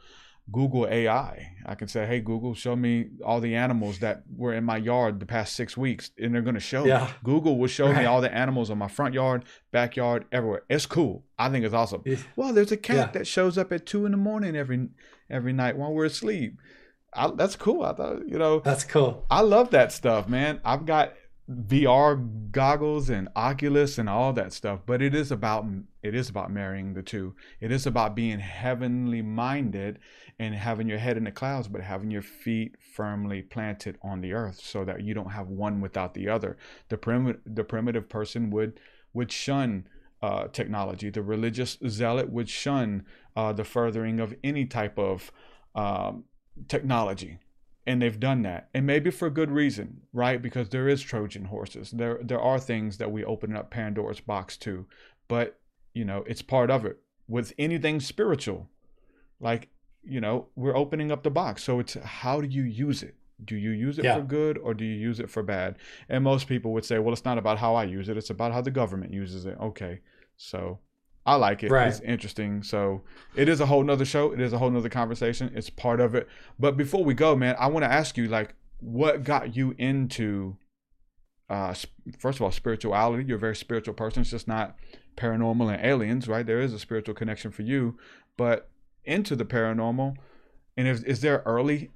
[0.51, 1.53] Google AI.
[1.65, 5.21] I can say, "Hey Google, show me all the animals that were in my yard
[5.21, 6.83] the past six weeks," and they're going to show.
[6.83, 6.89] me.
[6.89, 7.11] Yeah.
[7.23, 10.63] Google will show me all the animals on my front yard, backyard, everywhere.
[10.69, 11.25] It's cool.
[11.39, 12.03] I think it's awesome.
[12.37, 13.11] Well, there's a cat Yeah.
[13.13, 14.89] that shows up at two in the morning every
[15.31, 16.57] every night while we're asleep.
[17.15, 17.83] I, that's cool.
[17.85, 19.25] I thought you know that's cool.
[19.31, 20.61] I love that stuff, man.
[20.65, 21.13] I've got
[21.51, 25.67] VR goggles and Oculus and all that stuff, but it is about
[26.03, 27.35] it is about marrying the two.
[27.61, 29.99] It is about being heavenly minded
[30.43, 34.33] and having your head in the clouds, but having your feet firmly planted on the
[34.33, 36.57] earth, so that you don't have one without the other.
[36.89, 38.81] The prim- the primitive person would
[39.15, 39.87] would shun
[40.21, 41.11] uh, technology.
[41.11, 43.07] The religious zealot would shun
[43.37, 45.31] uh, the furthering of any type of
[45.77, 46.25] um,
[46.67, 47.39] technology.
[47.87, 48.69] And they've done that.
[48.75, 50.43] And maybe for good reason right?
[50.43, 51.93] Because there is trojan horses.
[51.93, 54.87] There there are things that we open up pandora's box to.
[55.29, 55.61] But
[55.95, 56.99] you know it's part of it.
[57.29, 58.69] With anything spiritual
[59.41, 59.69] like
[60.05, 63.15] you know we're opening up the box so it's how do you use it
[63.45, 64.17] do you use it yeah.
[64.17, 65.77] for good or do you use it for bad
[66.09, 68.53] and most people would say well it's not about how i use it it's about
[68.53, 70.01] how the government uses it okay
[70.37, 70.79] so
[71.25, 71.71] I like it.
[71.71, 71.89] Right.
[71.89, 72.63] It's interesting.
[72.63, 73.03] So
[73.37, 74.33] it is a whole nother show.
[74.33, 75.53] It is a whole nother conversation.
[75.55, 76.29] It's part of it.
[76.59, 80.57] But before we go, man, I want to ask you, like, what got you into,
[81.49, 81.75] uh,
[82.19, 83.25] first of all, spirituality?
[83.25, 84.23] You're a very spiritual person.
[84.23, 84.77] It's just not
[85.17, 86.45] paranormal and aliens, right?
[86.45, 87.99] There is a spiritual connection for you,
[88.37, 88.69] but
[89.05, 90.17] into the paranormal.
[90.77, 91.91] And if, is there early,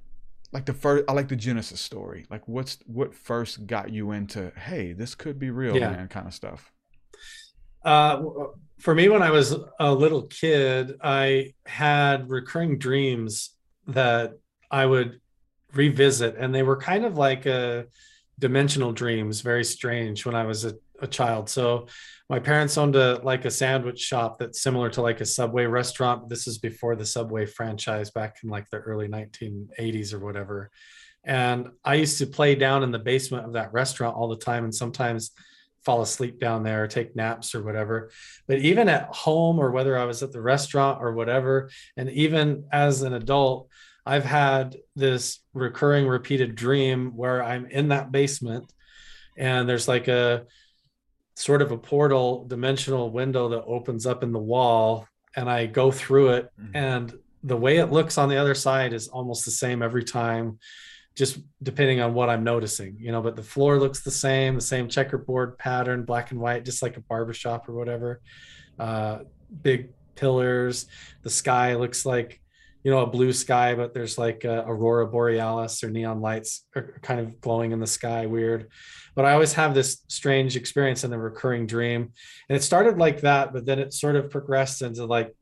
[0.52, 2.26] like the first, I like the Genesis story.
[2.30, 4.52] Like, what's what first got you into?
[4.56, 5.90] Hey, this could be real, yeah.
[5.90, 6.72] man, kind of stuff.
[7.84, 8.22] Uh,
[8.78, 13.50] for me, when I was a little kid, I had recurring dreams
[13.86, 14.32] that
[14.70, 15.20] I would
[15.72, 17.82] revisit, and they were kind of like a uh,
[18.38, 21.48] dimensional dreams, very strange when I was a, a child.
[21.48, 21.86] So
[22.28, 26.28] my parents owned a like a sandwich shop that's similar to like a subway restaurant
[26.28, 30.70] this is before the subway franchise back in like the early 1980s or whatever
[31.24, 34.64] and i used to play down in the basement of that restaurant all the time
[34.64, 35.30] and sometimes
[35.86, 38.10] fall asleep down there or take naps or whatever.
[38.48, 42.64] But even at home or whether I was at the restaurant or whatever, and even
[42.72, 43.68] as an adult,
[44.04, 48.72] I've had this recurring repeated dream where I'm in that basement
[49.36, 50.46] and there's like a
[51.36, 55.06] sort of a portal dimensional window that opens up in the wall
[55.36, 56.74] and I go through it mm-hmm.
[56.76, 57.14] and
[57.44, 60.58] the way it looks on the other side is almost the same every time
[61.14, 64.60] just depending on what I'm noticing, you know, but the floor looks the same, the
[64.60, 68.20] same checkerboard pattern, black and white, just like a barbershop or whatever.
[68.78, 69.20] Uh,
[69.62, 70.86] big pillars.
[71.22, 72.42] The sky looks like,
[72.86, 77.18] you know, a blue sky, but there's like aurora borealis or neon lights are kind
[77.18, 78.70] of glowing in the sky, weird.
[79.16, 82.12] But I always have this strange experience in the recurring dream.
[82.48, 85.34] And it started like that, but then it sort of progressed into like,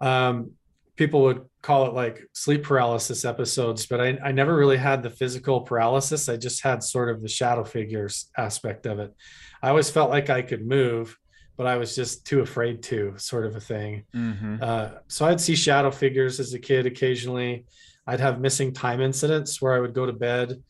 [0.00, 0.52] um,
[0.96, 5.10] people would call it like sleep paralysis episodes, but I, I never really had the
[5.10, 6.30] physical paralysis.
[6.30, 9.14] I just had sort of the shadow figures aspect of it.
[9.62, 11.14] I always felt like I could move,
[11.58, 14.04] but I was just too afraid to, sort of a thing.
[14.14, 14.56] Mm-hmm.
[14.62, 17.66] Uh, so I'd see shadow figures as a kid occasionally.
[18.06, 20.62] I'd have missing time incidents where I would go to bed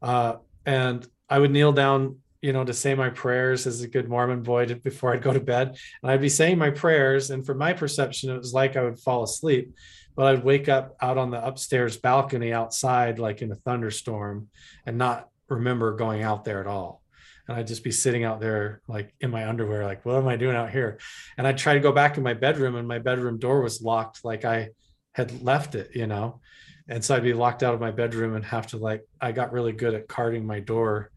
[0.00, 4.08] uh, and I would kneel down you know, to say my prayers as a good
[4.08, 5.76] Mormon boy to, before I'd go to bed.
[6.02, 7.30] And I'd be saying my prayers.
[7.30, 9.74] And from my perception, it was like I would fall asleep,
[10.14, 14.48] but I'd wake up out on the upstairs balcony outside, like in a thunderstorm,
[14.86, 17.02] and not remember going out there at all.
[17.48, 20.36] And I'd just be sitting out there, like in my underwear, like, what am I
[20.36, 20.98] doing out here?
[21.38, 24.22] And I'd try to go back in my bedroom, and my bedroom door was locked,
[24.22, 24.68] like I
[25.12, 26.40] had left it, you know?
[26.88, 29.52] And so I'd be locked out of my bedroom and have to, like, I got
[29.52, 31.10] really good at carding my door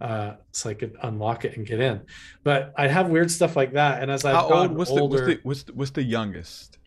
[0.00, 2.02] uh, so I could unlock it and get in.
[2.42, 4.02] But I'd have weird stuff like that.
[4.02, 6.78] And as I've How gotten what's older, the, what's, the, what's the youngest?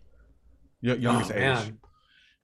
[0.81, 1.41] youngest oh, age.
[1.41, 1.77] Man.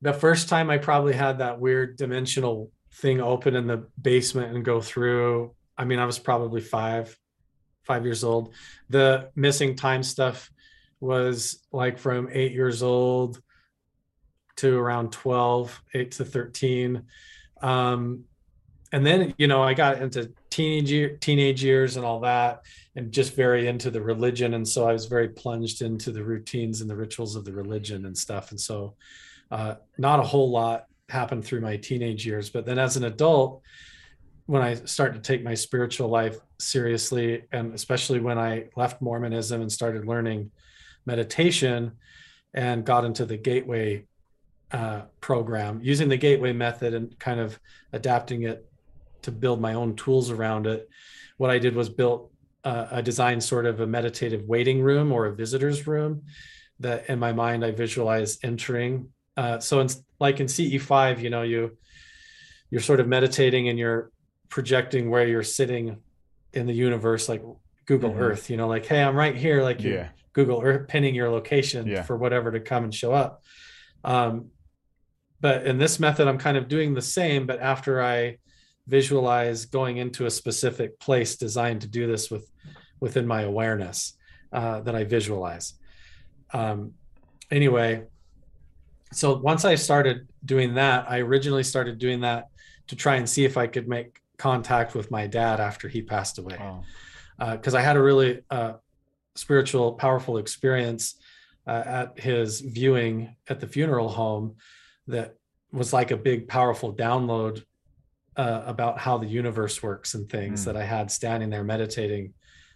[0.02, 4.64] The first time I probably had that weird dimensional thing open in the basement and
[4.64, 5.54] go through.
[5.80, 7.18] I mean, I was probably five,
[7.84, 8.54] five years old.
[8.90, 10.52] The missing time stuff
[11.00, 13.42] was like from eight years old
[14.58, 17.04] to around 12, eight to 13.
[17.62, 18.26] Um,
[18.92, 22.64] and then, you know, I got into teenage year, teenage years and all that
[22.96, 26.82] and just very into the religion and so i was very plunged into the routines
[26.82, 28.96] and the rituals of the religion and stuff and so
[29.52, 33.62] uh, not a whole lot happened through my teenage years but then as an adult
[34.50, 39.62] when i started to take my spiritual life seriously and especially when i left mormonism
[39.62, 40.50] and started learning
[41.06, 41.92] meditation
[42.54, 44.04] and got into the gateway
[44.72, 47.60] uh, program using the gateway method and kind of
[47.94, 48.70] adapting it
[49.22, 50.90] to build my own tools around it.
[51.38, 52.32] What I did was built
[52.64, 56.24] uh, a design sort of a meditative waiting room or a visitor's room
[56.80, 59.10] that in my mind I visualize entering.
[59.36, 59.90] Uh, so in,
[60.20, 61.78] like in CE5, you know, you
[62.72, 64.12] you're sort of meditating and you're
[64.50, 65.98] projecting where you're sitting
[66.54, 67.44] in the universe, like
[67.86, 68.22] Google mm-hmm.
[68.22, 70.10] Earth, you know, like, hey, I'm right here, like yeah.
[70.34, 72.02] Google Earth pinning your location yeah.
[72.02, 73.44] for whatever to come and show up.
[74.04, 74.48] Um,
[75.42, 78.38] but in this method, I'm kind of doing the same, but after I
[78.88, 82.50] visualize going into a specific place designed to do this with
[83.00, 84.14] within my awareness
[84.52, 85.74] uh, that I visualize.
[86.54, 86.94] Um,
[87.52, 88.04] anyway,
[89.14, 92.50] so once I started doing that, I originally started doing that
[92.88, 96.40] to try and see if I could make contact with my dad after he passed
[96.40, 96.58] away.
[97.38, 98.74] Because uh, I had a really uh,
[99.36, 101.16] spiritual, powerful experience
[101.68, 104.56] uh, at his viewing at the funeral home
[105.08, 105.36] that
[105.72, 107.64] was like a big, powerful download
[108.36, 110.66] uh, about how the universe works and things Mm.
[110.66, 112.34] that I had standing there meditating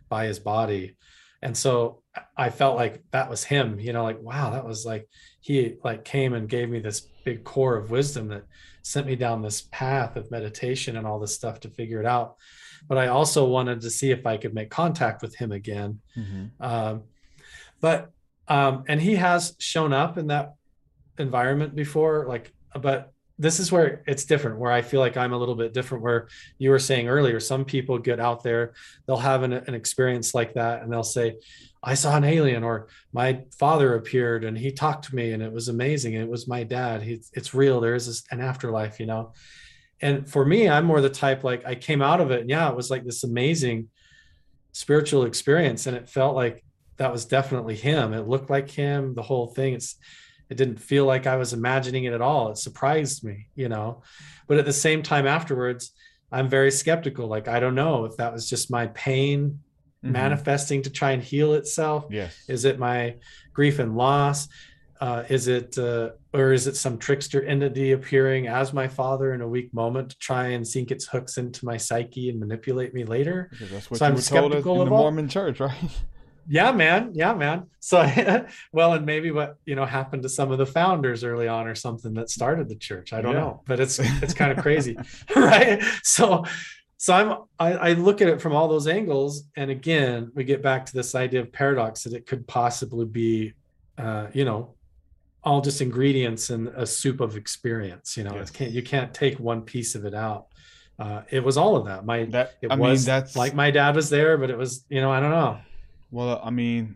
[0.09, 0.95] by his body.
[1.41, 2.03] And so
[2.37, 5.09] I felt like that was him, you know, like, wow, that was like,
[5.41, 8.43] he like came and gave me this big core of wisdom that
[8.83, 12.35] sent me down this path of meditation and all this stuff to figure it out.
[12.87, 16.01] But I also wanted to see if I could make contact with him again.
[16.15, 16.51] Mhm.
[16.59, 17.03] Um,
[17.79, 18.11] but
[18.49, 20.55] um, and he has shown up in that
[21.17, 23.12] environment before, like, but
[23.43, 26.01] this is where it's different, where I feel like I'm a little bit different.
[26.01, 28.73] Where you were saying earlier, some people get out there,
[29.05, 31.35] they'll have an, an experience like that, and they'll say,
[31.83, 35.51] I saw an alien, or my father appeared and he talked to me, and it
[35.51, 36.13] was amazing.
[36.13, 37.03] It was my dad.
[37.03, 37.81] He, it's real.
[37.81, 39.33] There is an afterlife, you know.
[40.01, 42.69] And for me, I'm more the type like I came out of it, and yeah,
[42.69, 43.89] it was like this amazing
[44.71, 46.63] spiritual experience, and it felt like
[46.97, 48.13] that was definitely him.
[48.13, 49.15] It looked like him.
[49.15, 49.73] The whole thing.
[49.73, 49.97] It's
[50.53, 52.51] it didn't feel like I was imagining it at all.
[52.51, 54.03] It surprised me, you know.
[54.47, 55.91] But at the same time, afterwards,
[56.31, 57.25] I'm very skeptical.
[57.27, 59.59] Like I don't know if that was just my pain
[60.05, 60.11] Mhm.
[60.11, 62.05] manifesting to try and heal itself.
[62.11, 62.35] Yes.
[62.47, 63.15] Is it my
[63.53, 64.47] grief and loss?
[65.01, 69.41] Uh, is it, uh, or is it some trickster entity appearing as my father in
[69.41, 73.03] a weak moment to try and sink its hooks into my psyche and manipulate me
[73.05, 73.47] later?
[73.51, 75.59] Because that's what So you I'm were told skeptical in of the all- Mormon church,
[75.59, 75.73] right?
[76.47, 77.11] yeah man.
[77.13, 77.67] Yeah man.
[77.79, 78.01] So
[78.71, 81.75] well and maybe what you know happened to some of the founders early on or
[81.75, 83.13] something that started the church.
[83.13, 83.39] I don't Yeah.
[83.41, 84.97] know but it's it's kind of crazy
[85.35, 85.81] right?
[86.03, 86.43] So
[86.97, 90.61] so i'm I, I look at it from all those angles and again we get
[90.61, 93.53] back to this idea of paradox that it could possibly be
[93.97, 94.75] uh you know
[95.43, 98.35] all just ingredients in a soup of experience you know?
[98.35, 98.49] Yes.
[98.49, 100.45] it can't you can't take one piece of it out.
[100.97, 102.05] Uh it was all of that.
[102.05, 104.85] My That it I mean, was that's like my dad was there but it was
[104.87, 105.57] you know i don't know
[106.13, 106.95] Well, I mean,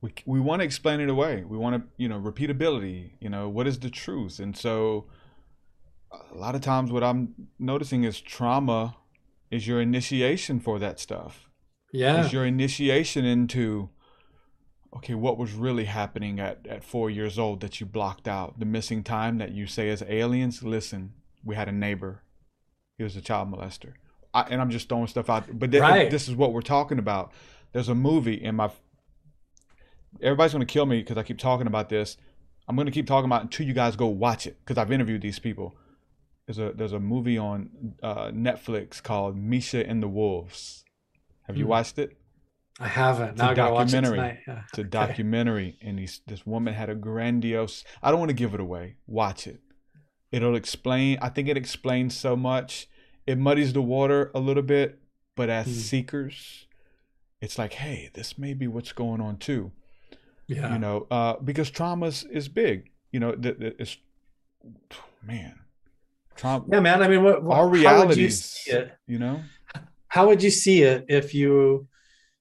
[0.00, 1.44] we we want to explain it away.
[1.44, 3.12] We want to, you know, repeatability.
[3.20, 4.40] You know, what is the truth?
[4.40, 5.06] And so,
[6.32, 8.96] a lot of times, what I'm noticing is trauma
[9.50, 11.48] is your initiation for that stuff.
[11.92, 12.24] Yeah.
[12.26, 13.90] Is your initiation into,
[14.96, 18.58] okay, what was really happening at at four years old that you blocked out?
[18.58, 20.64] The missing time that you say as aliens.
[20.64, 21.12] Listen,
[21.44, 22.22] we had a neighbor.
[22.96, 23.92] He was a child molester.
[24.34, 25.44] I, and I'm just throwing stuff out.
[25.58, 26.10] But th- Right.
[26.10, 27.32] this is what we're talking about.
[27.72, 28.70] There's a movie in my.
[30.22, 32.16] Everybody's gonna kill me because I keep talking about this.
[32.66, 35.22] I'm gonna keep talking about it until you guys go watch it because I've interviewed
[35.22, 35.76] these people.
[36.46, 40.84] There's a there's a movie on uh, Netflix called Misha and the Wolves.
[41.42, 41.70] Have you Hmm.
[41.70, 42.16] watched it?
[42.80, 43.30] I haven't.
[43.30, 44.38] It's Now a watch it tonight.
[44.46, 44.62] Yeah.
[44.68, 44.88] It's a Okay.
[44.90, 47.82] documentary, and these, this woman had a grandiose.
[48.02, 48.96] I don't want to give it away.
[49.08, 49.60] Watch it.
[50.30, 51.18] It'll explain.
[51.20, 52.86] I think it explains so much.
[53.26, 55.00] It muddies the water a little bit,
[55.34, 55.72] but as Hmm.
[55.72, 56.67] seekers,
[57.40, 59.72] it's like, hey, this may be what's going on too.
[60.46, 60.72] Yeah.
[60.72, 62.90] You know, uh, because trauma is, big.
[63.12, 63.96] You know, it's
[65.22, 65.58] man,
[66.36, 66.64] trauma.
[66.70, 67.02] Yeah, man.
[67.02, 68.44] I mean, what, what our you realities.
[68.44, 68.96] see it?
[69.06, 69.42] You know.
[70.08, 71.86] How would you see it if you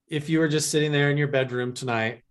[0.07, 2.23] if you were just sitting there in your bedroom tonight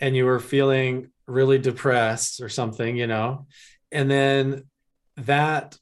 [0.00, 3.46] and you were feeling really depressed or something, you know,
[3.92, 4.64] and then
[5.18, 5.78] that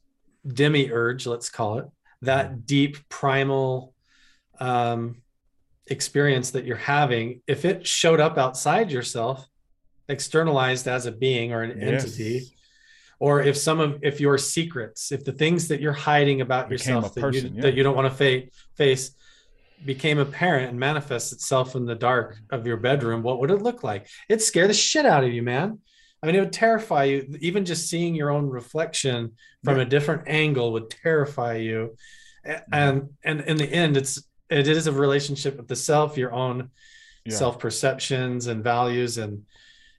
[0.47, 1.87] demiurge, let's call it,
[2.21, 3.95] that deep primal
[4.61, 5.22] um,
[5.93, 9.47] experience that you're having, if it showed up outside yourself,
[10.09, 12.05] externalized as a being or an Yes.
[12.05, 12.57] entity,
[13.21, 16.97] or if some of if your secrets, if the things that you're hiding about Became
[16.97, 17.63] yourself that, person, you, yeah.
[17.63, 19.13] that you don't want to fa- face
[19.85, 23.83] became apparent and manifests itself in the dark of your bedroom, what would it look
[23.83, 24.09] like?
[24.29, 25.79] It'd scare the shit out of you, man.
[26.23, 27.37] I mean, it would terrify you.
[27.41, 29.33] Even just seeing your own reflection
[29.65, 29.83] from Yeah.
[29.83, 31.97] a different angle would terrify you.
[32.73, 34.23] And and in the end, it's
[34.61, 36.71] it is a relationship with the self, your own
[37.25, 37.37] Yeah.
[37.37, 39.45] self perceptions and values and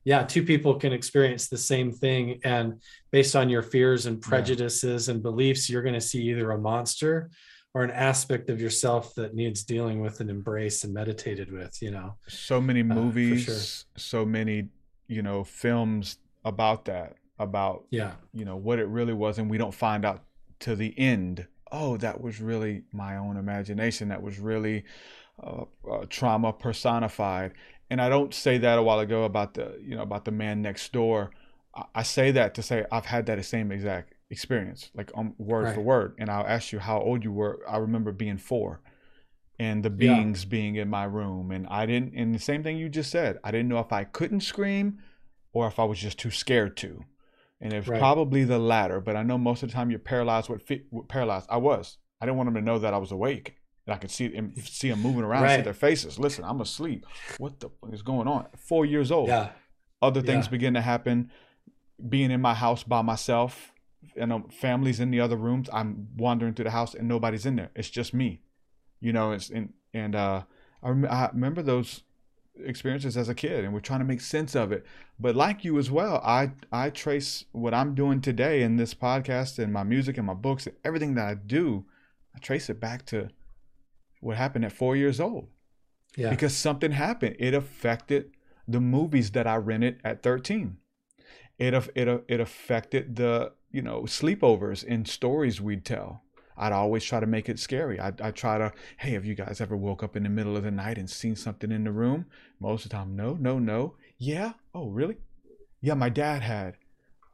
[0.04, 2.82] yeah two people can experience the same thing and
[3.12, 7.30] based on your fears and prejudices and beliefs you're going to see either a monster
[7.74, 11.92] or an aspect of yourself that needs dealing with and embraced and meditated with you
[11.92, 13.56] know so many Uh, movies sure.
[13.96, 14.68] so many
[15.08, 18.16] you know films about that about Yeah.
[18.34, 20.20] you know what it really was and we don't find out
[20.60, 24.86] to the end oh that was really my own imagination that was really
[25.44, 27.52] uh, uh, trauma personified
[27.90, 30.62] and i don't say that a while ago about the you know about the man
[30.62, 31.32] next door
[31.76, 35.64] I- I say that to say I've had that same exact experience, like um, word
[35.66, 35.74] Right.
[35.76, 36.14] for word.
[36.20, 37.62] And I'll ask you how old you were.
[37.68, 38.82] I remember being four
[39.60, 40.14] and the Yeah.
[40.16, 41.50] beings being in my room.
[41.52, 44.04] And I didn't, and the same thing you just said, I didn't know if I
[44.04, 45.00] couldn't scream
[45.52, 47.06] or if I was just too scared to.
[47.64, 47.98] And it's Right.
[48.00, 51.08] probably the latter, but I know most of the time you're paralyzed with, fe- with
[51.08, 51.48] paralyzed.
[51.50, 51.98] I was.
[52.22, 53.56] I didn't want them to know that I was awake.
[53.88, 56.20] And I could see them, see them moving around, see their faces.
[56.20, 57.06] Listen, I'm asleep.
[57.38, 58.48] What the fuck is going on?
[58.58, 59.28] Four years old.
[59.30, 59.50] Yeah.
[60.02, 60.52] Other things Yeah.
[60.52, 61.32] begin to happen.
[62.10, 63.74] Being in my house by myself,
[64.16, 65.70] you know, families in the other rooms.
[65.72, 67.72] I'm wandering through the house and nobody's in there.
[67.76, 68.42] It's just me.
[69.00, 70.44] You know, it's and and uh,
[70.82, 72.04] I, rem- I remember those
[72.60, 74.86] experiences as a kid, and we're trying to make sense of it.
[75.20, 79.60] But like you as well, I I trace what I'm doing today in this podcast
[79.60, 81.86] and my music and my books and everything that I do.
[82.36, 83.30] I trace it back to
[84.22, 85.50] what happened at four years old
[86.16, 86.30] Yeah.
[86.30, 87.36] because something happened.
[87.40, 88.32] It affected
[88.68, 90.78] the movies that I rented at 13.
[91.60, 96.24] It it it affected the you know sleepovers and stories we'd tell.
[96.58, 98.00] I'd always try to make it scary.
[98.00, 100.64] I I try to hey, have you guys ever woke up in the middle of
[100.64, 102.26] the night and seen something in the room?
[102.60, 103.96] Most of the time, no, no, no.
[104.18, 104.54] Yeah.
[104.74, 105.18] Oh, really?
[105.82, 106.78] Yeah, my dad had.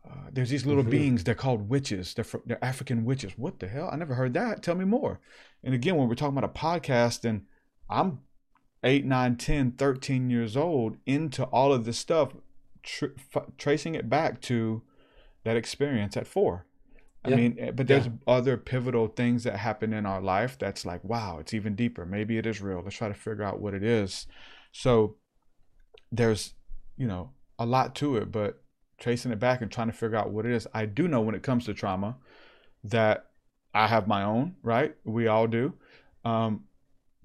[0.09, 0.89] Uh, there's these little Mhm.
[0.91, 1.23] beings.
[1.23, 2.13] They're called witches.
[2.13, 3.33] They're fr- they're African witches.
[3.37, 3.89] What the hell?
[3.91, 4.63] I never heard that.
[4.63, 5.19] Tell me more.
[5.63, 7.45] And again, when we're talking about a podcast, and
[7.89, 8.21] I'm
[8.83, 12.33] 8, 9, 10, 13 years old into all of this stuff,
[12.81, 14.81] tr- f- tracing it back to
[15.43, 16.65] that experience at four.
[17.23, 17.35] I Yeah.
[17.35, 18.13] mean, eh, but there's Yeah.
[18.27, 22.05] other pivotal things that happen in our life that's like, wow, it's even deeper.
[22.05, 22.81] Maybe it is real.
[22.81, 24.25] Let's try to figure out what it is.
[24.71, 25.17] So
[26.11, 26.53] there's,
[26.97, 28.63] you know, a lot to it, but
[28.97, 30.67] tracing it back and trying to figure out what it is.
[30.73, 32.17] I do know when it comes to trauma
[32.83, 33.31] that
[33.73, 34.95] I have my own, right?
[35.03, 35.73] We all do.
[36.23, 36.65] Um,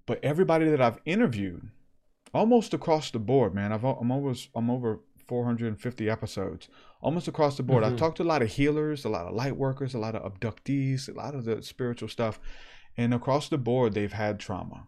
[0.06, 1.68] but everybody that I've interviewed,
[2.32, 6.68] almost across the board, man, I've, I'm always, I'm over 450 episodes,
[7.00, 7.84] almost across the board.
[7.84, 7.98] I've Mhm.
[7.98, 11.08] talked to a lot of healers, a lot of light workers, a lot of abductees,
[11.08, 12.40] a lot of the spiritual stuff,
[12.96, 14.86] and across the board, they've had trauma.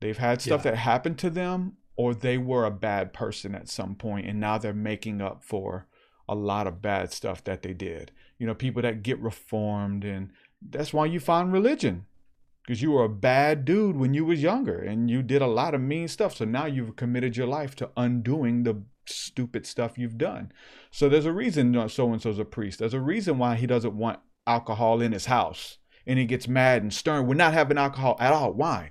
[0.00, 0.72] They've had stuff Yeah.
[0.72, 4.58] that happened to them, or they were a bad person at some point, and now
[4.58, 5.86] they're making up for
[6.28, 8.10] a lot of bad stuff that they did.
[8.38, 12.06] You know, people that get reformed, and that's why you find religion
[12.66, 15.74] because you were a bad dude when you was younger and you did a lot
[15.74, 20.16] of mean stuff so now you've committed your life to undoing the stupid stuff you've
[20.18, 20.50] done
[20.90, 23.96] so there's a reason so and so's a priest there's a reason why he doesn't
[23.96, 28.16] want alcohol in his house and he gets mad and stern we're not having alcohol
[28.18, 28.90] at all why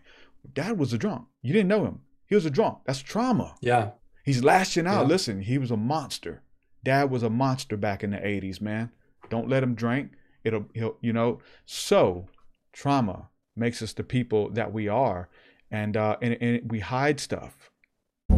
[0.54, 3.92] dad was a drunk you didn't know him he was a drunk that's trauma Yeah.
[4.24, 5.02] He's lashing out.
[5.02, 5.08] Yeah.
[5.08, 6.44] Listen, he was a monster.
[6.84, 8.90] Dad was a monster back in the 80s, man.
[9.30, 10.12] Don't let him drink.
[10.46, 11.40] It'll he'll you know.
[11.66, 12.28] So
[12.72, 15.30] trauma makes us the people that we are.
[15.72, 17.72] And uh and, and we hide stuff.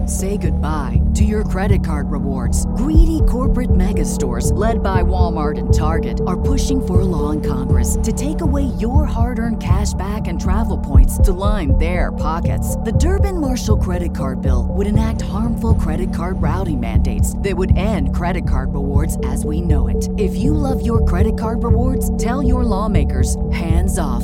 [0.07, 2.65] Say goodbye to your credit card rewards.
[2.77, 7.41] Greedy corporate mega stores, led by Walmart and Target, are pushing for a law in
[7.41, 12.11] Congress to take away your hard earned cash back and travel points to line their
[12.11, 12.75] pockets.
[12.77, 17.77] The Durbin Marshall credit card bill would enact harmful credit card routing mandates that would
[17.77, 20.07] end credit card rewards as we know it.
[20.17, 24.23] If you love your credit card rewards, tell your lawmakers hands off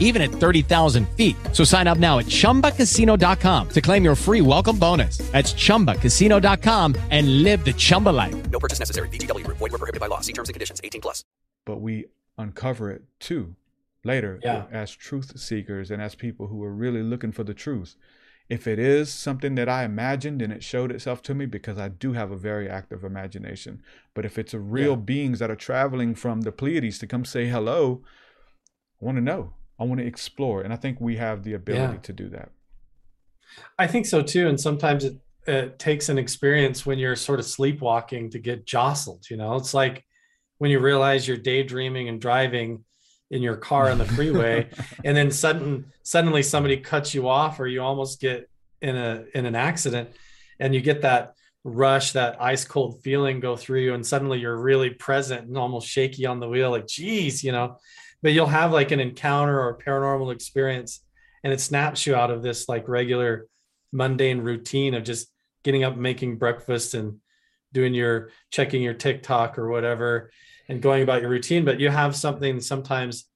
[0.00, 1.36] even at 30,000 feet.
[1.52, 5.18] So sign up now at ChumbaCasino.com to claim your free welcome bonus.
[5.18, 8.50] That's ChumbaCasino.com and live the Chumba life.
[8.50, 9.08] No purchase necessary.
[9.10, 9.58] VGW Group.
[9.58, 10.20] Void were prohibited by law.
[10.20, 10.80] See terms and conditions.
[10.82, 11.24] 18 plus.
[11.64, 12.06] But we
[12.38, 13.56] uncover it too
[14.04, 14.66] later Yeah.
[14.70, 17.96] as truth seekers and as people who are really looking for the truth.
[18.48, 21.88] If it is something that I imagined and it showed itself to me, because I
[21.88, 23.82] do have a very active imagination,
[24.14, 24.96] but if it's a real Yeah.
[24.98, 28.04] beings that are traveling from the Pleiades to come say hello,
[29.02, 29.54] I want to know.
[29.78, 30.62] I want to explore.
[30.62, 32.00] And I think we have the ability Yeah.
[32.00, 32.50] to do that.
[33.78, 34.48] I think so too.
[34.48, 35.16] And sometimes it,
[35.46, 39.24] it takes an experience when you're sort of sleepwalking to get jostled.
[39.30, 40.04] You know, it's like
[40.58, 42.84] when you realize you're daydreaming and driving
[43.30, 44.68] in your car on the freeway,
[45.04, 48.48] and then sudden suddenly somebody cuts you off, or you almost get
[48.82, 50.10] in a in an accident,
[50.60, 51.34] and you get that
[51.64, 55.88] rush, that ice cold feeling go through you, and suddenly you're really present and almost
[55.88, 57.78] shaky on the wheel, like geez, you know.
[58.26, 61.00] But you'll have like an encounter or paranormal experience,
[61.44, 63.46] and it snaps you out of this like regular
[63.92, 65.28] mundane routine of just
[65.62, 67.20] getting up making breakfast and
[67.72, 70.32] doing your checking your tiktok or whatever
[70.68, 71.64] and going about your routine.
[71.64, 73.28] But you have something sometimes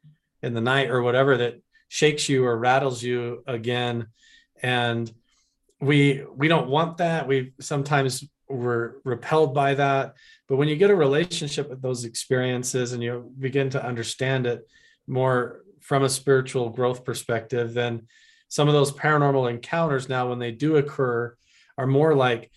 [0.43, 4.09] in the night or whatever that shakes you or rattles you again
[4.61, 5.09] and
[5.81, 7.29] we we don't want that.
[7.29, 10.15] We sometimes we're repelled by that.
[10.49, 14.67] But when you get a relationship with those experiences and you begin to understand it
[15.11, 18.07] more from a spiritual growth perspective then
[18.49, 21.35] some of those paranormal encounters now when they do occur
[21.77, 22.51] are more like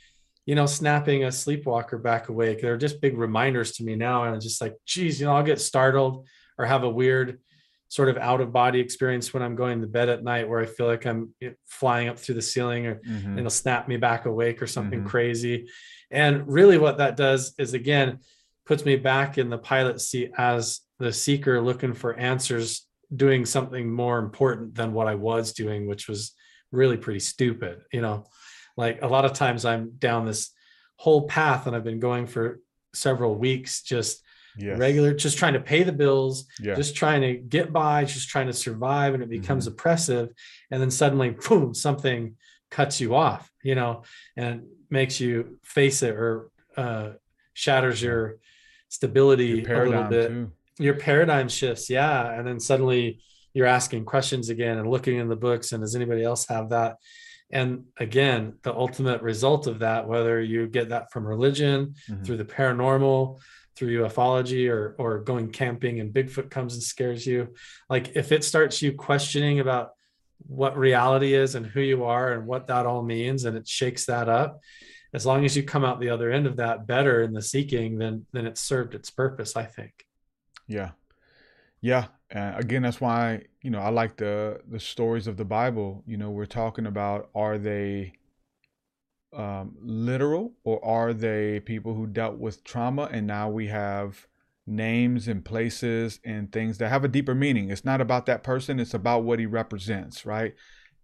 [0.46, 4.36] you know snapping a sleepwalker back awake they're just big reminders to me now and
[4.36, 6.28] it's just like geez you know i'll get startled
[6.58, 7.40] or have a weird
[7.88, 10.66] sort of out of body experience when i'm going to bed at night where i
[10.66, 11.34] feel like i'm
[11.66, 13.38] flying up through the ceiling or Mhm.
[13.38, 15.08] it'll snap me back awake or something Mhm.
[15.08, 15.68] crazy
[16.12, 18.20] and really what that does is again
[18.66, 23.92] puts me back in the pilot seat as the seeker looking for answers doing something
[23.92, 26.32] more important than what i was doing which was
[26.72, 28.26] really pretty stupid you know
[28.78, 30.52] like a lot of times i'm down this
[30.96, 32.60] whole path and i've been going for
[32.94, 34.22] several weeks just
[34.56, 34.78] Yes.
[34.78, 36.76] regular just trying to pay the bills Yeah.
[36.76, 39.74] just trying to get by just trying to survive and it becomes Mm-hmm.
[39.74, 40.30] oppressive
[40.70, 42.36] and then suddenly boom something
[42.70, 44.04] cuts you off you know
[44.38, 44.62] and
[44.92, 47.14] makes you face it or uh,
[47.54, 48.38] shatters your
[48.98, 50.52] stability a little bit too.
[50.78, 53.20] your paradigm shifts yeah and then suddenly
[53.56, 56.98] you're asking questions again and looking in the books and does anybody else have that
[57.52, 62.24] and again the ultimate result of that whether you get that from religion Mhm.
[62.24, 63.40] through the paranormal
[63.76, 67.40] through ufology or or going camping and bigfoot comes and scares you
[67.90, 69.90] like if it starts you questioning about
[70.46, 74.06] what reality is and who you are and what that all means and it shakes
[74.06, 74.60] that up
[75.14, 77.98] as long as you come out the other end of that better in the seeking
[77.98, 80.06] then then it's served its purpose i think
[80.68, 80.92] Yeah,
[81.82, 82.06] yeah.
[82.34, 86.04] Uh, again, that's why you know I like the the stories of the Bible.
[86.08, 88.14] You know, we're talking about are they
[89.34, 94.28] um, literal or are they people who dealt with trauma and now we have
[94.68, 97.70] names and places and things that have a deeper meaning.
[97.70, 100.56] It's not about that person; it's about what he represents, right?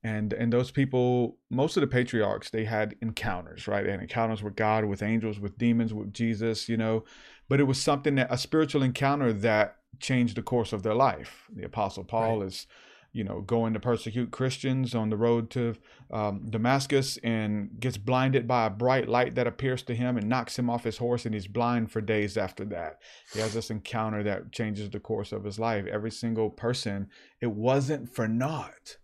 [0.01, 3.85] And and those people, most of the patriarchs, they had encounters, right?
[3.85, 7.03] Had encounters with God, with angels, with demons, with Jesus, you know.
[7.49, 11.47] But it was something that a spiritual encounter that changed the course of their life.
[11.53, 12.67] The Apostle Paul is,
[13.11, 15.75] you know, going to persecute Christians on the road to
[16.11, 20.57] um, Damascus and gets blinded by a bright light that appears to him and knocks
[20.57, 22.99] him off his horse, and he's blind for days after that.
[23.33, 25.85] He has this encounter that changes the course of his life.
[25.87, 27.09] Every single person,
[27.41, 28.97] it wasn't for naught.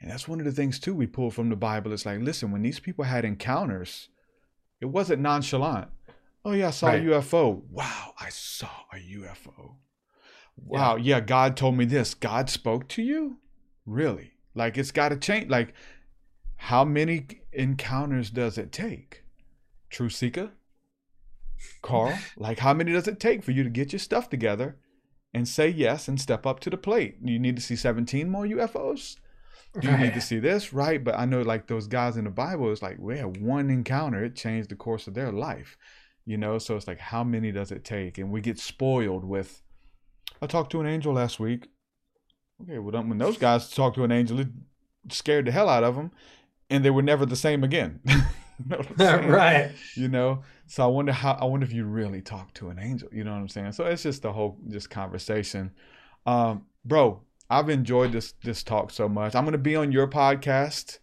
[0.00, 1.92] And that's one of the things too we pull from the Bible.
[1.92, 4.08] It's like, listen, when these people had encounters,
[4.80, 5.88] it wasn't nonchalant.
[6.44, 7.02] Oh yeah, I saw Right.
[7.02, 7.62] a UFO.
[7.70, 9.76] Wow, I saw a UFO.
[10.56, 11.20] Wow, yeah.
[11.20, 12.14] God told me this.
[12.14, 13.38] God spoke to you?
[13.84, 14.32] Really?
[14.54, 15.50] Like it's got to change.
[15.50, 15.74] Like,
[16.56, 19.24] how many encounters does it take?
[19.90, 20.50] True Seeker?
[21.82, 22.16] Carl?
[22.36, 24.76] like, how many does it take for you to get your stuff together
[25.34, 27.16] and say yes and step up to the plate?
[27.22, 29.16] You need to see 17 more UFOs?
[29.82, 30.72] You need to see this?
[30.72, 31.02] Right.
[31.02, 34.24] But I know, like, those guys in the Bible, it's like, we had one encounter,
[34.24, 35.76] it changed the course of their life.
[36.24, 38.18] You know, so it's like, how many does it take?
[38.18, 39.62] And we get spoiled with.
[40.42, 41.68] I talked to an angel last week.
[42.62, 44.48] Okay, well, when those guys talked to an angel, it
[45.10, 46.10] scared the hell out of them,
[46.70, 48.00] and they were never the same again.
[48.06, 48.14] you
[48.66, 49.28] know what I'm saying?
[49.28, 49.72] Right.
[49.94, 51.32] You know, so I wonder how.
[51.32, 53.08] I wonder if you really talk to an angel.
[53.12, 53.72] You know what I'm saying?
[53.72, 55.72] So it's just the whole just conversation,
[56.24, 57.20] um, bro.
[57.48, 59.34] I've enjoyed this this talk so much.
[59.34, 60.98] I'm gonna be on your podcast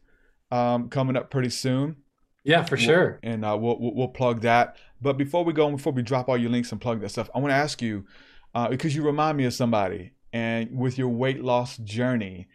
[0.51, 1.97] um, coming up pretty soon.
[2.43, 3.19] Yeah, for We'll- sure.
[3.23, 4.75] and uh, we'll, we'll we'll plug that.
[5.01, 7.29] But before we go, and before we drop all your links and plug that stuff,
[7.33, 8.05] I want to ask you
[8.53, 12.47] uh, because you remind me of somebody, and with your weight loss journey,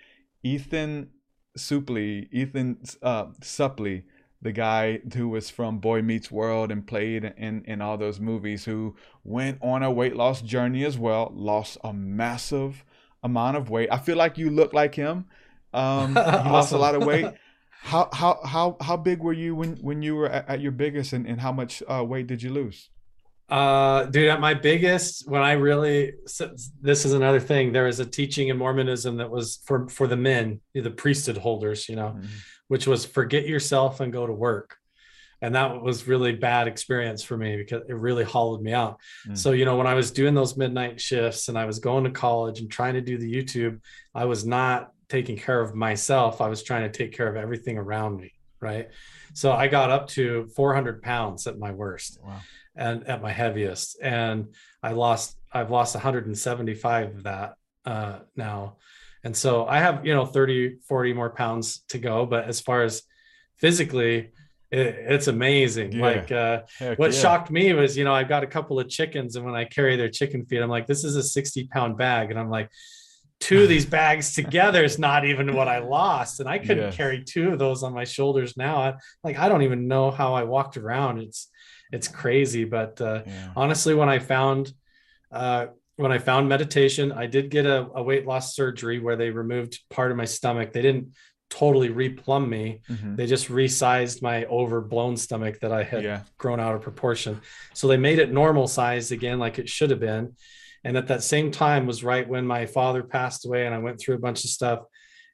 [0.43, 1.09] Ethan
[1.59, 4.05] Suplee, Ethan uh, Suplee,
[4.41, 8.65] the guy who was from Boy Meets World and played in in all those movies,
[8.67, 8.95] who
[9.25, 12.85] went on a weight loss journey as well, lost a massive
[13.23, 13.89] amount of weight.
[13.91, 15.27] I feel like you look like him.
[15.73, 16.09] Um,
[16.45, 17.27] he lost a lot of weight.
[17.81, 21.13] How how how how big were you when when you were at, at your biggest,
[21.13, 22.91] and, and how much uh, weight did you lose?
[23.49, 26.15] Uh, dude, at my biggest, when I really,
[26.83, 27.73] this is another thing.
[27.73, 31.89] There is a teaching in Mormonism that was for for the men, the priesthood holders,
[31.89, 32.27] you know, Mm-hmm.
[32.67, 34.77] which was forget yourself and go to work,
[35.41, 38.99] and that was really bad experience for me because it really hollowed me out.
[39.27, 39.37] Mm.
[39.39, 42.11] So you know, when I was doing those midnight shifts and I was going to
[42.11, 43.81] college and trying to do the YouTube,
[44.15, 46.41] I was not taking care of myself.
[46.41, 48.89] I was trying to take care of everything around me, right?
[49.33, 52.41] So I got up to 400 pounds at my worst Wow.
[52.77, 57.55] and at my heaviest and i lost i've lost 175 of that
[57.85, 58.77] uh now
[59.25, 62.83] and so i have you know 30 40 more pounds to go but as far
[62.83, 63.03] as
[63.57, 64.31] physically
[64.71, 66.03] it, it's amazing Yeah.
[66.03, 67.21] like uh Heck what yeah.
[67.21, 69.97] shocked me was you know i've got a couple of chickens and when i carry
[69.97, 72.69] their chicken feed i'm like this is a 60 pound bag and i'm like
[73.41, 76.41] two of these bags together is not even what I lost.
[76.41, 78.83] And I couldn't carry two of those on my shoulders now.
[78.83, 81.19] I, like I don't even know how I walked around.
[81.21, 81.49] It's
[81.93, 82.65] it's crazy.
[82.65, 83.23] But uh,
[83.55, 84.73] honestly, when I found
[85.31, 89.31] uh, when I found meditation, I did get a, a weight loss surgery where they
[89.31, 90.73] removed part of my stomach.
[90.73, 91.13] They didn't
[91.51, 92.81] totally replumb me.
[92.91, 93.17] Mhm.
[93.17, 96.21] They just resized my overblown stomach that I had Yeah.
[96.37, 97.41] grown out of proportion.
[97.75, 100.35] So they made it normal sized again, like it should have been.
[100.85, 103.99] And at that same time was right when my father passed away, and I went
[103.99, 104.85] through a bunch of stuff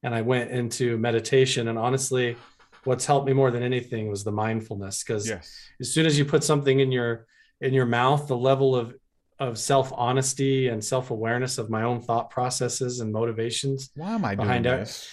[0.02, 1.68] and I went into meditation.
[1.68, 2.36] And honestly,
[2.84, 5.02] what's helped me more than anything was the mindfulness.
[5.02, 5.50] Because Yes.
[5.80, 7.26] as soon as you put something in your
[7.60, 8.94] in your mouth, the level of
[9.40, 13.90] of self honesty and self awareness of my own thought processes and motivations.
[13.96, 15.08] Why am I doing behind it- this?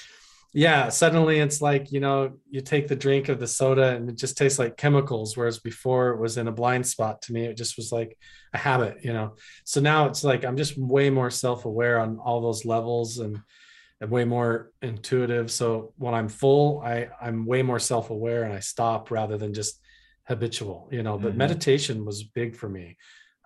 [0.53, 4.17] Yeah suddenly it's like you know you take the drink of the soda and it
[4.17, 7.21] just tastes like chemicals whereas before it was in a blind spot.
[7.23, 8.17] To me it just was like
[8.53, 9.35] a habit you know?
[9.63, 13.39] So now it's like i'm just way more self-aware on all those levels and,
[14.01, 15.49] and way more intuitive.
[15.51, 19.79] So when i'm full i i'm way more self-aware and i stop rather than just
[20.27, 21.17] habitual you know?
[21.17, 21.37] But Mhm.
[21.37, 22.97] meditation was big for me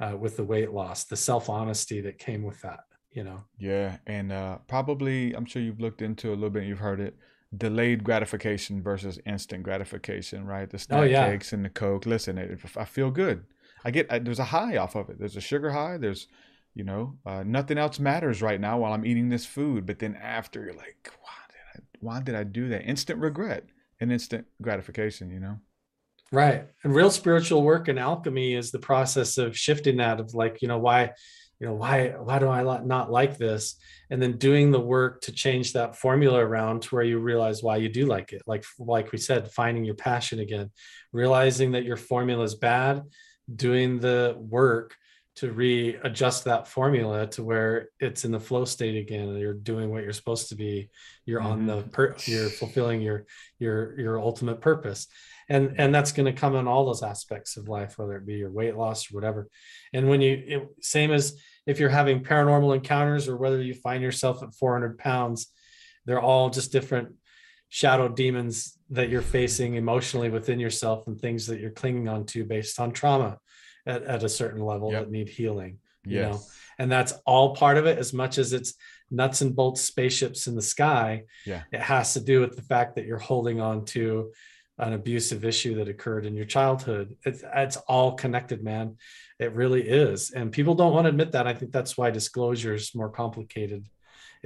[0.02, 2.80] uh, with the weight loss the self-honesty that came with that
[3.16, 6.66] you know Yeah, and uh, probably I'm sure you've looked into a little bit.
[6.66, 7.16] You've heard it:
[7.56, 10.70] delayed gratification versus instant gratification, right?
[10.70, 11.30] The snack Oh, yeah.
[11.30, 12.06] cakes and the coke.
[12.06, 13.46] Listen, if I feel good,
[13.86, 15.18] I get I, there's a high off of it.
[15.20, 15.98] There's a sugar high.
[15.98, 16.28] There's,
[16.74, 19.86] you know, uh, nothing else matters right now while I'm eating this food.
[19.86, 21.86] But then after, you're like, why did I?
[22.02, 22.84] Why did I do that?
[22.86, 23.64] Instant regret
[24.00, 25.32] and instant gratification.
[25.32, 25.60] You know.
[26.32, 26.68] Right.
[26.84, 30.68] And real spiritual work and alchemy is the process of shifting that of like, you
[30.68, 31.12] know, why,
[31.60, 33.76] you know, why, why do I not like this?
[34.10, 37.77] And then doing the work to change that formula around to where you realize why
[37.77, 38.44] you do like it.
[38.45, 40.72] Like, like we said, finding your passion again,
[41.11, 43.03] realizing that your formula is bad,
[43.56, 44.95] doing the work
[45.36, 49.90] to readjust that formula to where it's in the flow state again and you're doing
[49.90, 50.90] what you're supposed to be
[51.26, 51.90] you're on the mm-hmm.
[51.90, 53.26] per- you're fulfilling your
[53.60, 55.07] your your ultimate purpose
[55.49, 58.35] and and that's going to come in all those aspects of life whether it be
[58.35, 59.47] your weight loss or whatever.
[59.93, 64.01] And when you it, same as if you're having paranormal encounters or whether you find
[64.03, 65.47] yourself at 400 pounds
[66.05, 67.15] they're all just different
[67.69, 72.43] shadow demons that you're facing emotionally within yourself and things that you're clinging on to
[72.45, 73.39] based on trauma
[73.88, 76.41] at, at a certain level that need healing you know?
[76.77, 78.76] And that's all part of it as much as it's
[79.09, 81.63] nuts and bolts spaceships in the sky Yeah.
[81.72, 84.31] it has to do with the fact that you're holding on to
[84.77, 87.15] an abusive issue that occurred in your childhood.
[87.26, 88.97] It's, it's all connected man.
[89.39, 90.31] It really is.
[90.31, 91.47] And people don't want to admit that.
[91.47, 93.88] I think that's why disclosure is more complicated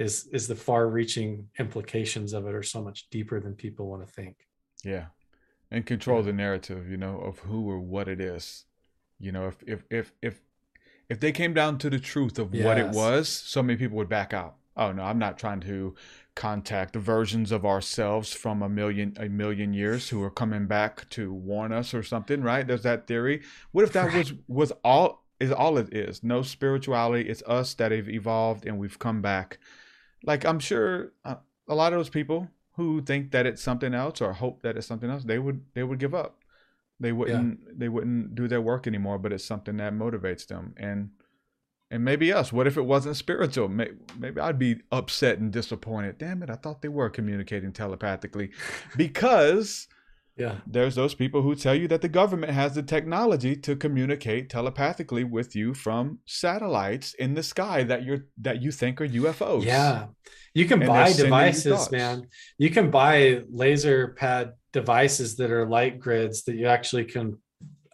[0.00, 4.04] is is the far reaching implications of it are so much deeper than people want
[4.04, 4.36] to think.
[4.82, 5.06] Yeah.
[5.70, 8.64] And control the narrative, you know, of who or what it is.
[9.20, 10.40] You know, if if if if
[11.08, 14.08] if they came down to the truth of what it was, so many people would
[14.08, 14.56] back out.
[14.76, 15.94] Oh no, I'm not trying to
[16.40, 21.06] contact the versions of ourselves from a million a million years who are coming back
[21.10, 22.66] to warn us or something, right?
[22.66, 23.42] There's that theory.
[23.72, 26.24] What if that was was all is all it is?
[26.24, 27.28] No spirituality.
[27.28, 29.58] It's us that have evolved and we've come back.
[30.24, 31.36] Like I'm sure uh,
[31.68, 34.86] a lot of those people who think that it's something else or hope that it's
[34.86, 36.42] something else, they would they would give up.
[36.98, 40.72] They wouldn't they wouldn't do their work anymore, but it's something that motivates them.
[40.78, 41.10] And
[41.90, 42.52] and maybe us.
[42.52, 43.68] What if it wasn't spiritual?
[43.68, 46.18] May- Maybe I'd be upset and disappointed.
[46.18, 48.50] Damn it, I thought they were communicating telepathically.
[48.96, 49.88] Because
[50.36, 54.48] yeah, there's those people who tell you that the government has the technology to communicate
[54.48, 59.64] telepathically with you from satellites in the sky that you're that you think are UFOs.
[59.64, 60.06] Yeah.
[60.54, 62.26] You can And buy you devices, man.
[62.58, 67.38] You can buy laser pad devices that are light grids that you actually can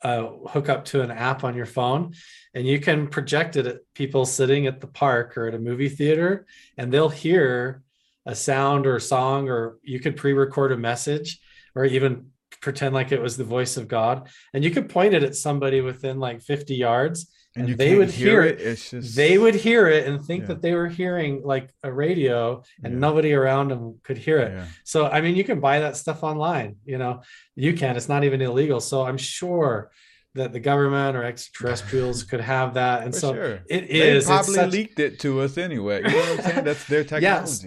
[0.02, 2.14] uh, hook up to an app on your phone
[2.55, 5.89] and you can project it at people sitting at the park or at a movie
[5.89, 6.47] theater
[6.77, 7.82] and they'll hear
[8.27, 11.40] a sound or song or you could pre-record a message
[11.74, 12.27] or even
[12.60, 14.28] pretend like it was the voice of god.
[14.52, 17.96] And you could point it at somebody within like 50 yards And and, you they
[17.96, 20.48] would hear hear it, just- they would hear it and think Yeah.
[20.48, 22.98] that they were hearing like a radio and Yeah.
[23.06, 24.66] nobody around them could hear it Yeah.
[24.84, 27.22] so i mean you can buy that stuff online you know
[27.54, 29.90] you can it's not even illegal so i'm sure
[30.34, 33.54] that the government or extraterrestrials could have that and For so sure.
[33.74, 35.98] it They is probably such- leaked it to us anyway.
[36.04, 36.64] You know what I'm saying?
[36.68, 37.64] That's their Yes.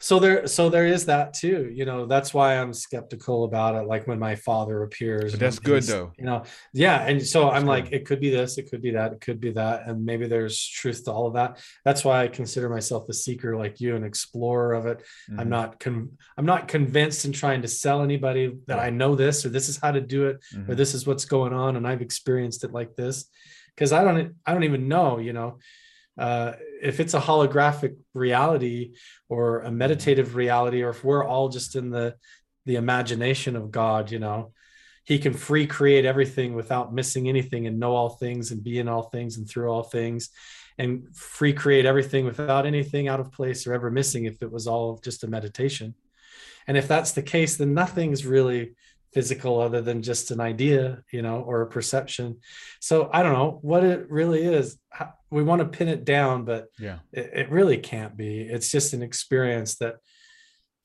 [0.00, 3.86] So there so there is that too you know that's why i'm skeptical about it
[3.86, 6.12] like when my father appears But that's good, though.
[6.18, 6.42] you know
[6.72, 7.68] yeah and so i'm good.
[7.68, 10.26] like it could be this it could be that it could be that and maybe
[10.26, 13.94] there's truth to all of that that's why i consider myself a seeker like you
[13.94, 15.02] an explorer of it
[15.38, 15.48] i'm Mhm.
[15.48, 19.48] not con- i'm not convinced in trying to sell anybody that i know this or
[19.48, 20.36] this is how to do it
[20.68, 20.76] or Mhm.
[20.76, 23.30] this is what's going on and i've experienced it like this
[23.74, 25.58] because i don't i don't even know you know
[26.16, 28.94] uh, if it's a holographic reality
[29.28, 32.14] or a meditative reality, or if we're all just in the
[32.66, 34.52] the imagination of God, you know,
[35.04, 38.88] He can free create everything without missing anything and know all things and be in
[38.88, 40.30] all things and through all things,
[40.78, 44.66] and free create everything without anything out of place or ever missing if it was
[44.66, 45.94] all just a meditation.
[46.66, 48.74] And if that's the case, then nothing's really
[49.14, 52.40] physical other than just an idea, you know, or a perception.
[52.80, 54.76] So I don't know what it really is.
[55.30, 58.40] We want to pin it down, but yeah, it, it really can't be.
[58.42, 59.96] It's just an experience that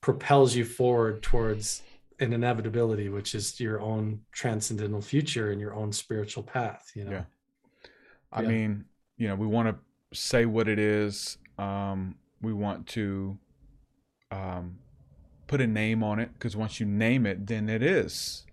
[0.02, 1.82] propels you forward towards
[2.20, 7.12] an inevitability, which is your own transcendental future and your own spiritual path, you know.
[7.12, 7.24] Yeah.
[8.32, 8.48] I Yeah.
[8.50, 8.86] mean,
[9.18, 11.38] you know, we want to say what it is.
[11.58, 13.38] Um, we want to
[14.32, 14.78] um,
[15.50, 18.46] put a name on it because once you name it, then it is.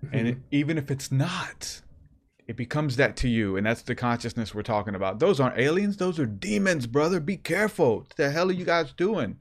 [0.00, 0.26] And mm-hmm.
[0.28, 1.82] it, even if it's not,
[2.48, 3.56] it becomes that to you.
[3.56, 5.18] And that's the consciousness we're talking about.
[5.18, 7.20] Those aren't aliens, those are demons, brother.
[7.20, 7.98] Be careful.
[7.98, 9.40] What the hell are you guys doing?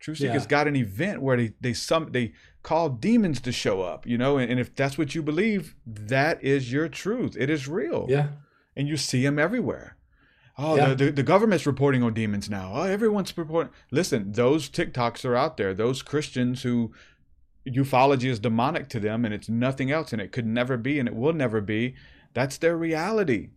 [0.00, 0.48] True Seekers Yeah.
[0.48, 2.32] got an event where they they some they
[2.62, 6.42] call demons to show up, you know, and, and if that's what you believe, that
[6.42, 7.36] is your truth.
[7.38, 8.06] It is real.
[8.08, 8.28] Yeah.
[8.74, 9.95] And you see them everywhere.
[10.58, 10.88] Oh, Yeah.
[10.94, 12.72] the, the, the government's reporting on demons now.
[12.74, 13.72] Oh, everyone's reporting.
[13.90, 15.74] Listen, those TikToks are out there.
[15.74, 16.92] Those Christians who
[17.68, 21.08] ufology is demonic to them and it's nothing else and it could never be and
[21.08, 21.94] it will never be.
[22.32, 23.50] That's their reality.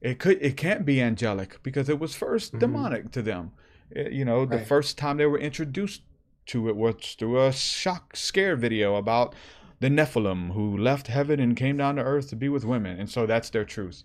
[0.00, 3.52] It could it can't be angelic because it was 1st demonic to them.
[3.96, 4.66] Eh, you know, the Right.
[4.66, 6.02] first time they were introduced
[6.46, 9.34] to it was through a shock scare video about
[9.80, 13.00] the Nephilim who left heaven and came down to earth to be with women.
[13.00, 14.02] And so that's their truth.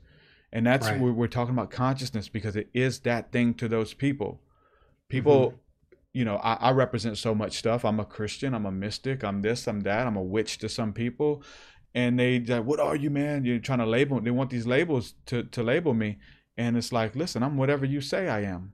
[0.52, 1.00] And that's Right.
[1.00, 4.42] where we're talking about consciousness because it is that thing to those people.
[5.08, 5.58] People, mm-hmm.
[6.14, 7.86] you know, I, I represent so much stuff.
[7.86, 10.94] I'm a Christian, I'm a mystic, I'm this, I'm that, I'm a witch to some
[10.94, 11.44] people.
[11.94, 13.46] And they like, what are you, man?
[13.46, 16.20] You're trying to label they want these labels to, to label me.
[16.58, 18.74] And it's like, listen, I'm whatever you say I am.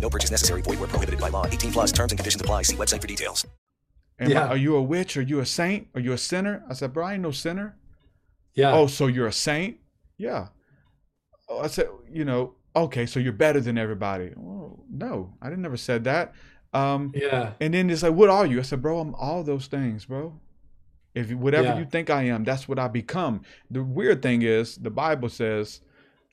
[0.00, 0.62] No purchase necessary.
[0.62, 1.46] Void where prohibited by law.
[1.46, 2.62] 18 plus terms and conditions apply.
[2.62, 3.46] See website for details.
[4.20, 4.46] Am I- Yeah.
[4.48, 5.16] are you a witch?
[5.16, 5.88] Are you a saint?
[5.94, 6.64] Are you a sinner?
[6.68, 7.76] I said, bro, I ain't no sinner.
[8.54, 8.72] Yeah.
[8.72, 9.76] Oh, so you're a saint?
[10.16, 10.48] Yeah.
[11.48, 14.32] Oh, I said, you know, okay, so you're better than everybody.
[14.36, 16.34] Well, no, I didn't never said that.
[16.72, 17.52] Um, Yeah.
[17.60, 18.58] And then it's like, what are you?
[18.58, 20.38] I said, bro, I'm all those things, bro.
[21.14, 21.78] If whatever Yeah.
[21.78, 23.42] you think I am, that's what I become.
[23.70, 25.80] The weird thing is, the Bible says,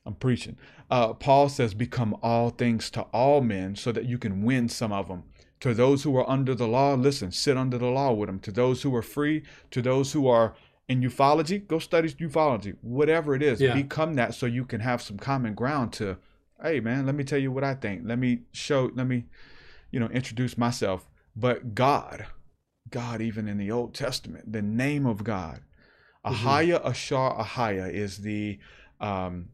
[0.04, 0.56] I'm preaching.
[0.90, 4.92] Uh, Paul says, become all things to all men so that you can win some
[4.92, 5.24] of them.
[5.60, 8.38] To those who are under the law, listen, sit under the law with them.
[8.40, 10.54] To those who are free, to those who are
[10.88, 12.76] in ufology, go study ufology.
[12.82, 13.74] Whatever it is, Yeah.
[13.74, 16.18] become that so you can have some common ground to,
[16.62, 18.02] hey man, let me tell you what I think.
[18.04, 19.24] Let me show, let me,
[19.90, 21.08] you know, introduce myself.
[21.34, 22.26] But God,
[22.90, 25.62] God, even in the Old Testament, the name of God,
[26.24, 28.58] Ahaya Ashar Ahaya is the
[29.00, 29.48] um,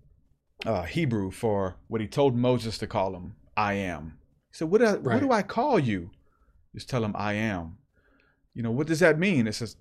[0.66, 3.34] uh, Hebrew for what he told Moses to call him.
[3.56, 4.18] I am.
[4.51, 6.10] He said, "What, do I- what do I call you?"
[6.74, 7.78] Just tell him I am.
[8.55, 9.47] You know what does that mean?
[9.47, 9.76] It says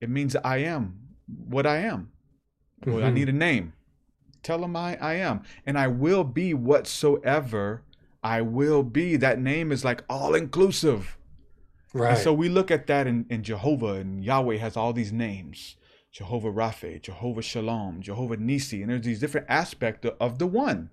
[0.00, 2.10] it means I am what I am.
[2.86, 3.14] Well, I Mhm.
[3.14, 3.72] need a name.
[4.42, 7.82] Tell him I, I am, and I will be whatsoever
[8.22, 9.16] I will be.
[9.16, 11.16] That name is like all inclusive.
[11.94, 12.10] Right.
[12.10, 15.76] And so we look at that in, in Jehovah, and Yahweh has all these names
[16.14, 20.90] Jehovah Rapha, Jehovah Shalom, Jehovah Nissi, and there's these different aspects of the one,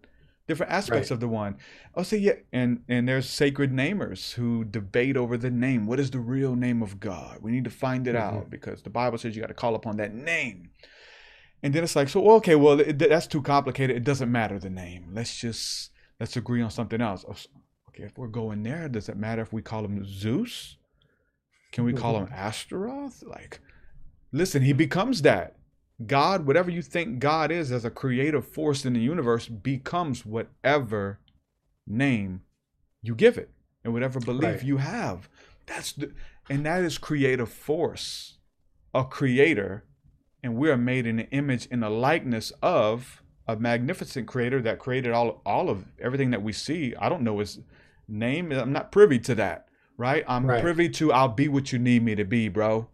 [0.47, 1.15] different aspects Right.
[1.15, 1.57] of the one.
[1.93, 5.85] Oh, I'll say, yeah, and, and there's sacred namers who debate over the name.
[5.85, 7.37] What is the real name of God?
[7.39, 8.37] We need to find it mm-hmm.
[8.37, 10.71] out because the Bible says you got to call upon that name.
[11.61, 13.95] And then it's like, so okay, well, it, that's too complicated.
[13.95, 15.11] It doesn't matter the name.
[15.13, 17.23] Let's just let's agree on something else.
[17.29, 17.35] Oh,
[17.93, 20.77] Okay, if we're going there, does it matter if we call him Zeus?
[21.73, 22.01] Can we mm-hmm.
[22.01, 23.21] call him Astaroth?
[23.23, 23.59] Like,
[24.31, 25.55] listen, he becomes that.
[26.05, 31.19] God, whatever you think God is as a creative force in the universe, becomes whatever
[31.87, 32.41] name
[33.03, 33.49] you give it.
[33.83, 34.63] and whatever belief Right.
[34.63, 35.27] you have.
[35.65, 36.11] That's the
[36.49, 38.37] and that is creative force,
[38.93, 39.85] a creator,
[40.43, 44.77] and we are made in the image and the likeness of a magnificent creator that
[44.77, 46.93] created all all of everything that we see.
[46.95, 47.59] I don't know his
[48.07, 48.51] name.
[48.51, 49.67] I'm not privy to that,
[49.97, 50.23] right?
[50.27, 50.61] I'm Right.
[50.61, 52.87] privy to I'll be what you need me to be, bro.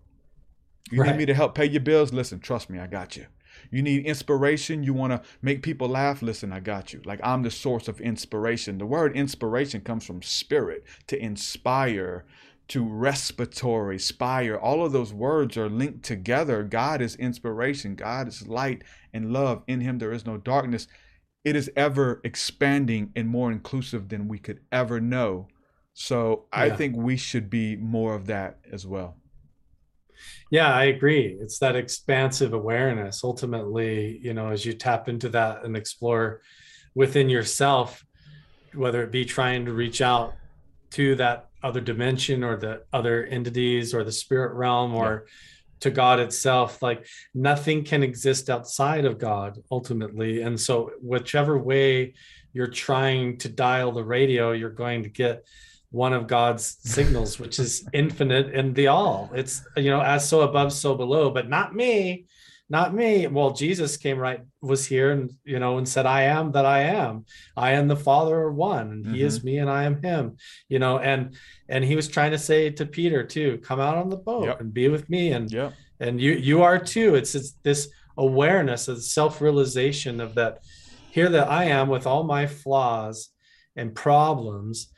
[0.92, 1.12] You Right.
[1.12, 2.14] need me to help pay your bills?
[2.14, 3.26] Listen, trust me, I got you.
[3.72, 6.22] You need inspiration, you want to make people laugh?
[6.22, 7.02] Listen, I got you.
[7.06, 8.78] Like I'm the source of inspiration.
[8.78, 12.26] The word inspiration comes from spirit, to inspire,
[12.70, 14.58] to respiratory, spire.
[14.58, 16.64] All of those words are linked together.
[16.64, 18.84] God is inspiration, God is light
[19.14, 19.64] and love.
[19.68, 20.88] In him there is no darkness.
[21.44, 25.48] It is ever expanding and more inclusive than we could ever know.
[25.94, 29.16] So I think we should be more of that as well.
[30.50, 31.38] Yeah, I agree.
[31.40, 33.24] It's that expansive awareness.
[33.24, 36.42] Ultimately, you know, as you tap into that and explore
[36.96, 38.06] within yourself,
[38.74, 40.36] whether it be trying to reach out
[40.92, 45.26] to that other dimension or the other entities or the spirit realm or
[45.80, 50.42] to God itself, like nothing can exist outside of God ultimately.
[50.42, 52.14] And so, whichever way
[52.54, 55.46] you're trying to dial the radio, you're going to get
[55.92, 59.32] one of God's signals, which is infinite in the all.
[59.34, 62.26] It's, you know, as so above, so below, but not me,
[62.70, 63.28] not me.
[63.28, 66.82] Well, Jesus came right, was here and, you know, and said, I am that I
[66.82, 67.24] am.
[67.56, 69.46] I am the Father are one, and he is mm-hmm.
[69.46, 70.36] me and I am him,
[70.68, 71.36] you know, and,
[71.70, 74.60] and he was trying to say to Peter too, come out on the boat Yep.
[74.60, 75.32] and be with me.
[75.32, 75.74] And, Yep.
[76.02, 77.16] and you, you are too.
[77.16, 80.60] It's, it's this awareness of self-realization of that
[81.12, 83.30] here that I am with all my flaws
[83.78, 84.92] and problems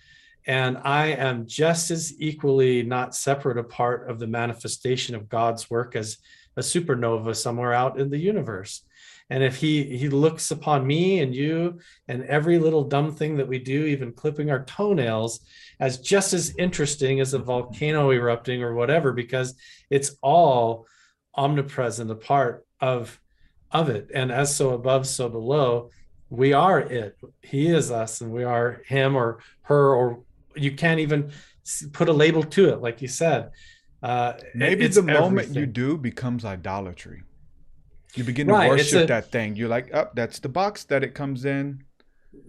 [0.47, 5.69] and I am just as equally not separate a part of the manifestation of God's
[5.69, 6.17] work as
[6.57, 8.83] a supernova somewhere out in the universe.
[9.29, 13.47] And if he he looks upon me and you and every little dumb thing that
[13.47, 15.41] we do, even clipping our toenails,
[15.79, 19.53] as just as interesting as a volcano erupting or whatever, because
[19.89, 20.87] it's all
[21.35, 23.19] omnipresent, a part of
[23.71, 24.09] of it.
[24.13, 25.91] And as so above, so below,
[26.29, 27.17] we are it.
[27.41, 30.23] He is us, and we are him or her, or
[30.59, 31.31] you can't even
[31.93, 33.51] put a label to it, like you said.
[34.01, 37.23] Uh, Maybe the moment you do becomes idolatry.
[38.15, 39.55] You begin to Right, worship a- that thing.
[39.55, 41.83] You're like, up, that's the box that it comes in.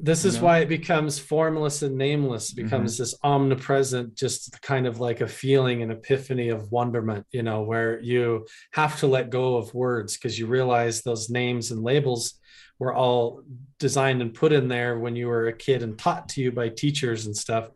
[0.01, 0.45] this you is know?
[0.45, 5.27] why it becomes formless and nameless it becomes this omnipresent just kind of like a
[5.27, 10.11] feeling an epiphany of wonderment you know where you have to let go of words
[10.19, 12.35] because you realize those names and labels
[12.81, 13.43] were all
[13.79, 16.69] designed and put in there when you were a kid and taught to you by
[16.69, 17.69] teachers and stuff.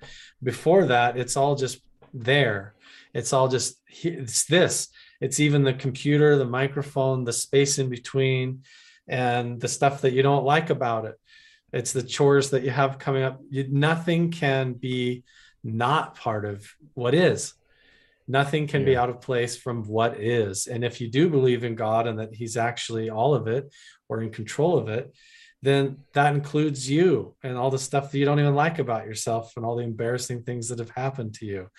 [0.43, 1.81] Before that it's all just
[2.13, 2.75] there.
[3.13, 4.89] It's all just it's this.
[5.21, 8.65] It's even the computer the microphone the space in between
[9.07, 11.15] and the stuff that you don't like about it.
[11.73, 13.41] It's the chores that you have coming up.
[13.51, 15.25] You, nothing can be
[15.63, 17.55] not part of what is.
[18.27, 20.67] Nothing can be out of place from what is.
[20.67, 23.71] And if you do believe in god and that he's actually all of it
[24.15, 25.13] or in control of it
[25.65, 29.55] then that includes you and all the stuff that you don't even like about yourself
[29.57, 31.71] and all the embarrassing things that have happened to you.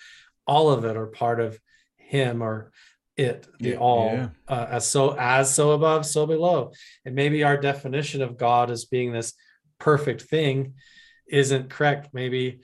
[0.44, 1.56] All of it are part of
[1.96, 2.72] him or
[3.16, 4.28] it the Yeah, all yeah.
[4.48, 6.72] uh, as so as so above so below.
[7.04, 9.34] And maybe our definition of god as being this
[9.78, 10.74] perfect thing
[11.28, 12.08] isn't correct.
[12.12, 12.62] Maybe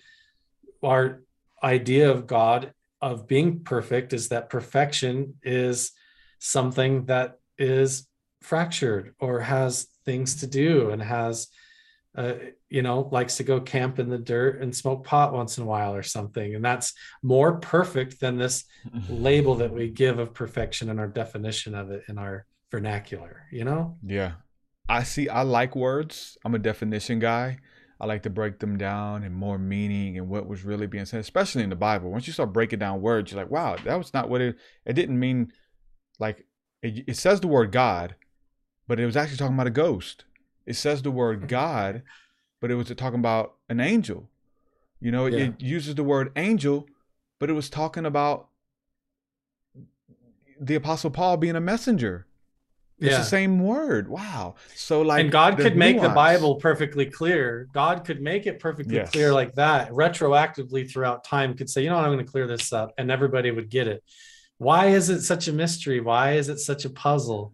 [0.82, 1.22] our
[1.62, 5.92] idea of god of being perfect is that perfection is
[6.40, 8.08] something that is
[8.42, 11.48] fractured or has things to do and has
[12.14, 12.34] uh,
[12.68, 15.66] you know likes to go camp in the dirt and smoke pot once in a
[15.66, 16.92] while or something and that's
[17.22, 18.64] more perfect than this
[19.08, 23.64] label that we give of perfection and our definition of it in our vernacular you
[23.64, 24.32] know Yeah.
[24.88, 26.36] I see, I like words.
[26.44, 27.58] I'm a definition guy.
[28.00, 31.20] I like to break them down and more meaning and what was really being said,
[31.20, 32.10] especially in the Bible.
[32.10, 34.94] Once you start breaking down words, you're like, wow, that was not what it, it
[34.94, 35.52] didn't mean.
[36.18, 36.44] Like,
[36.82, 38.16] it, it says the word God,
[38.86, 40.24] but it was actually talking about a ghost.
[40.66, 41.46] It says the word mm-hmm.
[41.48, 42.02] God,
[42.60, 44.28] but it was talking about an angel.
[45.00, 45.44] You know, it, Yeah.
[45.46, 46.86] it uses the word angel,
[47.38, 48.48] but it was talking about
[50.60, 52.26] the Apostle Paul being a messenger.
[53.00, 53.18] It's Yeah.
[53.18, 54.08] the same word.
[54.08, 54.54] Wow.
[54.76, 56.08] So like and God could make the.
[56.10, 57.68] Bible perfectly clear.
[57.72, 59.10] God could make it perfectly Yes.
[59.10, 62.46] clear like that, retroactively throughout time, could say, you know what, I'm going to clear
[62.46, 64.04] this up, and everybody would get it.
[64.58, 66.00] Why is it such a mystery?
[66.00, 67.52] Why is it such a puzzle?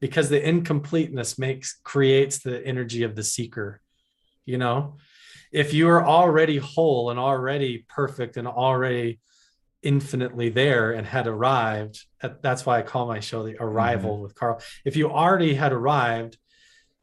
[0.00, 3.80] Because the incompleteness makes creates the energy of the seeker.
[4.44, 4.96] You know,
[5.52, 9.18] if you are already whole and already perfect and already
[9.82, 14.24] infinitely there and had arrived at, that's why i call my show the arrival mm-hmm.
[14.24, 16.36] with carl if you already had arrived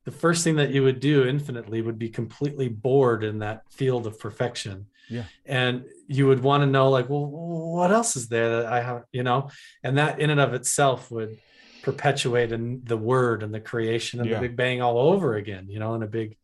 [0.04, 4.06] the first thing that you would do infinitely would be completely bored in that field
[4.06, 5.24] of perfection Yeah.
[5.46, 9.04] And you would want to know, like, well, what else is there that I have,
[9.12, 9.50] you know?
[9.84, 11.38] And that in and of itself would
[11.86, 14.40] perpetuate in the word and the creation and Yeah.
[14.40, 16.36] the Big Bang all over again, you know, in a big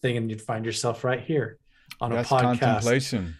[0.00, 0.16] thing.
[0.16, 1.58] And you'd find yourself right here
[2.00, 2.40] on That's a podcast.
[2.60, 3.36] contemplation.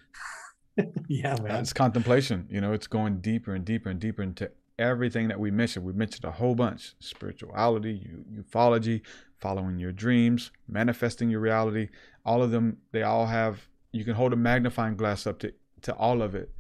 [1.09, 1.61] yeah, man.
[1.61, 2.47] It's contemplation.
[2.51, 5.85] You know, it's going deeper and deeper and deeper into everything that we mentioned.
[5.87, 9.01] We mentioned a whole bunch: spirituality, ufology,
[9.41, 11.89] following your dreams, manifesting your reality.
[12.25, 13.69] All of them, they all have.
[13.91, 15.53] You can hold a magnifying glass up to
[15.83, 16.53] to all of it,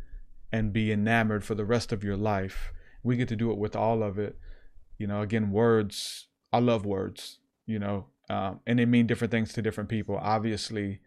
[0.51, 2.73] and be enamored for the rest of your life.
[3.03, 4.39] We get to do it with all of it.
[4.99, 6.29] You know, again, words.
[6.53, 7.39] I love words.
[7.67, 10.19] You know, um, and they mean different things to different people.
[10.21, 11.01] Obviously,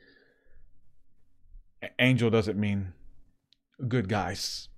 [1.99, 2.93] angel doesn't mean
[3.87, 4.69] good guys.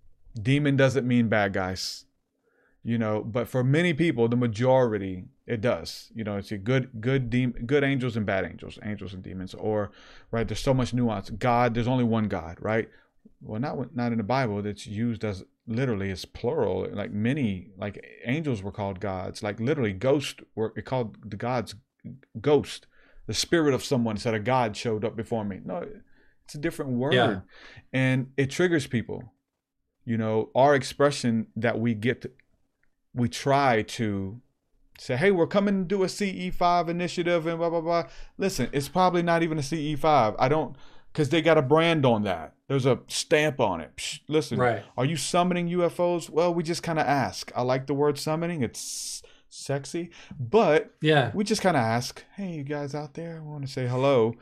[0.41, 2.06] Demon doesn't mean bad guys.
[2.85, 6.11] You know, but for many people, the majority, it does.
[6.14, 9.53] You know, it's a good, good, dem- good angels and bad angels, angels and demons,
[9.53, 9.91] or
[10.31, 10.45] right.
[10.45, 11.30] There's so much nuance.
[11.30, 12.90] God, there's only one God, right?
[13.41, 14.61] Well, not not in the Bible.
[14.61, 16.88] That's used as literally as plural.
[16.91, 19.41] Like many, like angels were called gods.
[19.44, 21.76] Like literally, ghost were it called the gods
[22.41, 22.88] ghost.
[23.27, 25.61] The spirit of someone said a god showed up before me.
[25.64, 25.88] No,
[26.44, 27.40] it's a different word, Yeah.
[27.94, 29.31] and it triggers people.
[30.06, 32.31] You know, our expression that we get, to,
[33.14, 34.41] we try to
[34.99, 38.10] say, "Hey, we're coming to do a CE5 initiative," and blah blah blah.
[38.38, 40.35] Listen, it's probably not even a CE5.
[40.38, 40.76] I don't,
[41.14, 42.56] because they got a brand on that.
[42.68, 43.95] There's a stamp on it.
[43.95, 44.84] Psh, listen, Right.
[44.98, 46.30] are you summoning UFOs?
[46.30, 47.52] Well, we just kind of ask.
[47.56, 48.64] I like the word summoning.
[48.64, 50.10] It's sexy,
[50.40, 53.72] but yeah, we just kind of ask, "Hey, you guys out there, I want to
[53.72, 54.34] say hello,"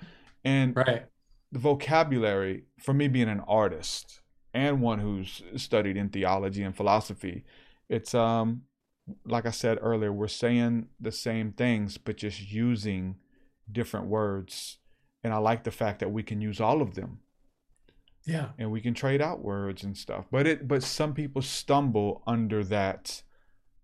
[0.46, 1.06] and right.
[1.52, 4.22] the vocabulary for me being an artist
[4.54, 7.44] and one who's studied in theology and philosophy,
[7.90, 8.64] it's um
[9.26, 13.18] like I said earlier, we're saying the same things but just using
[13.70, 14.78] different words.
[15.24, 17.20] And I like the fact that we can use all of them
[18.26, 18.50] Yeah.
[18.58, 20.26] and we can trade out words and stuff.
[20.32, 23.22] But it but some people stumble under that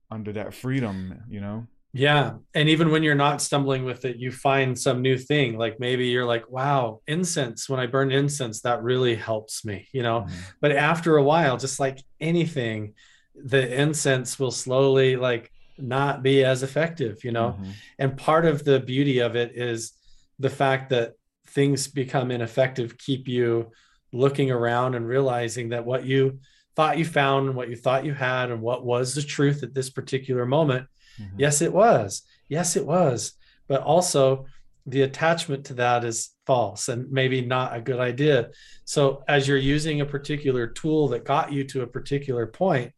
[0.09, 1.67] under that freedom, you know?
[1.93, 2.35] Yeah.
[2.53, 5.57] And even when you're not stumbling with it, you find some new thing.
[5.57, 10.03] Like maybe you're like, wow, incense, when I burn incense, that really helps me, you
[10.03, 10.27] know?
[10.61, 12.93] But after a while, just like anything,
[13.35, 17.57] the incense will slowly like not be as effective, you know?
[17.59, 17.73] Mhm.
[17.99, 19.93] And part of the beauty of it is
[20.39, 21.13] the fact that
[21.47, 23.71] things become ineffective, keep you
[24.11, 26.39] looking around and realizing that what you
[26.75, 29.73] thought you found, and what you thought you had, and what was the truth at
[29.73, 30.87] this particular moment
[31.19, 31.39] mm-hmm.
[31.39, 32.21] Yes, it was.
[32.49, 33.33] Yes, it was.
[33.67, 34.45] But also,
[34.85, 38.51] the attachment to that is false and maybe not a good idea.
[38.85, 42.93] So, as you're using a particular tool that got you to a particular point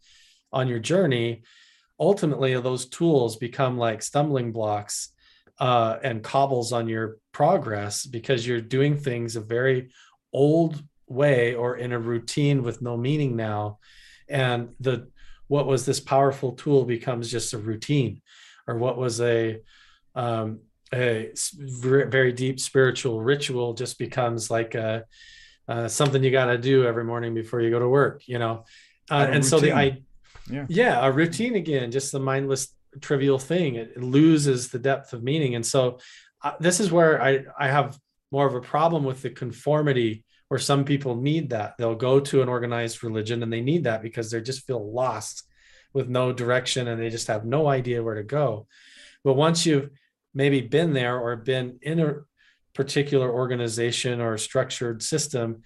[0.52, 1.44] on your journey,
[2.00, 5.10] ultimately, those tools become like stumbling blocks
[5.60, 9.90] uh, and cobbles on your progress because you're doing things a very
[10.32, 13.80] old way or in a routine with no meaning now.
[14.28, 15.10] And the
[15.48, 18.22] what was this powerful tool becomes just a routine
[18.68, 19.60] or what was a
[20.16, 20.60] um,
[20.94, 25.06] a very deep spiritual ritual just becomes like a,
[25.68, 28.64] uh, something you got to do every morning before you go to work you know
[29.12, 30.02] uh, and so the i.
[30.50, 30.66] Yeah.
[30.68, 32.70] yeah a routine again just the mindless
[33.02, 33.76] trivial thing.
[33.76, 35.56] It, it loses the depth of meaning.
[35.56, 36.00] And so
[36.42, 38.00] uh, this is where i i have
[38.32, 41.76] more of a problem with the conformity where some people need that.
[41.78, 45.44] They'll go to an organized religion and they need that because they just feel lost
[45.94, 48.68] with no direction and they just have no idea where to go.
[49.24, 49.90] But once you've
[50.34, 52.16] maybe been there or been in a
[52.74, 55.64] particular organization or structured system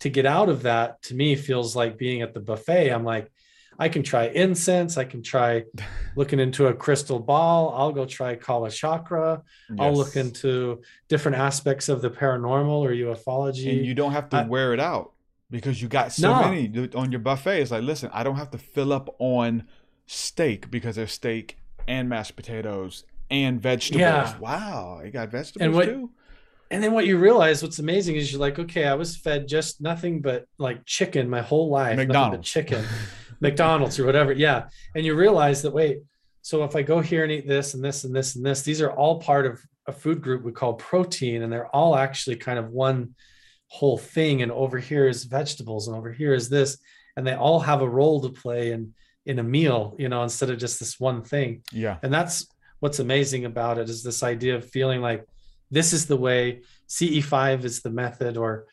[0.00, 2.90] to get out of that to me feels like being at the buffet.
[2.90, 3.30] I'm like
[3.78, 5.62] i can try incense i can try
[6.16, 9.42] looking into a crystal ball i'll go try kala chakra
[9.78, 14.38] i'll look into different aspects of the paranormal or ufology and you don't have to
[14.38, 15.12] I- wear it out
[15.50, 16.50] because you got so No.
[16.50, 17.62] many on your buffet.
[17.62, 19.64] It's like, listen, I don't have to fill up on
[20.06, 21.56] steak because there's steak
[21.86, 24.00] and mashed potatoes and vegetables.
[24.00, 24.38] Yeah.
[24.40, 26.10] Wow, you got vegetables and what too.
[26.70, 29.80] And then what you realize what's amazing is you're like okay i was fed just
[29.80, 32.48] nothing but like chicken my whole life McDonald's.
[32.48, 32.84] chicken
[33.40, 35.98] mcdonald's or whatever yeah and you realize that wait
[36.42, 38.80] so if i go here and eat this and this and this and this these
[38.82, 42.58] are all part of a food group we call protein and they're all actually kind
[42.58, 43.14] of one
[43.68, 46.78] whole thing and over here is vegetables and over here is this
[47.16, 48.92] and they all have a role to play in
[49.26, 51.98] in a meal you know instead of just this one thing Yeah.
[52.02, 52.46] and that's
[52.80, 55.24] what's amazing about it is this idea of feeling like
[55.70, 58.66] this is the way ce5 is the method or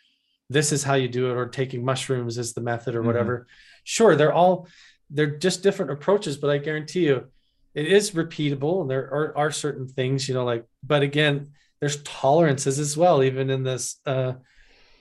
[0.49, 3.05] this is how you do it or taking mushrooms is the method or Mhm.
[3.05, 3.47] whatever
[3.83, 4.67] sure they're all
[5.09, 7.25] they're just different approaches but i guarantee you
[7.73, 12.01] it is repeatable and there are, are certain things you know like but again there's
[12.03, 14.33] tolerances as well even in this uh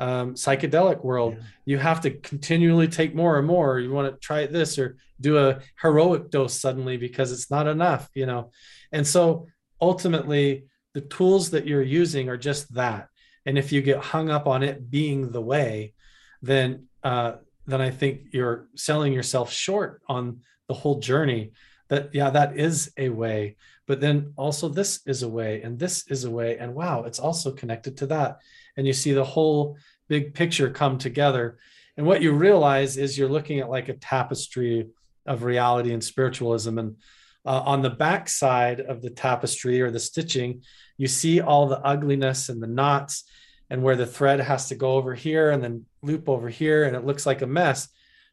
[0.01, 1.37] um, psychedelic world.
[1.65, 3.79] You have to continually take more and more.
[3.79, 8.11] You want to try this or do a heroic dose suddenly because it's not enough,
[8.13, 8.51] you know.
[8.91, 9.47] And so
[9.81, 10.65] ultimately,
[10.95, 13.09] the tools that you're using are just that.
[13.47, 15.93] And if you get hung up on it being the way,
[16.41, 17.35] then uh,
[17.67, 21.53] then I think you're selling yourself short on the whole journey.
[21.89, 23.57] That yeah, that is a way,
[23.87, 27.19] but then also this is a way, and this is a way, and wow, it's
[27.19, 28.39] also connected to that.
[28.77, 29.77] And you see the whole
[30.09, 31.59] big picture come together.
[31.97, 34.89] And what you realize is you're looking at like a tapestry
[35.27, 36.79] of reality and spiritualism.
[36.79, 36.97] And
[37.45, 40.63] uh, on the back side of the tapestry or the stitching,
[40.97, 43.25] you see all the ugliness and the knots
[43.71, 46.97] and where the thread has to go over here and then loop over here and
[46.97, 47.89] it looks like a mess.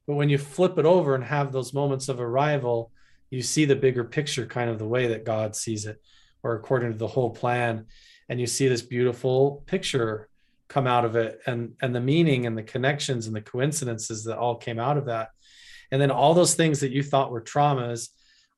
[0.08, 2.92] But when you flip it over and have those moments of arrival
[3.32, 6.00] you see the bigger picture kind of the way that god sees it
[6.44, 7.86] or according to the whole plan.
[8.30, 10.28] And you see this beautiful picture
[10.68, 14.38] come out of it and and the meaning and the connections and the coincidences that
[14.38, 15.30] all came out of that.
[15.92, 18.10] And then all those things that you thought were traumas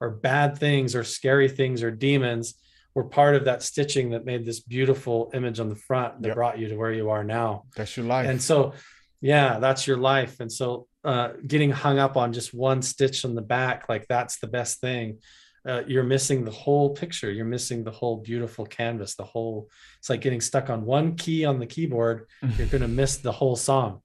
[0.03, 2.55] or bad things or scary things or demons
[2.93, 6.35] were part of that stitching that made this beautiful image on the front that yep.
[6.35, 7.63] brought you to where you are now.
[7.77, 8.27] That's your life.
[8.27, 8.73] And so,
[9.21, 10.41] yeah, that's your life.
[10.41, 14.39] And so, uh, getting hung up on just one stitch on the back, like that's
[14.39, 15.19] the best thing.
[15.65, 17.31] Uh, you're missing the whole picture.
[17.31, 19.15] You're missing the whole beautiful canvas.
[19.15, 19.69] The whole.
[19.99, 22.27] It's like getting stuck on one key on the keyboard.
[22.57, 24.01] you're gonna miss the whole song.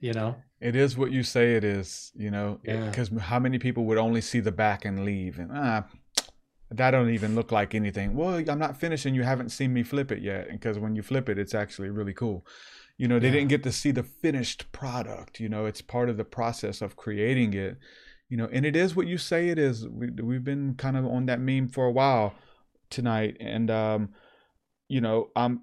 [0.00, 0.36] You know.
[0.60, 2.10] It is what you say it is.
[2.14, 2.58] You know.
[2.64, 3.20] Because yeah.
[3.20, 5.38] how many people would only see the back and leave?
[5.38, 5.84] And ah,
[6.70, 8.16] that don't even look like anything.
[8.16, 10.48] Well, I'm not finishing you haven't seen me flip it yet.
[10.50, 12.46] Because when you flip it, it's actually really cool.
[12.96, 13.34] You know, they yeah.
[13.34, 15.40] didn't get to see the finished product.
[15.40, 17.78] You know, it's part of the process of creating it.
[18.28, 19.88] You know, and it is what you say it is.
[19.88, 22.34] We, we've been kind of on that meme for a while
[22.88, 23.36] tonight.
[23.40, 24.10] And, um,
[24.88, 25.62] you know, I'm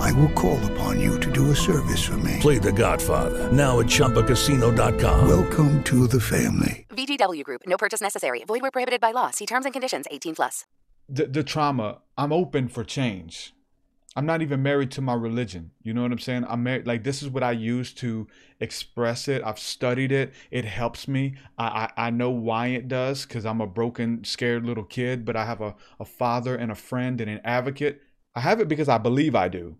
[0.00, 2.38] I will call upon you to do a service for me.
[2.40, 5.28] Play The Godfather, now at ChumbaCasino.com.
[5.28, 6.86] Welcome to the family.
[6.90, 8.42] VGW Group, no purchase necessary.
[8.44, 9.30] Void where prohibited by law.
[9.30, 10.64] See terms and conditions 18 plus.
[11.08, 13.52] The, the trauma, I'm open for change.
[14.16, 15.70] I'm not even married to my religion.
[15.82, 16.44] You know what I'm saying?
[16.48, 16.86] I'm married.
[16.86, 18.26] Like this is what I use to
[18.58, 19.42] express it.
[19.44, 20.32] I've studied it.
[20.50, 21.36] It helps me.
[21.58, 25.24] I I, I know why it does because I'm a broken, scared little kid.
[25.24, 28.02] But I have a a father and a friend and an advocate.
[28.34, 29.76] I have it because I believe I do.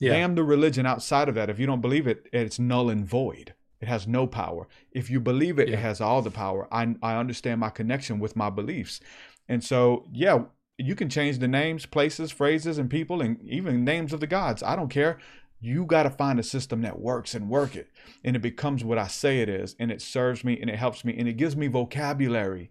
[0.00, 0.12] Yeah.
[0.12, 1.50] Damn the religion outside of that.
[1.50, 3.54] If you don't believe it, it's null and void.
[3.80, 4.66] It has no power.
[4.90, 5.74] If you believe it, yeah.
[5.74, 6.66] it has all the power.
[6.72, 9.00] I I understand my connection with my beliefs.
[9.48, 10.44] And so, yeah,
[10.78, 14.62] you can change the names, places, phrases, and people, and even names of the gods.
[14.62, 15.18] I don't care.
[15.60, 17.90] You got to find a system that works and work it.
[18.24, 19.76] And it becomes what I say it is.
[19.78, 22.70] And it serves me and it helps me and it gives me vocabulary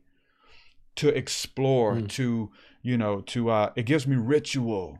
[0.95, 2.10] to explore, mm.
[2.10, 2.49] to,
[2.81, 4.99] you know, to, uh, it gives me ritual.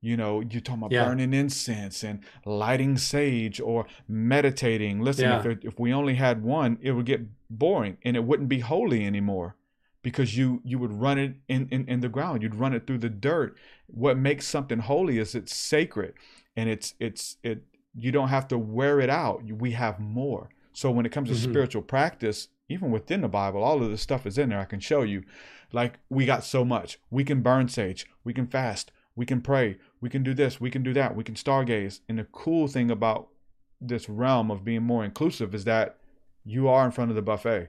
[0.00, 1.04] You know, you're talking about yeah.
[1.04, 5.00] burning incense and lighting sage or meditating.
[5.00, 5.44] Listen, yeah.
[5.44, 9.04] if, if we only had one, it would get boring and it wouldn't be holy
[9.04, 9.56] anymore
[10.02, 12.42] because you you would run it in, in in the ground.
[12.42, 13.56] You'd run it through the dirt.
[13.86, 16.14] What makes something holy is it's sacred
[16.56, 17.64] and it's it's it
[17.94, 19.42] you don't have to wear it out.
[19.44, 20.50] We have more.
[20.72, 21.50] So when it comes to mm-hmm.
[21.50, 24.60] spiritual practice even within the bible all of this stuff is in there.
[24.60, 25.24] I can show you.
[25.72, 26.98] Like we got so much.
[27.10, 28.06] We can burn sage.
[28.24, 28.92] We can fast.
[29.16, 32.18] We can pray we can do this we can do that we can stargaze and
[32.18, 33.28] the cool thing about
[33.80, 35.98] this realm of being more inclusive is that
[36.44, 37.68] you are in front of the buffet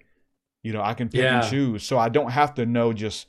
[0.63, 1.41] you know, I can pick yeah.
[1.41, 1.83] and choose.
[1.83, 3.27] So I don't have to know just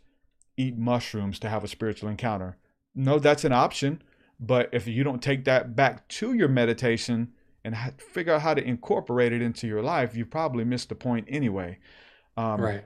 [0.57, 2.57] eat mushrooms to have a spiritual encounter.
[2.95, 4.03] No, that's an option.
[4.39, 7.33] But if you don't take that back to your meditation
[7.65, 11.27] and figure out how to incorporate it into your life, you probably missed the point
[11.29, 11.79] anyway.
[12.37, 12.85] Um, right.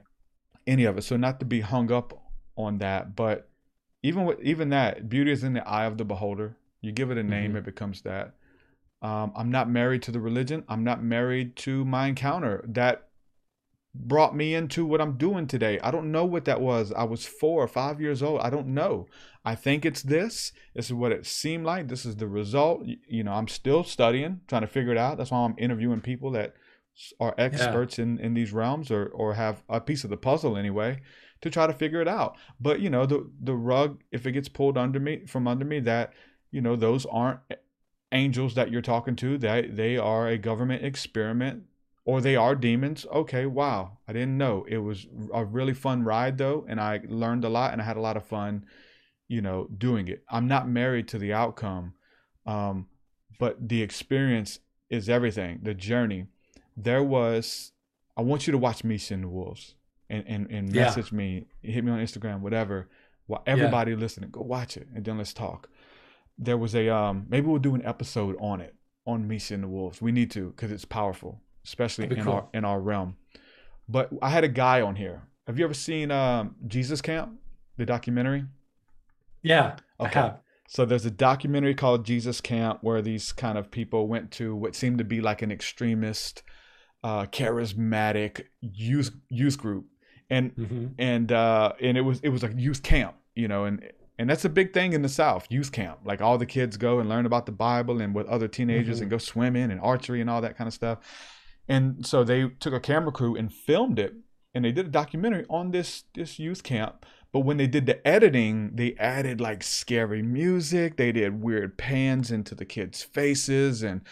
[0.67, 1.03] Any of it.
[1.03, 2.27] So not to be hung up
[2.57, 3.49] on that, but
[4.05, 6.57] even with even that, beauty is in the eye of the beholder.
[6.83, 7.57] You give it a name, mm-hmm.
[7.57, 8.35] it becomes that.
[9.01, 10.63] Um, I'm not married to the religion.
[10.69, 12.63] I'm not married to my encounter.
[12.69, 13.09] That
[13.95, 15.79] brought me into what I'm doing today.
[15.83, 16.93] I don't know what that was.
[16.93, 18.41] I was four or five years old.
[18.43, 19.07] I don't know.
[19.43, 20.53] I think it's this.
[20.75, 21.89] This is what it seemed like.
[21.89, 22.87] This is the result.
[23.09, 25.17] You know, I'm still studying, trying to figure it out.
[25.17, 26.53] That's why I'm interviewing people that
[27.19, 28.05] are experts yeah.
[28.05, 31.01] in, in these realms or, or have a piece of the puzzle anyway
[31.45, 32.37] to try to figure it out.
[32.59, 35.79] But you know, the the rug, if it gets pulled under me from under me,
[35.81, 36.15] that
[36.51, 37.41] you know, those aren't
[38.13, 39.37] angels that you're talking to.
[39.39, 41.65] That they are a government experiment
[42.07, 43.05] or they are demons.
[43.13, 43.99] Okay, wow.
[44.09, 44.65] I didn't know.
[44.67, 47.99] It was a really fun ride though, and I learned a lot and I had
[47.99, 48.65] a lot of fun,
[49.29, 50.25] you know, doing it.
[50.31, 51.93] I'm not married to the outcome.
[52.47, 52.87] Um,
[53.39, 55.61] but the experience is everything.
[55.63, 56.27] The journey.
[56.75, 57.73] There was
[58.17, 59.75] I want you to watch Me Send the Wolves
[60.11, 61.17] and, and, and message yeah.
[61.17, 62.89] me, hit me on Instagram, whatever.
[63.27, 63.99] While everybody yeah.
[63.99, 65.69] listening, go watch it and then let's talk.
[66.37, 68.75] There was a um maybe we'll do an episode on it
[69.07, 70.03] on Me Send the Wolves.
[70.03, 72.33] We need to because it's powerful especially in cool.
[72.33, 73.17] our in our realm.
[73.89, 75.23] But I had a guy on here.
[75.47, 77.33] Have you ever seen um, Jesus Camp,
[77.77, 78.45] the documentary?
[79.43, 80.33] Yeah, okay.
[80.69, 84.75] So there's a documentary called Jesus Camp where these kind of people went to what
[84.75, 86.43] seemed to be like an extremist,
[87.03, 89.87] uh, charismatic youth youth group,
[90.31, 90.87] and mm-hmm.
[90.99, 93.89] and uh, and it was it was like youth camp, you know, and
[94.19, 96.01] and that's a big thing in the South, youth camp.
[96.05, 99.03] Like all the kids go and learn about the Bible and with other teenagers mm-hmm.
[99.03, 100.99] and go swimming and archery and all that kind of stuff.
[101.69, 104.15] And so they took a camera crew and filmed it,
[104.55, 107.07] and they did a documentary on this this youth camp.
[107.35, 110.97] But when they did the editing, they added like scary music.
[110.97, 114.03] They did weird pans into the kids' faces, and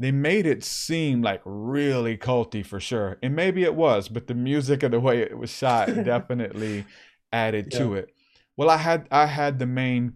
[0.00, 3.18] they made it seem like really culty for sure.
[3.22, 6.84] And maybe it was, but the music and the way it was shot definitely
[7.32, 7.78] added yeah.
[7.78, 8.12] to it.
[8.56, 10.14] Well, I had I had the main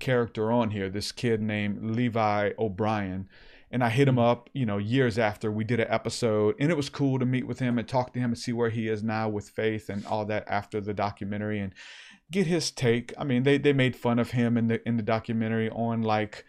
[0.00, 3.28] character on here, this kid named Levi O'Brien
[3.72, 6.76] and I hit him up, you know, years after we did an episode, and it
[6.76, 9.02] was cool to meet with him and talk to him and see where he is
[9.02, 11.72] now with faith and all that after the documentary and
[12.30, 13.14] get his take.
[13.16, 16.44] I mean, they they made fun of him in the in the documentary on like,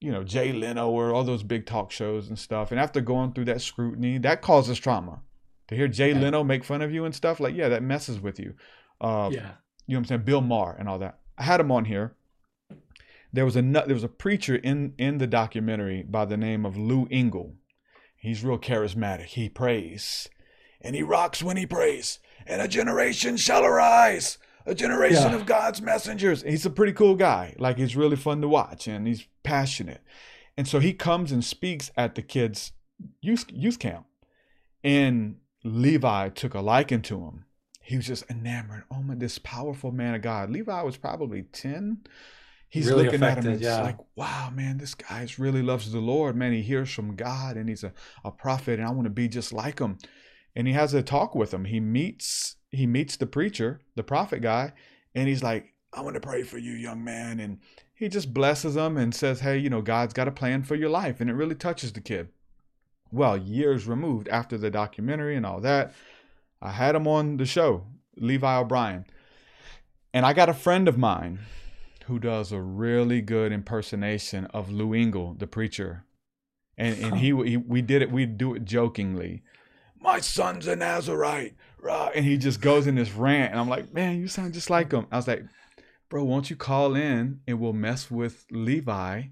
[0.00, 2.70] you know, Jay Leno or all those big talk shows and stuff.
[2.70, 5.22] And after going through that scrutiny, that causes trauma.
[5.68, 6.20] To hear Jay yeah.
[6.20, 8.54] Leno make fun of you and stuff, like, yeah, that messes with you.
[9.00, 9.52] Uh, yeah.
[9.86, 10.22] You know what I'm saying?
[10.24, 11.20] Bill Maher and all that.
[11.38, 12.16] I had him on here
[13.32, 16.76] there was a there was a preacher in in the documentary by the name of
[16.76, 17.54] Lou Engle.
[18.16, 19.26] He's real charismatic.
[19.26, 20.28] He prays,
[20.80, 22.18] and he rocks when he prays.
[22.46, 25.36] And a generation shall arise, a generation yeah.
[25.36, 26.42] of God's messengers.
[26.42, 27.54] He's a pretty cool guy.
[27.58, 30.02] Like he's really fun to watch, and he's passionate.
[30.56, 32.72] And so he comes and speaks at the kids'
[33.20, 34.06] youth youth camp,
[34.82, 37.44] and Levi took a liking to him.
[37.82, 38.84] He was just enamored.
[38.90, 40.50] Oh my, this powerful man of God.
[40.50, 41.98] Levi was probably ten
[42.70, 43.78] he's really looking affected, at him and yeah.
[43.78, 46.36] it's like, wow, man, this guy really loves the Lord.
[46.36, 47.92] Man, he hears from God and he's a,
[48.24, 49.98] a prophet and I want to be just like him.
[50.56, 51.66] And he has a talk with him.
[51.66, 54.72] He meets he meets the preacher, the prophet guy,
[55.14, 57.40] and he's like, I want to pray for you, young man.
[57.40, 57.58] And
[57.94, 60.88] he just blesses him and says, Hey, you know, God's got a plan for your
[60.88, 61.20] life.
[61.20, 62.28] And it really touches the kid.
[63.12, 65.92] Well, years removed after the documentary and all that,
[66.62, 67.86] I had him on the show,
[68.16, 69.04] Levi O'Brien.
[70.14, 71.40] And I got a friend of mine
[72.10, 76.04] who does a really good impersonation of Lou Engle, the preacher.
[76.76, 79.44] And, and he, he we did it, we do it jokingly.
[80.00, 81.54] My son's a Nazarite.
[82.16, 83.52] And he just goes in this rant.
[83.52, 85.06] And I'm like, man, you sound just like him.
[85.12, 85.44] I was like,
[86.08, 89.22] bro, won't you call in and we'll mess with Levi,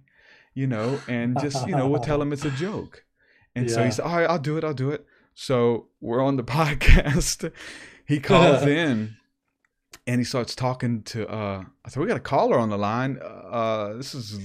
[0.54, 3.04] you know, and just, you know, we'll tell him it's a joke.
[3.56, 3.74] And yeah.
[3.74, 4.62] so he said, all right, I'll do it.
[4.62, 5.04] I'll do it.
[5.34, 7.50] So we're on the podcast.
[8.06, 9.16] he calls in
[10.08, 13.20] and he starts talking to uh I said, We got a caller on the line.
[13.22, 14.40] Uh this is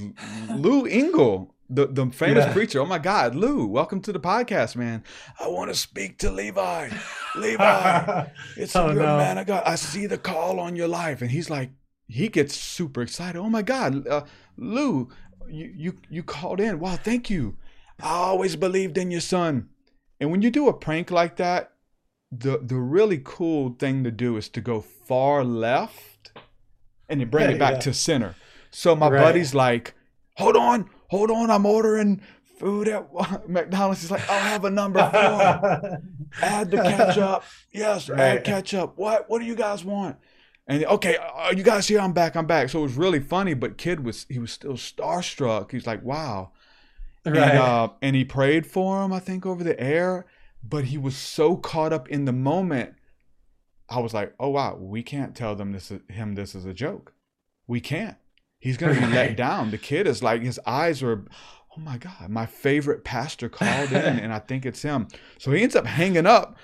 [0.53, 2.53] Lou Engle, the, the famous yeah.
[2.53, 2.81] preacher.
[2.81, 5.03] Oh my God, Lou, welcome to the podcast, man.
[5.40, 6.90] I want to speak to Levi.
[7.35, 8.26] Levi,
[8.57, 9.18] it's oh, a no.
[9.18, 9.64] man of God.
[9.65, 11.22] I see the call on your life.
[11.22, 11.72] And he's like,
[12.07, 13.40] he gets super excited.
[13.40, 14.26] Oh my God, uh,
[14.57, 15.10] Lou,
[15.48, 16.77] you, you you called in.
[16.80, 17.57] Wow, thank you.
[18.02, 19.69] I always believed in your son.
[20.19, 21.73] And when you do a prank like that,
[22.40, 26.32] the the really cool thing to do is to go far left
[27.10, 27.80] and then bring yeah, it back yeah.
[27.80, 28.36] to center.
[28.72, 29.22] So my right.
[29.22, 29.94] buddy's like,
[30.38, 32.22] hold on, hold on, I'm ordering
[32.58, 33.08] food at
[33.48, 34.02] McDonald's.
[34.02, 36.02] He's like, I'll have a number four.
[36.42, 37.44] add the ketchup.
[37.72, 38.20] Yes, right.
[38.20, 38.94] add ketchup.
[38.96, 39.30] What?
[39.30, 40.18] What do you guys want?
[40.66, 42.00] And okay, are you guys here?
[42.00, 42.36] I'm back.
[42.36, 42.70] I'm back.
[42.70, 45.72] So it was really funny, but kid was he was still starstruck.
[45.72, 46.52] He's like, wow.
[47.26, 47.38] Right.
[47.38, 50.26] And, uh, and he prayed for him, I think, over the air
[50.64, 52.95] but he was so caught up in the moment.
[53.90, 56.73] I was like, oh wow, we can't tell them this is, him this is a
[56.73, 57.14] joke.
[57.68, 58.18] We can't.
[58.60, 59.72] He's gonna be let down.
[59.72, 61.26] The kid is like his eyes are,
[61.76, 65.07] oh my god, my favorite pastor called in, and I think it's him.
[65.38, 66.57] So he ends up hanging up.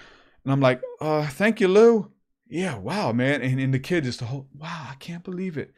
[0.45, 2.11] And I'm like, uh, thank you, Lou.
[2.47, 3.41] Yeah, wow, man.
[3.41, 5.73] And, and the kid just the whole, wow, I can't believe it.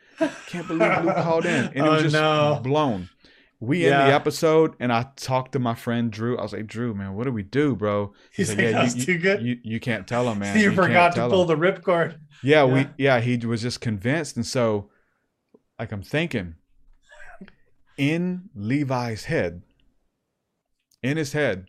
[0.47, 1.65] Can't believe Lou called in.
[1.65, 2.59] And it was Oh, just no.
[2.63, 3.09] blown.
[3.63, 3.99] We Yeah.
[4.01, 6.35] end the episode and I talked to my friend Drew.
[6.37, 8.11] I was like, Drew, man, what do we do, bro?
[8.33, 10.57] He's like, "That you, was you- too good." You, you can't tell him, man.
[10.59, 12.17] you, can't forgot to pull him." the ripcord.
[12.43, 12.73] Yeah, Yeah.
[12.73, 14.35] we yeah, he was just convinced.
[14.35, 14.89] And so
[15.79, 16.55] like I'm thinking
[17.97, 19.61] in Levi's head,
[21.03, 21.67] in his head,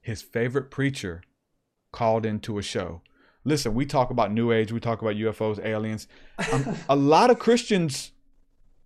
[0.00, 1.22] his favorite preacher
[1.92, 3.02] called into a show.
[3.44, 6.08] Listen, we talk about New Age, we talk about UFOs, aliens.
[6.52, 8.12] Um, a lot of Christians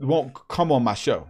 [0.01, 1.28] won't come on my show.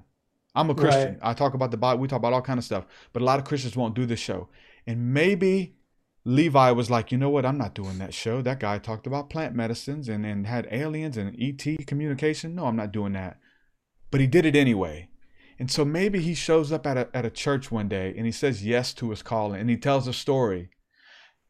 [0.59, 1.13] I'm a Christian.
[1.13, 1.19] Right.
[1.23, 2.01] I talk about the Bible.
[2.01, 2.85] We talk about all kind of stuff.
[3.13, 4.49] But a lot of Christians won't do this show.
[4.87, 5.77] And maybe
[6.25, 7.47] Levi was like, you know what?
[7.47, 8.43] I'm not doing that show.
[8.43, 12.57] That guy talked about plant medicines and, and had aliens and ET communication.
[12.57, 13.39] No, I'm not doing that.
[14.11, 15.11] But he did it anyway.
[15.61, 18.33] And so maybe he shows up at a, at a church one day and he
[18.33, 20.71] says yes to his calling and he tells a story.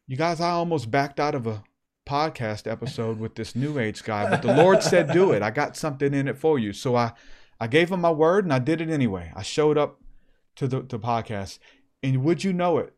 [0.07, 1.63] You guys, I almost backed out of a
[2.07, 5.41] podcast episode with this new age guy, but the Lord said do it.
[5.41, 6.73] I got something in it for you.
[6.73, 7.11] So I,
[7.59, 9.31] I gave him my word and I did it anyway.
[9.35, 9.99] I showed up
[10.55, 11.59] to the, the podcast.
[12.01, 12.93] And would you know it?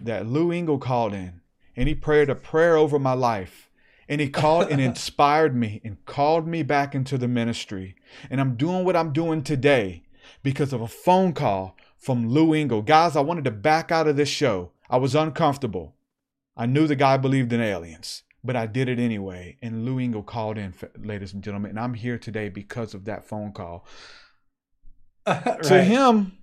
[0.00, 1.40] That Lou Engle called in
[1.76, 3.70] and he prayed a prayer over my life.
[4.08, 7.94] And he called and inspired me and called me back into the ministry.
[8.30, 10.02] And I'm doing what I'm doing today
[10.42, 12.82] because of a phone call from Lou Engle.
[12.82, 14.72] Guys, I wanted to back out of this show.
[14.88, 15.94] I was uncomfortable.
[16.56, 19.56] I knew the guy believed in aliens, but I did it anyway.
[19.62, 23.24] And Lou Engle called in, ladies and gentlemen, and I'm here today because of that
[23.24, 23.86] phone call.
[25.64, 26.38] To him,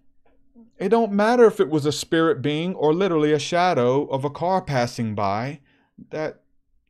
[0.78, 4.30] it don't matter if it was a spirit being or literally a shadow of a
[4.30, 5.62] car passing by
[6.12, 6.42] that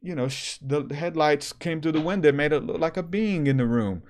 [0.02, 3.48] you know sh- the headlights came through the window made it look like a being
[3.48, 4.04] in the room.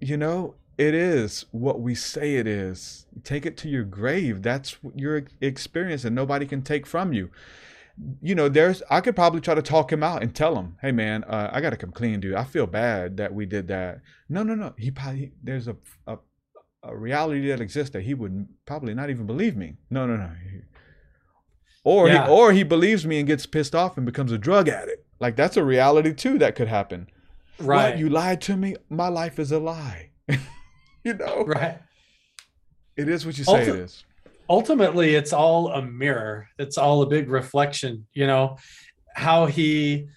[0.00, 3.06] You know it is what we say it is.
[3.22, 4.42] Take it to your grave.
[4.42, 7.30] That's your experience and nobody can take from you
[8.22, 10.90] you know there's i could probably try to talk him out and tell him hey
[10.92, 12.34] man uh, i gotta come clean dude.
[12.34, 14.00] I feel bad that we did that.
[14.28, 14.72] No no no.
[14.78, 16.16] He probably there's a, a
[16.82, 19.76] a reality that exists that he would probably not even believe me.
[19.90, 20.30] No no no.
[21.84, 22.26] Or Yeah.
[22.26, 25.04] he or he believes me and gets pissed off and becomes a drug addict.
[25.20, 27.08] Like that's a reality too that could happen.
[27.58, 27.90] Right.
[27.90, 28.76] what, you lied to me?
[28.88, 30.10] My life is a lie.
[31.04, 31.44] You know?
[31.44, 31.80] Right.
[32.96, 34.04] it is what you say it is
[34.52, 36.46] ultimately it's all a mirror.
[36.58, 38.58] It's all a big reflection you know?
[39.14, 40.08] How he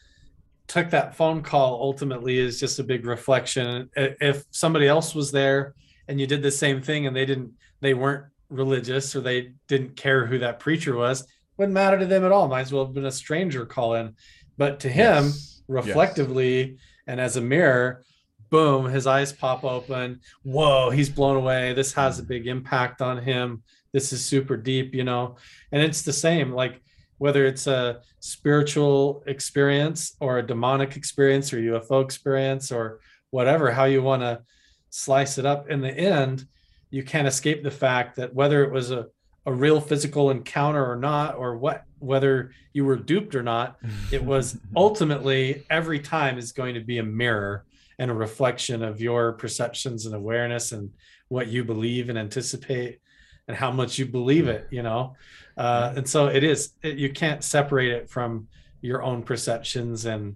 [0.67, 3.89] took that phone call ultimately is just a big reflection.
[3.95, 5.73] If somebody else was there
[6.07, 7.51] and you did the same thing and they didn't
[7.81, 11.25] they weren't religious or they didn't care who that preacher was
[11.57, 12.47] wouldn't matter to them at all.
[12.47, 14.15] Might as well have been a stranger call in.
[14.57, 15.61] But to him Yes.
[15.67, 18.03] reflectively and as a mirror
[18.49, 20.19] boom his eyes pop open.
[20.43, 21.73] Whoa he's blown away.
[21.73, 23.63] This has a big impact on him
[23.95, 25.37] this is super deep you know?
[25.71, 26.81] And it's the same like
[27.17, 32.99] whether it's a spiritual experience or a demonic experience or ufo experience or
[33.29, 34.41] whatever how you want to
[34.89, 35.69] slice it up.
[35.69, 36.45] In the end
[36.89, 39.05] you can't escape the fact that whether it was a,
[39.45, 43.77] a real physical encounter or not or what whether you were duped or not
[44.11, 47.63] it was ultimately every time is going to be a mirror
[47.97, 50.89] and a reflection of your perceptions and awareness and
[51.29, 52.99] what you believe and anticipate
[53.47, 55.15] and how much you believe it you know?
[55.57, 58.47] Uh, and so it is it, you can't separate it from
[58.81, 60.35] your own perceptions and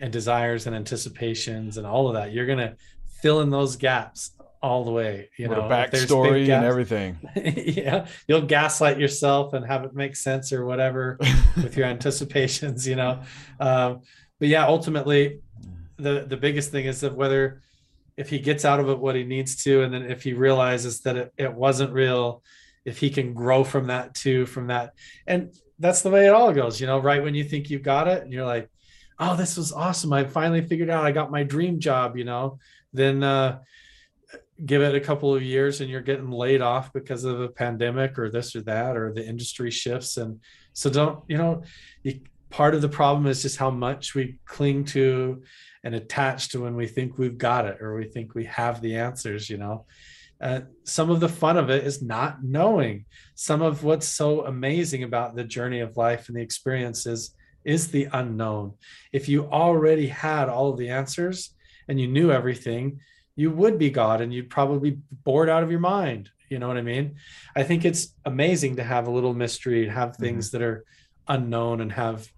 [0.00, 2.32] and desires and anticipations and all of that.
[2.32, 2.76] You're gonna
[3.22, 5.64] fill in those gaps all the way you With know?
[5.64, 7.18] A If there's big backstory and everything.
[7.36, 11.18] Yeah you'll gaslight yourself and have it make sense or whatever
[11.56, 13.22] with your anticipations you know?
[13.60, 14.00] Um,
[14.38, 15.40] but yeah ultimately
[15.98, 17.62] the the biggest thing is that whether
[18.16, 21.00] if he gets out of it what he needs to and then if he realizes
[21.00, 22.42] that it, it wasn't real
[22.84, 24.94] if he can grow from that too from that.
[25.26, 28.08] And that's the way it all goes you know right when you think you've got
[28.08, 28.70] it and you're like
[29.18, 30.12] oh this was awesome.
[30.12, 32.58] I finally figured out i got my dream job you know?
[32.92, 33.60] Then uh
[34.64, 38.18] give it a couple of years and you're getting laid off because of a pandemic
[38.18, 40.16] or this or that or the industry shifts.
[40.16, 40.40] And
[40.72, 41.62] so don't you know
[42.02, 42.20] you,
[42.50, 45.42] part of the problem is just how much we cling to
[45.86, 48.96] and attached to when we think we've got it or we think we have the
[48.96, 49.86] answers you know
[50.42, 55.02] uh, some of the fun of it is not knowing some of what's so amazing
[55.02, 57.34] about the journey of life and the experiences
[57.64, 58.72] is the unknown
[59.12, 61.54] if you already had all of the answers
[61.88, 63.00] and you knew everything
[63.36, 66.30] you would be God and you'd probably be bored out of your mind.
[66.48, 67.16] You know what I mean?
[67.54, 70.84] I think it's amazing to have a little mystery and have things that are
[71.28, 72.28] unknown and have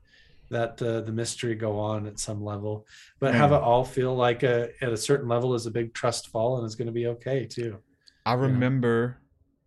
[0.51, 2.87] that uh, the mystery go on at some level,
[3.21, 6.29] but have it all feel like a, at a certain level is a big trust
[6.29, 7.79] fall and it's going to be okay too.
[8.25, 9.19] I remember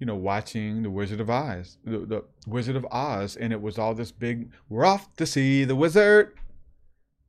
[0.01, 3.77] you know, watching the Wizard of Oz, the, the Wizard of Oz, and it was
[3.77, 4.49] all this big.
[4.67, 6.33] We're off to see the wizard.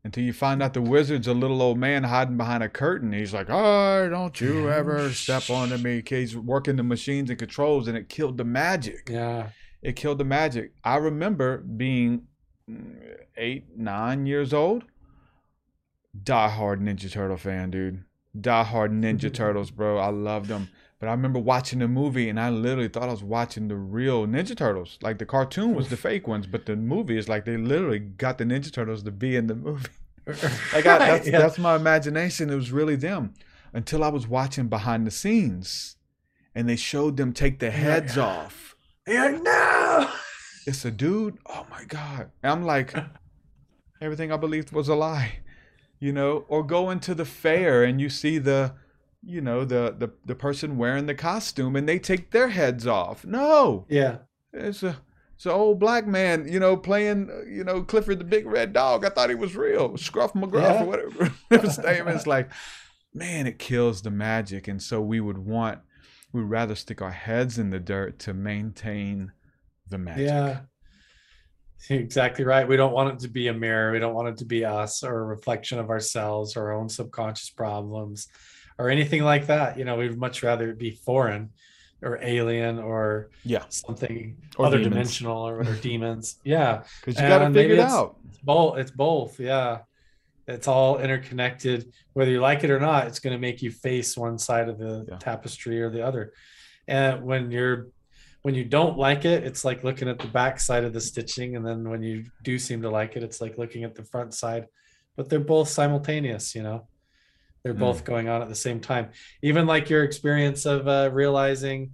[0.04, 3.12] Until you find out the wizard's a little old man hiding behind a curtain.
[3.12, 7.86] He's like, "Oh, don't you ever step onto me!" He's working the machines and controls,
[7.86, 9.08] and it killed the magic.
[9.08, 9.50] Yeah,
[9.80, 10.72] it killed the magic.
[10.82, 12.22] I remember being
[12.70, 14.84] Mm, eight, nine years old.
[16.22, 18.04] Die hard Ninja Turtle fan, dude.
[18.38, 19.98] Die hard Ninja Turtles, bro.
[19.98, 20.68] I loved them.
[21.00, 24.26] But I remember watching the movie and I literally thought I was watching the real
[24.26, 24.98] Ninja Turtles.
[25.02, 28.38] Like the cartoon was the fake ones, but the movie is like they literally got
[28.38, 29.88] the Ninja Turtles to be in the movie.
[30.26, 31.38] like I, that's, yeah.
[31.38, 32.50] that's my imagination.
[32.50, 33.34] It was really them
[33.72, 35.96] until I was watching behind the scenes
[36.54, 38.24] and they showed them take the heads yeah.
[38.24, 38.68] off.
[39.08, 40.08] Yeah, no.
[40.66, 41.38] It's a dude.
[41.46, 42.30] Oh my God.
[42.42, 42.94] And I'm like,
[44.00, 45.40] everything I believed was a lie.
[45.98, 48.74] You know, or go into the fair and you see the
[49.24, 53.24] you know the the the person wearing the costume and they take their heads off.
[53.24, 53.86] No.
[53.88, 54.18] Yeah.
[54.52, 54.98] It's a
[55.42, 59.04] it's an old black man, you know, playing you know Clifford the Big Red Dog.
[59.04, 60.82] I thought he was real, Scruff McGruff yeah.
[60.82, 61.32] or whatever
[61.62, 62.26] his name is.
[62.26, 62.50] Like,
[63.12, 65.80] man, it kills the magic, and so we would want
[66.32, 69.32] we'd rather stick our heads in the dirt to maintain
[69.92, 70.26] the magic.
[70.26, 70.60] Yeah.
[71.88, 72.66] Exactly right.
[72.66, 73.92] We don't want it to be a mirror.
[73.92, 76.88] We don't want it to be us or a reflection of ourselves or our own
[76.88, 78.28] subconscious problems
[78.78, 79.78] or anything like that.
[79.78, 81.50] You know, we'd much rather it be foreign
[82.02, 84.92] or alien or yeah something or other demons.
[84.92, 86.38] dimensional or, or demons.
[86.44, 88.16] Yeah, because you got to figure it out.
[88.28, 88.78] It's both.
[88.78, 89.40] It's both.
[89.40, 89.78] Yeah,
[90.46, 91.92] it's all interconnected.
[92.12, 94.78] Whether you like it or not, it's going to make you face one side of
[94.78, 95.18] the yeah.
[95.18, 96.32] tapestry or the other.
[96.88, 97.88] And when you're
[98.42, 101.56] when you don't like it, it's like looking at the back side of the stitching,
[101.56, 104.34] and then when you do seem to like it, it's like looking at the front
[104.34, 104.66] side.
[105.16, 106.86] But they're both simultaneous, you know
[107.62, 108.06] they're both mm.
[108.06, 109.10] going on at the same time
[109.42, 111.92] even like your experience of uh, realizing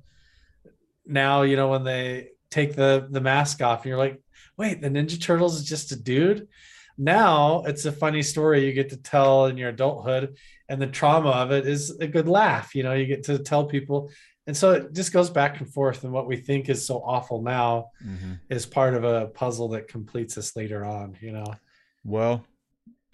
[1.06, 4.20] now you know when they take the the mask off and you're like
[4.56, 6.48] wait the ninja turtles is just a dude
[6.96, 10.36] now it's a funny story you get to tell in your adulthood
[10.68, 13.66] and the trauma of it is a good laugh you know you get to tell
[13.66, 14.10] people
[14.48, 17.40] and so it just goes back and forth and what we think is so awful
[17.42, 18.32] now mm-hmm.
[18.50, 21.54] is part of a puzzle that completes us later on you know
[22.02, 22.44] well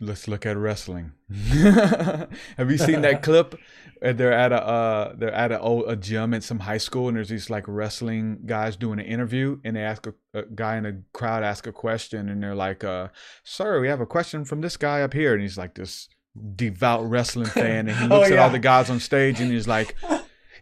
[0.00, 1.12] let's look at wrestling.
[1.30, 3.58] Have you seen that clip?
[4.00, 7.16] They're at a uh, they're at a, old, a gym at some high school, and
[7.16, 10.82] there's these like wrestling guys doing an interview, and they ask a, a guy in
[10.82, 13.08] the crowd ask a question, and they're like, uh,
[13.44, 16.08] "Sir, we have a question from this guy up here," and he's like this
[16.56, 18.40] devout wrestling fan, and he looks oh, yeah.
[18.40, 19.96] at all the guys on stage, and he's like,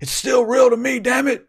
[0.02, 1.48] "It's still real to me, damn it."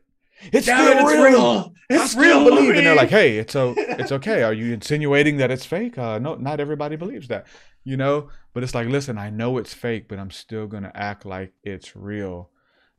[0.51, 1.23] It's Damn still it, it's real.
[1.23, 1.73] real.
[1.90, 4.43] It's I still real believe, and they're like, "Hey, it's so it's okay.
[4.43, 5.98] Are you insinuating that it's fake?
[5.98, 7.45] Uh, no, not everybody believes that
[7.83, 8.30] you know?
[8.53, 11.53] But it's like, listen, I know it's fake, but I'm still going to act like
[11.64, 12.49] it's real.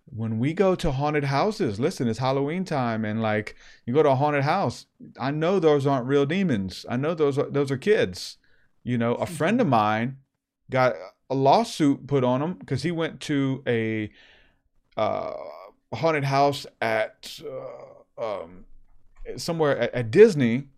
[0.06, 4.10] When we go to haunted houses, listen, it's Halloween time and like you go to
[4.10, 4.86] a haunted house,
[5.18, 6.84] I know those aren't real demons.
[6.88, 8.36] I know those are, those are kids.
[8.82, 10.18] You know, a friend of mine
[10.70, 10.94] got
[11.30, 14.10] a lawsuit put on him because he went to a
[14.96, 15.32] uh,
[15.92, 17.40] haunted house at
[18.18, 18.64] uh, um,
[19.36, 20.68] somewhere at, at Disney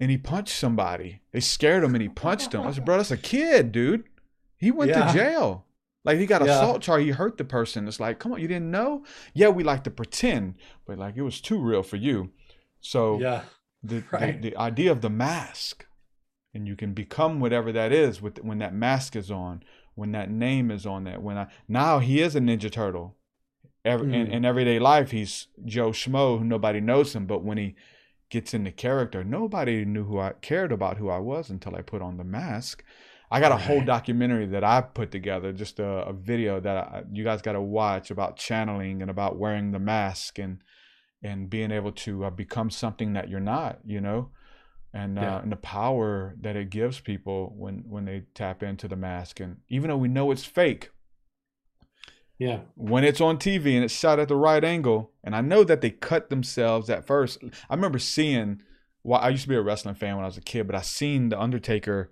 [0.00, 1.20] and he punched somebody.
[1.32, 2.62] They scared him and he punched him.
[2.62, 4.04] I said, bro, that's a kid, dude.
[4.56, 5.06] He went yeah.
[5.06, 5.64] to jail.
[6.04, 6.56] Like he got yeah.
[6.56, 7.04] assault charge.
[7.04, 7.88] He hurt the person.
[7.88, 9.04] It's like, come on, you didn't know?
[9.32, 12.30] Yeah, we like to pretend, but like it was too real for you.
[12.80, 13.42] So yeah,
[13.82, 14.40] the, right.
[14.40, 15.86] the, the idea of the mask,
[16.52, 19.62] and you can become whatever that is with when that mask is on,
[19.94, 21.22] when that name is on that.
[21.22, 23.16] When I now he is a Ninja Turtle.
[23.84, 24.14] Every, mm.
[24.14, 27.26] in, in everyday life, he's Joe Schmo, who nobody knows him.
[27.26, 27.74] But when he
[28.34, 29.22] gets into character.
[29.22, 32.82] Nobody knew who I cared about who I was until I put on the mask.
[33.30, 37.02] I got a whole documentary that I put together, just a, a video that I,
[37.12, 40.58] you guys got to watch about channeling and about wearing the mask and
[41.22, 44.30] and being able to uh, become something that you're not, you know,
[44.92, 48.96] and uh, and the power that it gives people when when they tap into the
[48.96, 49.38] mask.
[49.38, 50.90] And even though we know it's fake,
[52.38, 52.60] yeah.
[52.74, 55.80] When it's on TV and it's shot at the right angle, and I know that
[55.80, 57.42] they cut themselves at first.
[57.70, 58.62] I remember seeing.
[59.02, 60.80] Well, I used to be a wrestling fan when I was a kid, but I
[60.80, 62.10] seen the Undertaker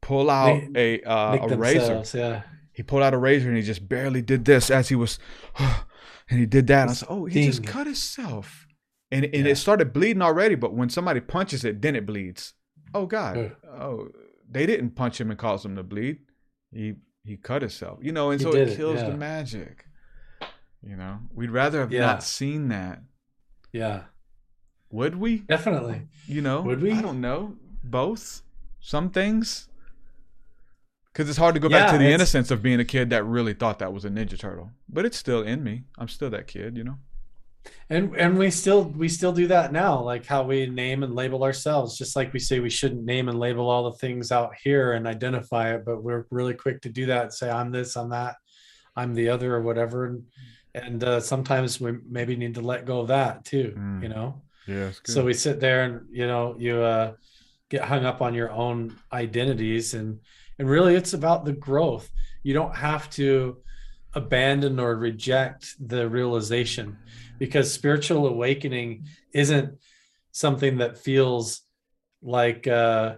[0.00, 2.02] pull out they, a uh, a razor.
[2.16, 2.42] Yeah.
[2.72, 5.18] He pulled out a razor and he just barely did this as he was,
[5.58, 6.82] and he did that.
[6.82, 7.46] And I said, "Oh, he Ding.
[7.46, 8.66] just cut himself,"
[9.10, 9.52] and and yeah.
[9.52, 10.54] it started bleeding already.
[10.54, 12.54] But when somebody punches it, then it bleeds.
[12.92, 13.56] Oh God!
[13.66, 14.08] Oh,
[14.48, 16.18] they didn't punch him and cause him to bleed.
[16.72, 16.94] He
[17.24, 17.98] he cut himself.
[18.02, 19.10] You know, and he so it kills it, yeah.
[19.10, 19.86] the magic.
[20.82, 22.00] You know, we'd rather have yeah.
[22.00, 23.02] not seen that.
[23.72, 24.02] Yeah.
[24.90, 25.38] Would we?
[25.38, 26.02] Definitely.
[26.26, 26.92] You know, would we?
[26.92, 27.56] I don't know.
[27.82, 28.42] Both.
[28.80, 29.68] Some things.
[31.12, 33.24] Because it's hard to go yeah, back to the innocence of being a kid that
[33.24, 34.72] really thought that was a Ninja Turtle.
[34.88, 35.84] But it's still in me.
[35.96, 36.98] I'm still that kid, you know?
[37.90, 41.42] And and we still we still do that now like how we name and label
[41.44, 44.92] ourselves just like we say we shouldn't name and label all the things out here
[44.92, 48.36] and identify it but we're really quick to do that say i'm this i'm that
[48.96, 50.22] i'm the other or whatever and,
[50.74, 54.02] and uh, sometimes we maybe need to let go of that too Mm.
[54.02, 54.90] you know Yeah.
[55.04, 57.12] so we sit there and you know you uh,
[57.70, 60.20] get hung up on your own identities and
[60.58, 62.10] and really it's about the growth
[62.42, 63.58] you don't have to
[64.14, 66.96] abandon or reject the realization
[67.38, 69.78] because spiritual awakening isn't
[70.32, 71.62] something that feels
[72.22, 73.16] like uh,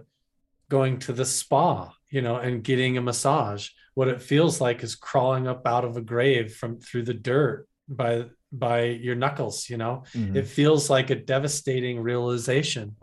[0.69, 3.69] going to the spa you know and getting a massage.
[3.95, 7.67] What it feels like is crawling up out of a grave from through the dirt
[7.87, 10.03] by by your knuckles you know?
[10.13, 10.35] Mhm.
[10.35, 12.95] it feels like a devastating realization.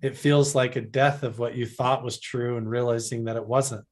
[0.00, 3.46] It feels like a death of what you thought was true and realizing that it
[3.46, 3.84] wasn't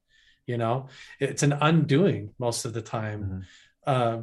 [0.47, 0.87] you know?
[1.19, 3.45] It's an undoing most of the time.
[3.85, 4.21] Uh,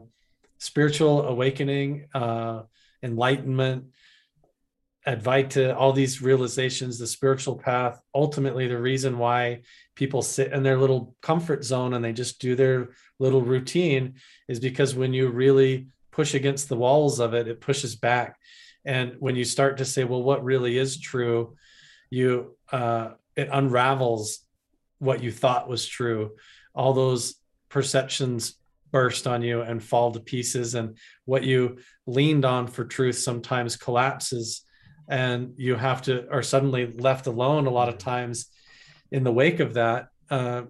[0.58, 2.62] spiritual awakening uh,
[3.02, 3.84] enlightenment
[5.06, 9.60] advaita all these realizations the spiritual path ultimately the reason why
[9.94, 14.14] people sit in their little comfort zone and they just do their little routine
[14.48, 18.36] is because when you really push against the walls of it it pushes back.
[18.84, 21.56] And when you start to say well what really is true?
[22.10, 24.40] You uh, it unravels
[24.98, 26.32] what you thought was true.
[26.74, 27.34] All those
[27.68, 28.54] perceptions
[28.90, 33.76] burst on you and fall to pieces and what you leaned on for truth sometimes
[33.76, 34.62] collapses
[35.08, 38.46] and you have to are suddenly left alone a lot of times
[39.10, 40.62] in the wake of that uh,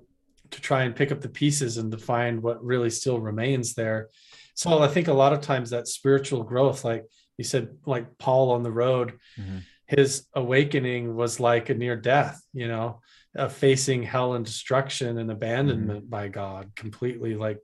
[0.51, 4.09] to try and pick up the pieces and to find what really still remains there
[4.55, 7.05] so i think a lot of times that spiritual growth like
[7.37, 9.63] you said like paul on the road Mhm.
[9.87, 13.01] his awakening was like a near death you know
[13.37, 17.59] of facing hell and destruction and abandonment by god completely like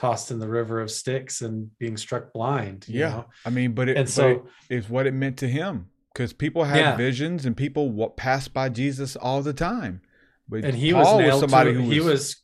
[0.00, 3.10] tossed in the river of Styx and being struck blind you Yeah.
[3.10, 3.24] know?
[3.44, 6.64] I mean, but it, And so- it is what it meant to him because people
[6.64, 6.96] had Yeah.
[6.96, 10.00] visions and people wa- passed by Jesus all the time.
[10.48, 12.36] But and he Paul was nailed somebody to, who he was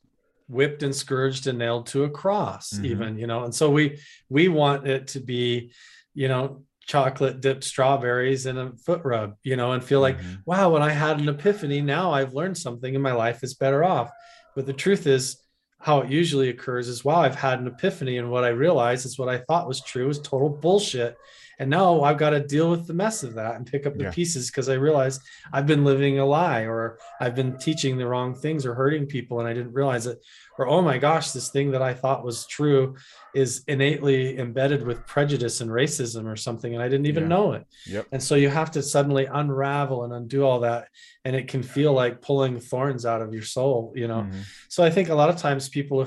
[0.49, 2.85] whipped and scourged and nailed to a cross Mhm.
[2.85, 5.73] even you know and so we we want it to be
[6.15, 10.35] you know chocolate dipped strawberries and a foot rub you know and feel like Mm-hmm.
[10.45, 13.83] wow when i had an epiphany now i've learned something and my life is better
[13.83, 14.09] off
[14.55, 15.39] but the truth is
[15.87, 19.21] how it usually occurs is wow i've had an epiphany and what i realized is
[19.21, 21.17] what i thought was true is total bullshit
[21.59, 24.05] and now i've got to deal with the mess of that and pick up the
[24.05, 24.11] Yeah.
[24.11, 25.21] pieces because i realized
[25.53, 29.41] i've been living a lie or i've been teaching the wrong things or hurting people
[29.41, 30.19] and i didn't realize it
[30.59, 32.95] or oh my gosh this thing that i thought was true
[33.35, 37.29] is innately embedded with prejudice and racism or something and i didn't even Yeah.
[37.29, 38.07] know it Yep.
[38.13, 40.89] and so you have to suddenly unravel and undo all that
[41.25, 44.43] and it can feel like pulling thorns out of your soul you know Mhm.
[44.69, 46.07] so i think a lot of times people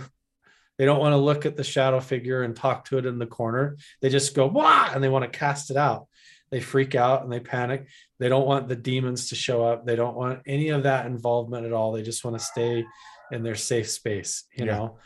[0.80, 3.28] they don't want to look at the shadow figure and talk to it in the
[3.28, 3.78] corner.
[4.02, 4.90] They just go Wah!
[4.92, 6.08] and they want to cast it out.
[6.50, 7.88] They freak out and they panic.
[8.18, 9.86] They don't want the demons to show up.
[9.86, 11.92] They don't want any of that involvement at all.
[11.92, 12.86] They just want to stay
[13.32, 14.72] in their safe space you Yeah.
[14.78, 14.98] know?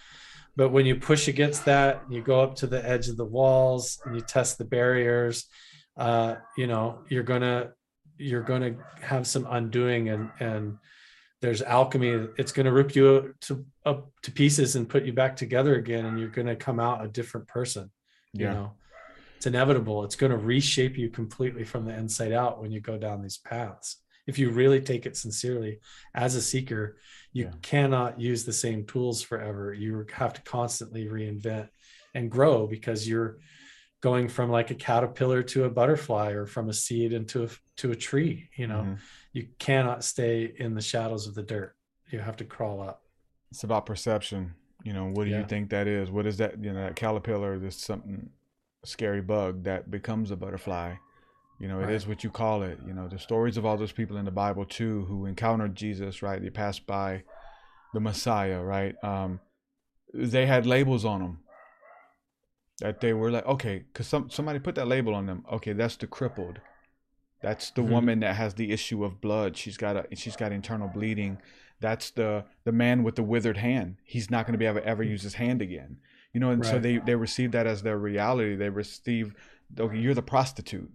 [0.55, 3.99] But when you push against that you go up to the edge of the walls
[4.05, 5.45] and you test the barriers
[5.97, 7.71] uh you know you're gonna
[8.17, 10.77] you're gonna have some undoing and and
[11.43, 12.29] there's alchemy.
[12.37, 16.05] It's going to rip you to up to pieces and put you back together again
[16.05, 17.91] and you're going to come out a different person
[18.31, 18.53] you Yeah.
[18.53, 18.71] know?
[19.35, 20.05] It's inevitable.
[20.05, 23.37] It's going to reshape you completely from the inside out when you go down these
[23.37, 23.97] paths.
[24.25, 25.79] If you really take it sincerely
[26.15, 26.95] as a seeker
[27.33, 29.73] you cannot use the same tools forever.
[29.73, 31.67] You have to constantly reinvent
[32.15, 33.39] and grow because you're
[34.01, 37.91] going from like a caterpillar to a butterfly or from a seed into a to
[37.91, 38.83] a tree you know?
[38.83, 38.99] Mhm.
[39.33, 41.75] You cannot stay in the shadows of the dirt
[42.11, 43.01] you have to crawl up
[43.51, 44.53] It's about perception.
[44.83, 45.39] You know, what do Yeah.
[45.39, 46.09] you think that is?
[46.11, 46.61] What is that?
[46.63, 48.29] You know, that caterpillar, this something
[48.83, 50.95] scary bug that becomes a butterfly.
[51.59, 52.09] You know, it is Right.
[52.15, 52.79] what you call it.
[52.85, 56.21] You know, the stories of all those people in the Bible too who encountered Jesus,
[56.21, 56.41] right?
[56.41, 57.23] They passed by
[57.93, 58.95] the Messiah, right?
[59.03, 59.39] Um,
[60.13, 61.39] they had labels on them
[62.79, 65.45] that they were like, okay, because some somebody put that label on them.
[65.51, 66.59] Okay, that's the crippled.
[67.43, 67.89] That's the Mhm.
[67.89, 69.55] woman that has the issue of blood.
[69.57, 71.37] She's got a she's got internal bleeding.
[71.81, 73.97] That's the the man with the withered hand.
[74.05, 75.97] He's not going to be able to ever use his hand again.
[76.33, 78.55] You know, and so they they receive that as their reality.
[78.55, 79.35] They receive,
[79.77, 80.89] okay, you're the prostitute.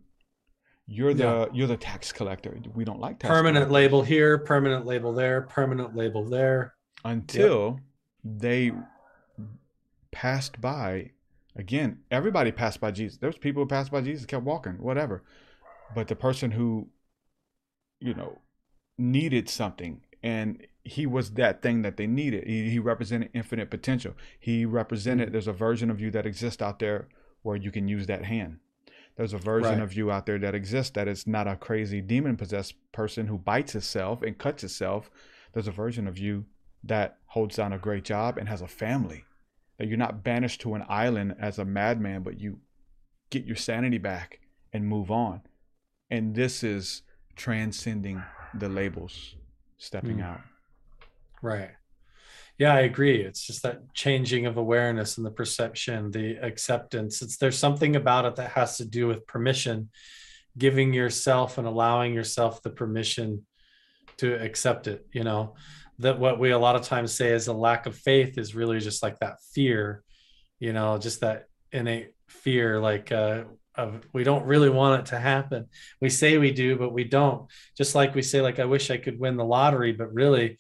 [0.87, 1.47] You're the Yeah.
[1.53, 2.57] you're the tax collector.
[2.75, 3.73] We don't like tax permanent collectors.
[3.75, 7.79] label here permanent label there permanent label there until
[8.25, 8.73] they
[10.11, 11.11] passed by
[11.55, 15.23] again everybody passed by jesus there was people who passed by jesus kept walking whatever
[15.95, 16.89] but the person who
[18.01, 18.39] you know
[18.97, 24.15] needed something and he was that thing that they needed he, he represented infinite potential
[24.39, 25.33] he represented mm.
[25.33, 27.09] there's a version of you that exists out there
[27.43, 28.59] where you can use that hand
[29.17, 29.83] There's a version Right.
[29.83, 33.39] of you out there that exists that is not a crazy demon possessed person who
[33.39, 35.11] bites itself and cuts itself.
[35.53, 36.45] There's a version of you
[36.85, 39.25] that holds down a great job and has a family.
[39.77, 42.61] That you're not banished to an island as a madman, but you
[43.31, 44.39] get your sanity back
[44.73, 45.43] and move on.
[46.11, 47.03] And this is
[47.37, 48.23] transcending
[48.55, 49.37] the labels,
[49.77, 50.25] stepping Mm.
[50.25, 50.41] out.
[51.43, 51.71] Right.
[52.57, 53.23] Yeah, I agree.
[53.23, 57.23] It's just that changing of awareness and the perception, the acceptance.
[57.23, 59.91] It's there's something about it that has to do with permission,
[60.57, 63.47] giving yourself and allowing yourself the permission
[64.17, 65.55] to accept it, you know.
[66.01, 68.81] That what we a lot of times say is a lack of faith is really
[68.81, 70.03] just like that fear,
[70.59, 73.45] you know, just that innate fear like uh
[73.79, 75.67] of we don't really want it to happen.
[76.01, 77.47] We say we do, but we don't.
[77.77, 80.59] Just like we say like I wish I could win the lottery, but really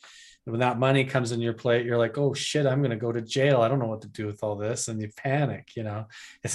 [0.48, 3.12] when that money comes in your plate, you're like, oh shit, I'm going to go
[3.12, 3.60] to jail.
[3.60, 4.88] I don't know what to do with all this.
[4.88, 6.06] And you panic, you know?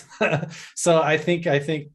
[0.76, 1.90] so I think, I think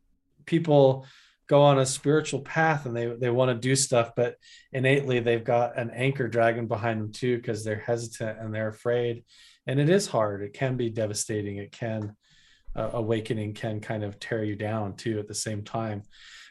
[0.46, 1.06] people
[1.48, 4.36] go on a spiritual path and they, they want to do stuff, but
[4.72, 9.24] innately they've got an anchor dragon behind them too, because they're hesitant and they're afraid.
[9.66, 10.42] And it is hard.
[10.42, 11.56] It can be devastating.
[11.56, 12.14] It can,
[12.78, 16.02] uh, awakening can kind of tear you down too at the same time.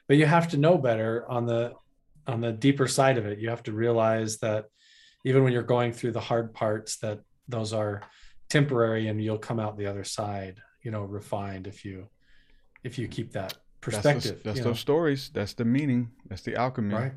[0.08, 1.74] But you have to know better on the,
[2.26, 3.40] on the deeper side of it.
[3.40, 4.66] You have to realize that
[5.26, 8.02] even when you're going through the hard parts that those are
[8.50, 12.08] temporary and you'll come out the other side you know refined if you
[12.84, 14.74] if you keep that perspective That's, the- that's those know?
[14.74, 15.32] stories.
[15.34, 16.12] That's the meaning.
[16.30, 16.94] That's the alchemy.
[16.94, 17.14] Right.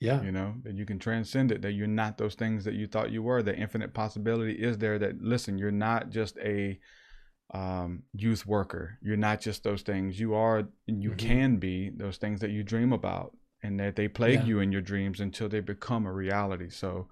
[0.00, 0.22] Yeah.
[0.22, 3.10] You know, that you can transcend it, that you're not those things that you thought
[3.10, 3.42] you were.
[3.42, 6.78] The infinite possibility is there that, listen, you're not just a
[7.52, 8.98] um, youth worker.
[9.02, 10.20] You're not just those things.
[10.20, 11.18] You are, and you Mhm.
[11.18, 14.44] can be those things that you dream about and that they plague Yeah.
[14.44, 16.68] you in your dreams until they become a reality.
[16.68, 17.08] So,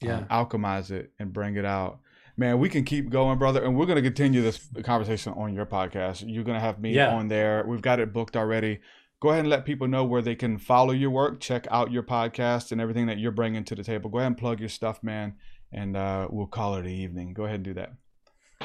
[0.00, 0.18] Yeah.
[0.18, 2.00] um, alchemize it and bring it out.
[2.36, 5.66] Man, we can keep going, brother, and we're going to continue this conversation on your
[5.66, 6.24] podcast.
[6.26, 7.14] You're going to have me Yeah.
[7.14, 7.64] on there.
[7.66, 8.80] We've got it booked already.
[9.20, 12.02] Go ahead and let people know where they can follow your work, check out your
[12.02, 14.10] podcast, and everything that you're bringing to the table.
[14.10, 15.34] Go ahead and plug your stuff, man,
[15.70, 17.32] and uh, we'll call it an evening.
[17.32, 17.92] Go ahead and do that.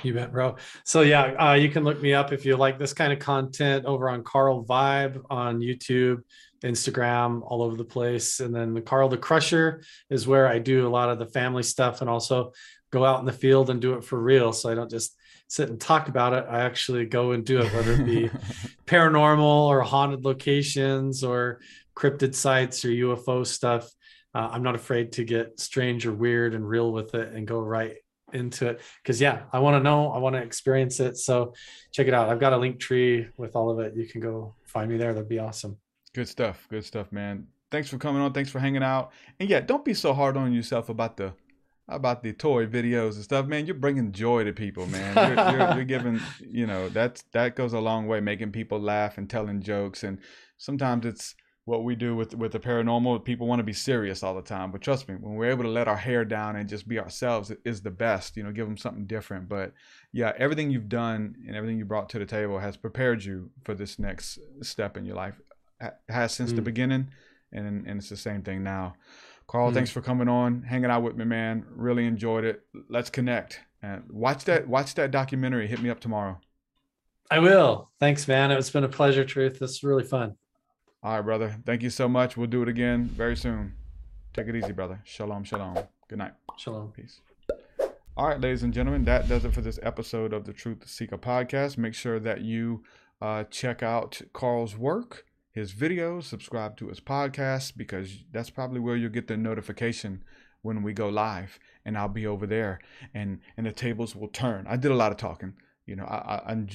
[0.04, 0.56] You bet, bro.
[0.84, 3.86] So yeah, uh, you can look me up if you like this kind of content
[3.86, 6.24] over on Carl Vibe on YouTube,
[6.64, 8.40] Instagram, all over the place.
[8.40, 11.64] And then the Carl the Crusher is where I do a lot of the family
[11.64, 12.54] stuff and also
[12.92, 14.54] go out in the field and do it for real.
[14.54, 15.16] So I don't just
[15.48, 16.46] sit and talk about it.
[16.50, 18.30] I actually go and do it, whether it be
[18.86, 21.62] paranormal or haunted locations or
[21.96, 23.90] cryptid sites or UFO stuff.
[24.34, 27.60] Uh, I'm not afraid to get strange or weird and real with it and go
[27.60, 27.96] right
[28.34, 31.54] into it because yeah i want to know i want to experience it so
[31.92, 34.92] check it out i've got a Linktree with all of it you can go find
[34.92, 35.78] me there that'd be awesome
[36.18, 36.66] Good stuff.
[36.68, 37.46] Good stuff, man.
[37.70, 38.34] Thanks for coming on.
[38.34, 39.12] Thanks for hanging out.
[39.40, 41.34] And yeah, don't be so hard on yourself about the
[41.88, 43.68] about the toy videos and stuff, man.
[43.68, 45.16] You're bringing joy to people, man.
[45.16, 49.20] You're, you're, you're giving, you know, that's that goes a long way, making people laugh
[49.20, 50.04] and telling jokes.
[50.04, 50.18] And
[50.58, 51.36] sometimes it's
[51.68, 53.24] what we do with with the paranormal.
[53.26, 55.70] People want to be serious all the time, but trust me, when we're able to
[55.70, 58.38] let our hair down and just be ourselves, it is the best.
[58.38, 59.50] You know, give them something different.
[59.50, 59.74] But
[60.14, 63.74] yeah, everything you've done and everything you brought to the table has prepared you for
[63.76, 65.36] this next step in your life.
[65.82, 66.72] Ha- Has since the Mm.
[66.72, 67.08] beginning,
[67.52, 68.96] and and it's the same thing now.
[69.48, 69.74] Carl, Mm.
[69.74, 71.66] thanks for coming on, hanging out with me, man.
[71.70, 72.62] Really enjoyed it.
[72.90, 74.70] Let's connect and watch that.
[74.70, 75.68] Watch that documentary.
[75.68, 76.40] Hit me up tomorrow.
[77.30, 80.34] i will thanks man it's been a pleasure truth this is really fun
[81.04, 81.56] All right, brother.
[81.64, 82.36] Thank you so much.
[82.38, 83.76] We'll do it again very soon.
[84.34, 85.00] Take it easy, brother.
[85.04, 85.78] Shalom, shalom.
[86.08, 86.34] Good night.
[86.58, 86.92] Shalom.
[86.92, 87.22] Peace.
[88.16, 91.20] All right, ladies and gentlemen, that does it for this episode of the Truth Seeker
[91.20, 91.78] podcast.
[91.78, 92.84] Make sure that you
[93.22, 98.96] uh, check out Carl's work, his videos, subscribe to his podcast, because that's probably where
[98.96, 100.24] you'll get the notification
[100.64, 101.60] when we go live.
[101.86, 102.80] And I'll be over there,
[103.14, 104.66] and and the tables will turn.
[104.68, 105.54] I did a lot of talking.
[105.86, 106.68] You know, I I, I'm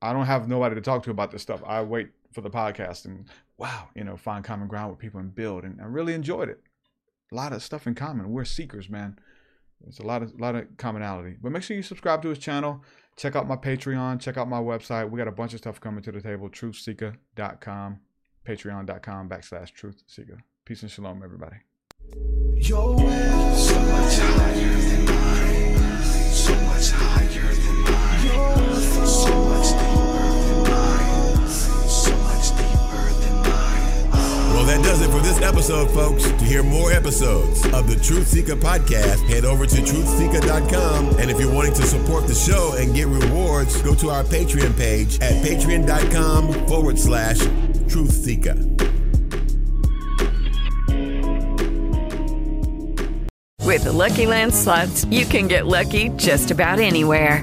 [0.00, 1.60] I don't have nobody to talk to about this stuff.
[1.66, 3.26] I wait for the podcast and
[3.58, 5.64] wow, you know, find common ground with people and build.
[5.64, 6.60] And I really enjoyed it.
[7.30, 8.30] A lot of stuff in common.
[8.30, 9.18] We're seekers, man.
[9.80, 11.36] There's a lot of a lot of commonality.
[11.42, 12.82] But make sure you subscribe to his channel.
[13.16, 14.20] Check out my Patreon.
[14.20, 15.10] Check out my website.
[15.10, 16.48] We got a bunch of stuff coming to the table.
[16.48, 18.00] Truthseeker.com,
[18.46, 20.38] Patreon.com backslash Truthseeker.
[20.64, 21.56] Peace and shalom, everybody.
[34.62, 36.22] Well, that does it for this episode, folks.
[36.22, 41.16] To hear more episodes of the Truth Seeker podcast, head over to truthseeker.com.
[41.18, 44.76] And if you're wanting to support the show and get rewards, go to our Patreon
[44.76, 47.38] page at patreon.com forward slash
[47.88, 48.54] truth seeker.
[53.64, 57.42] With the LuckyLand Slots, you can get lucky just about anywhere.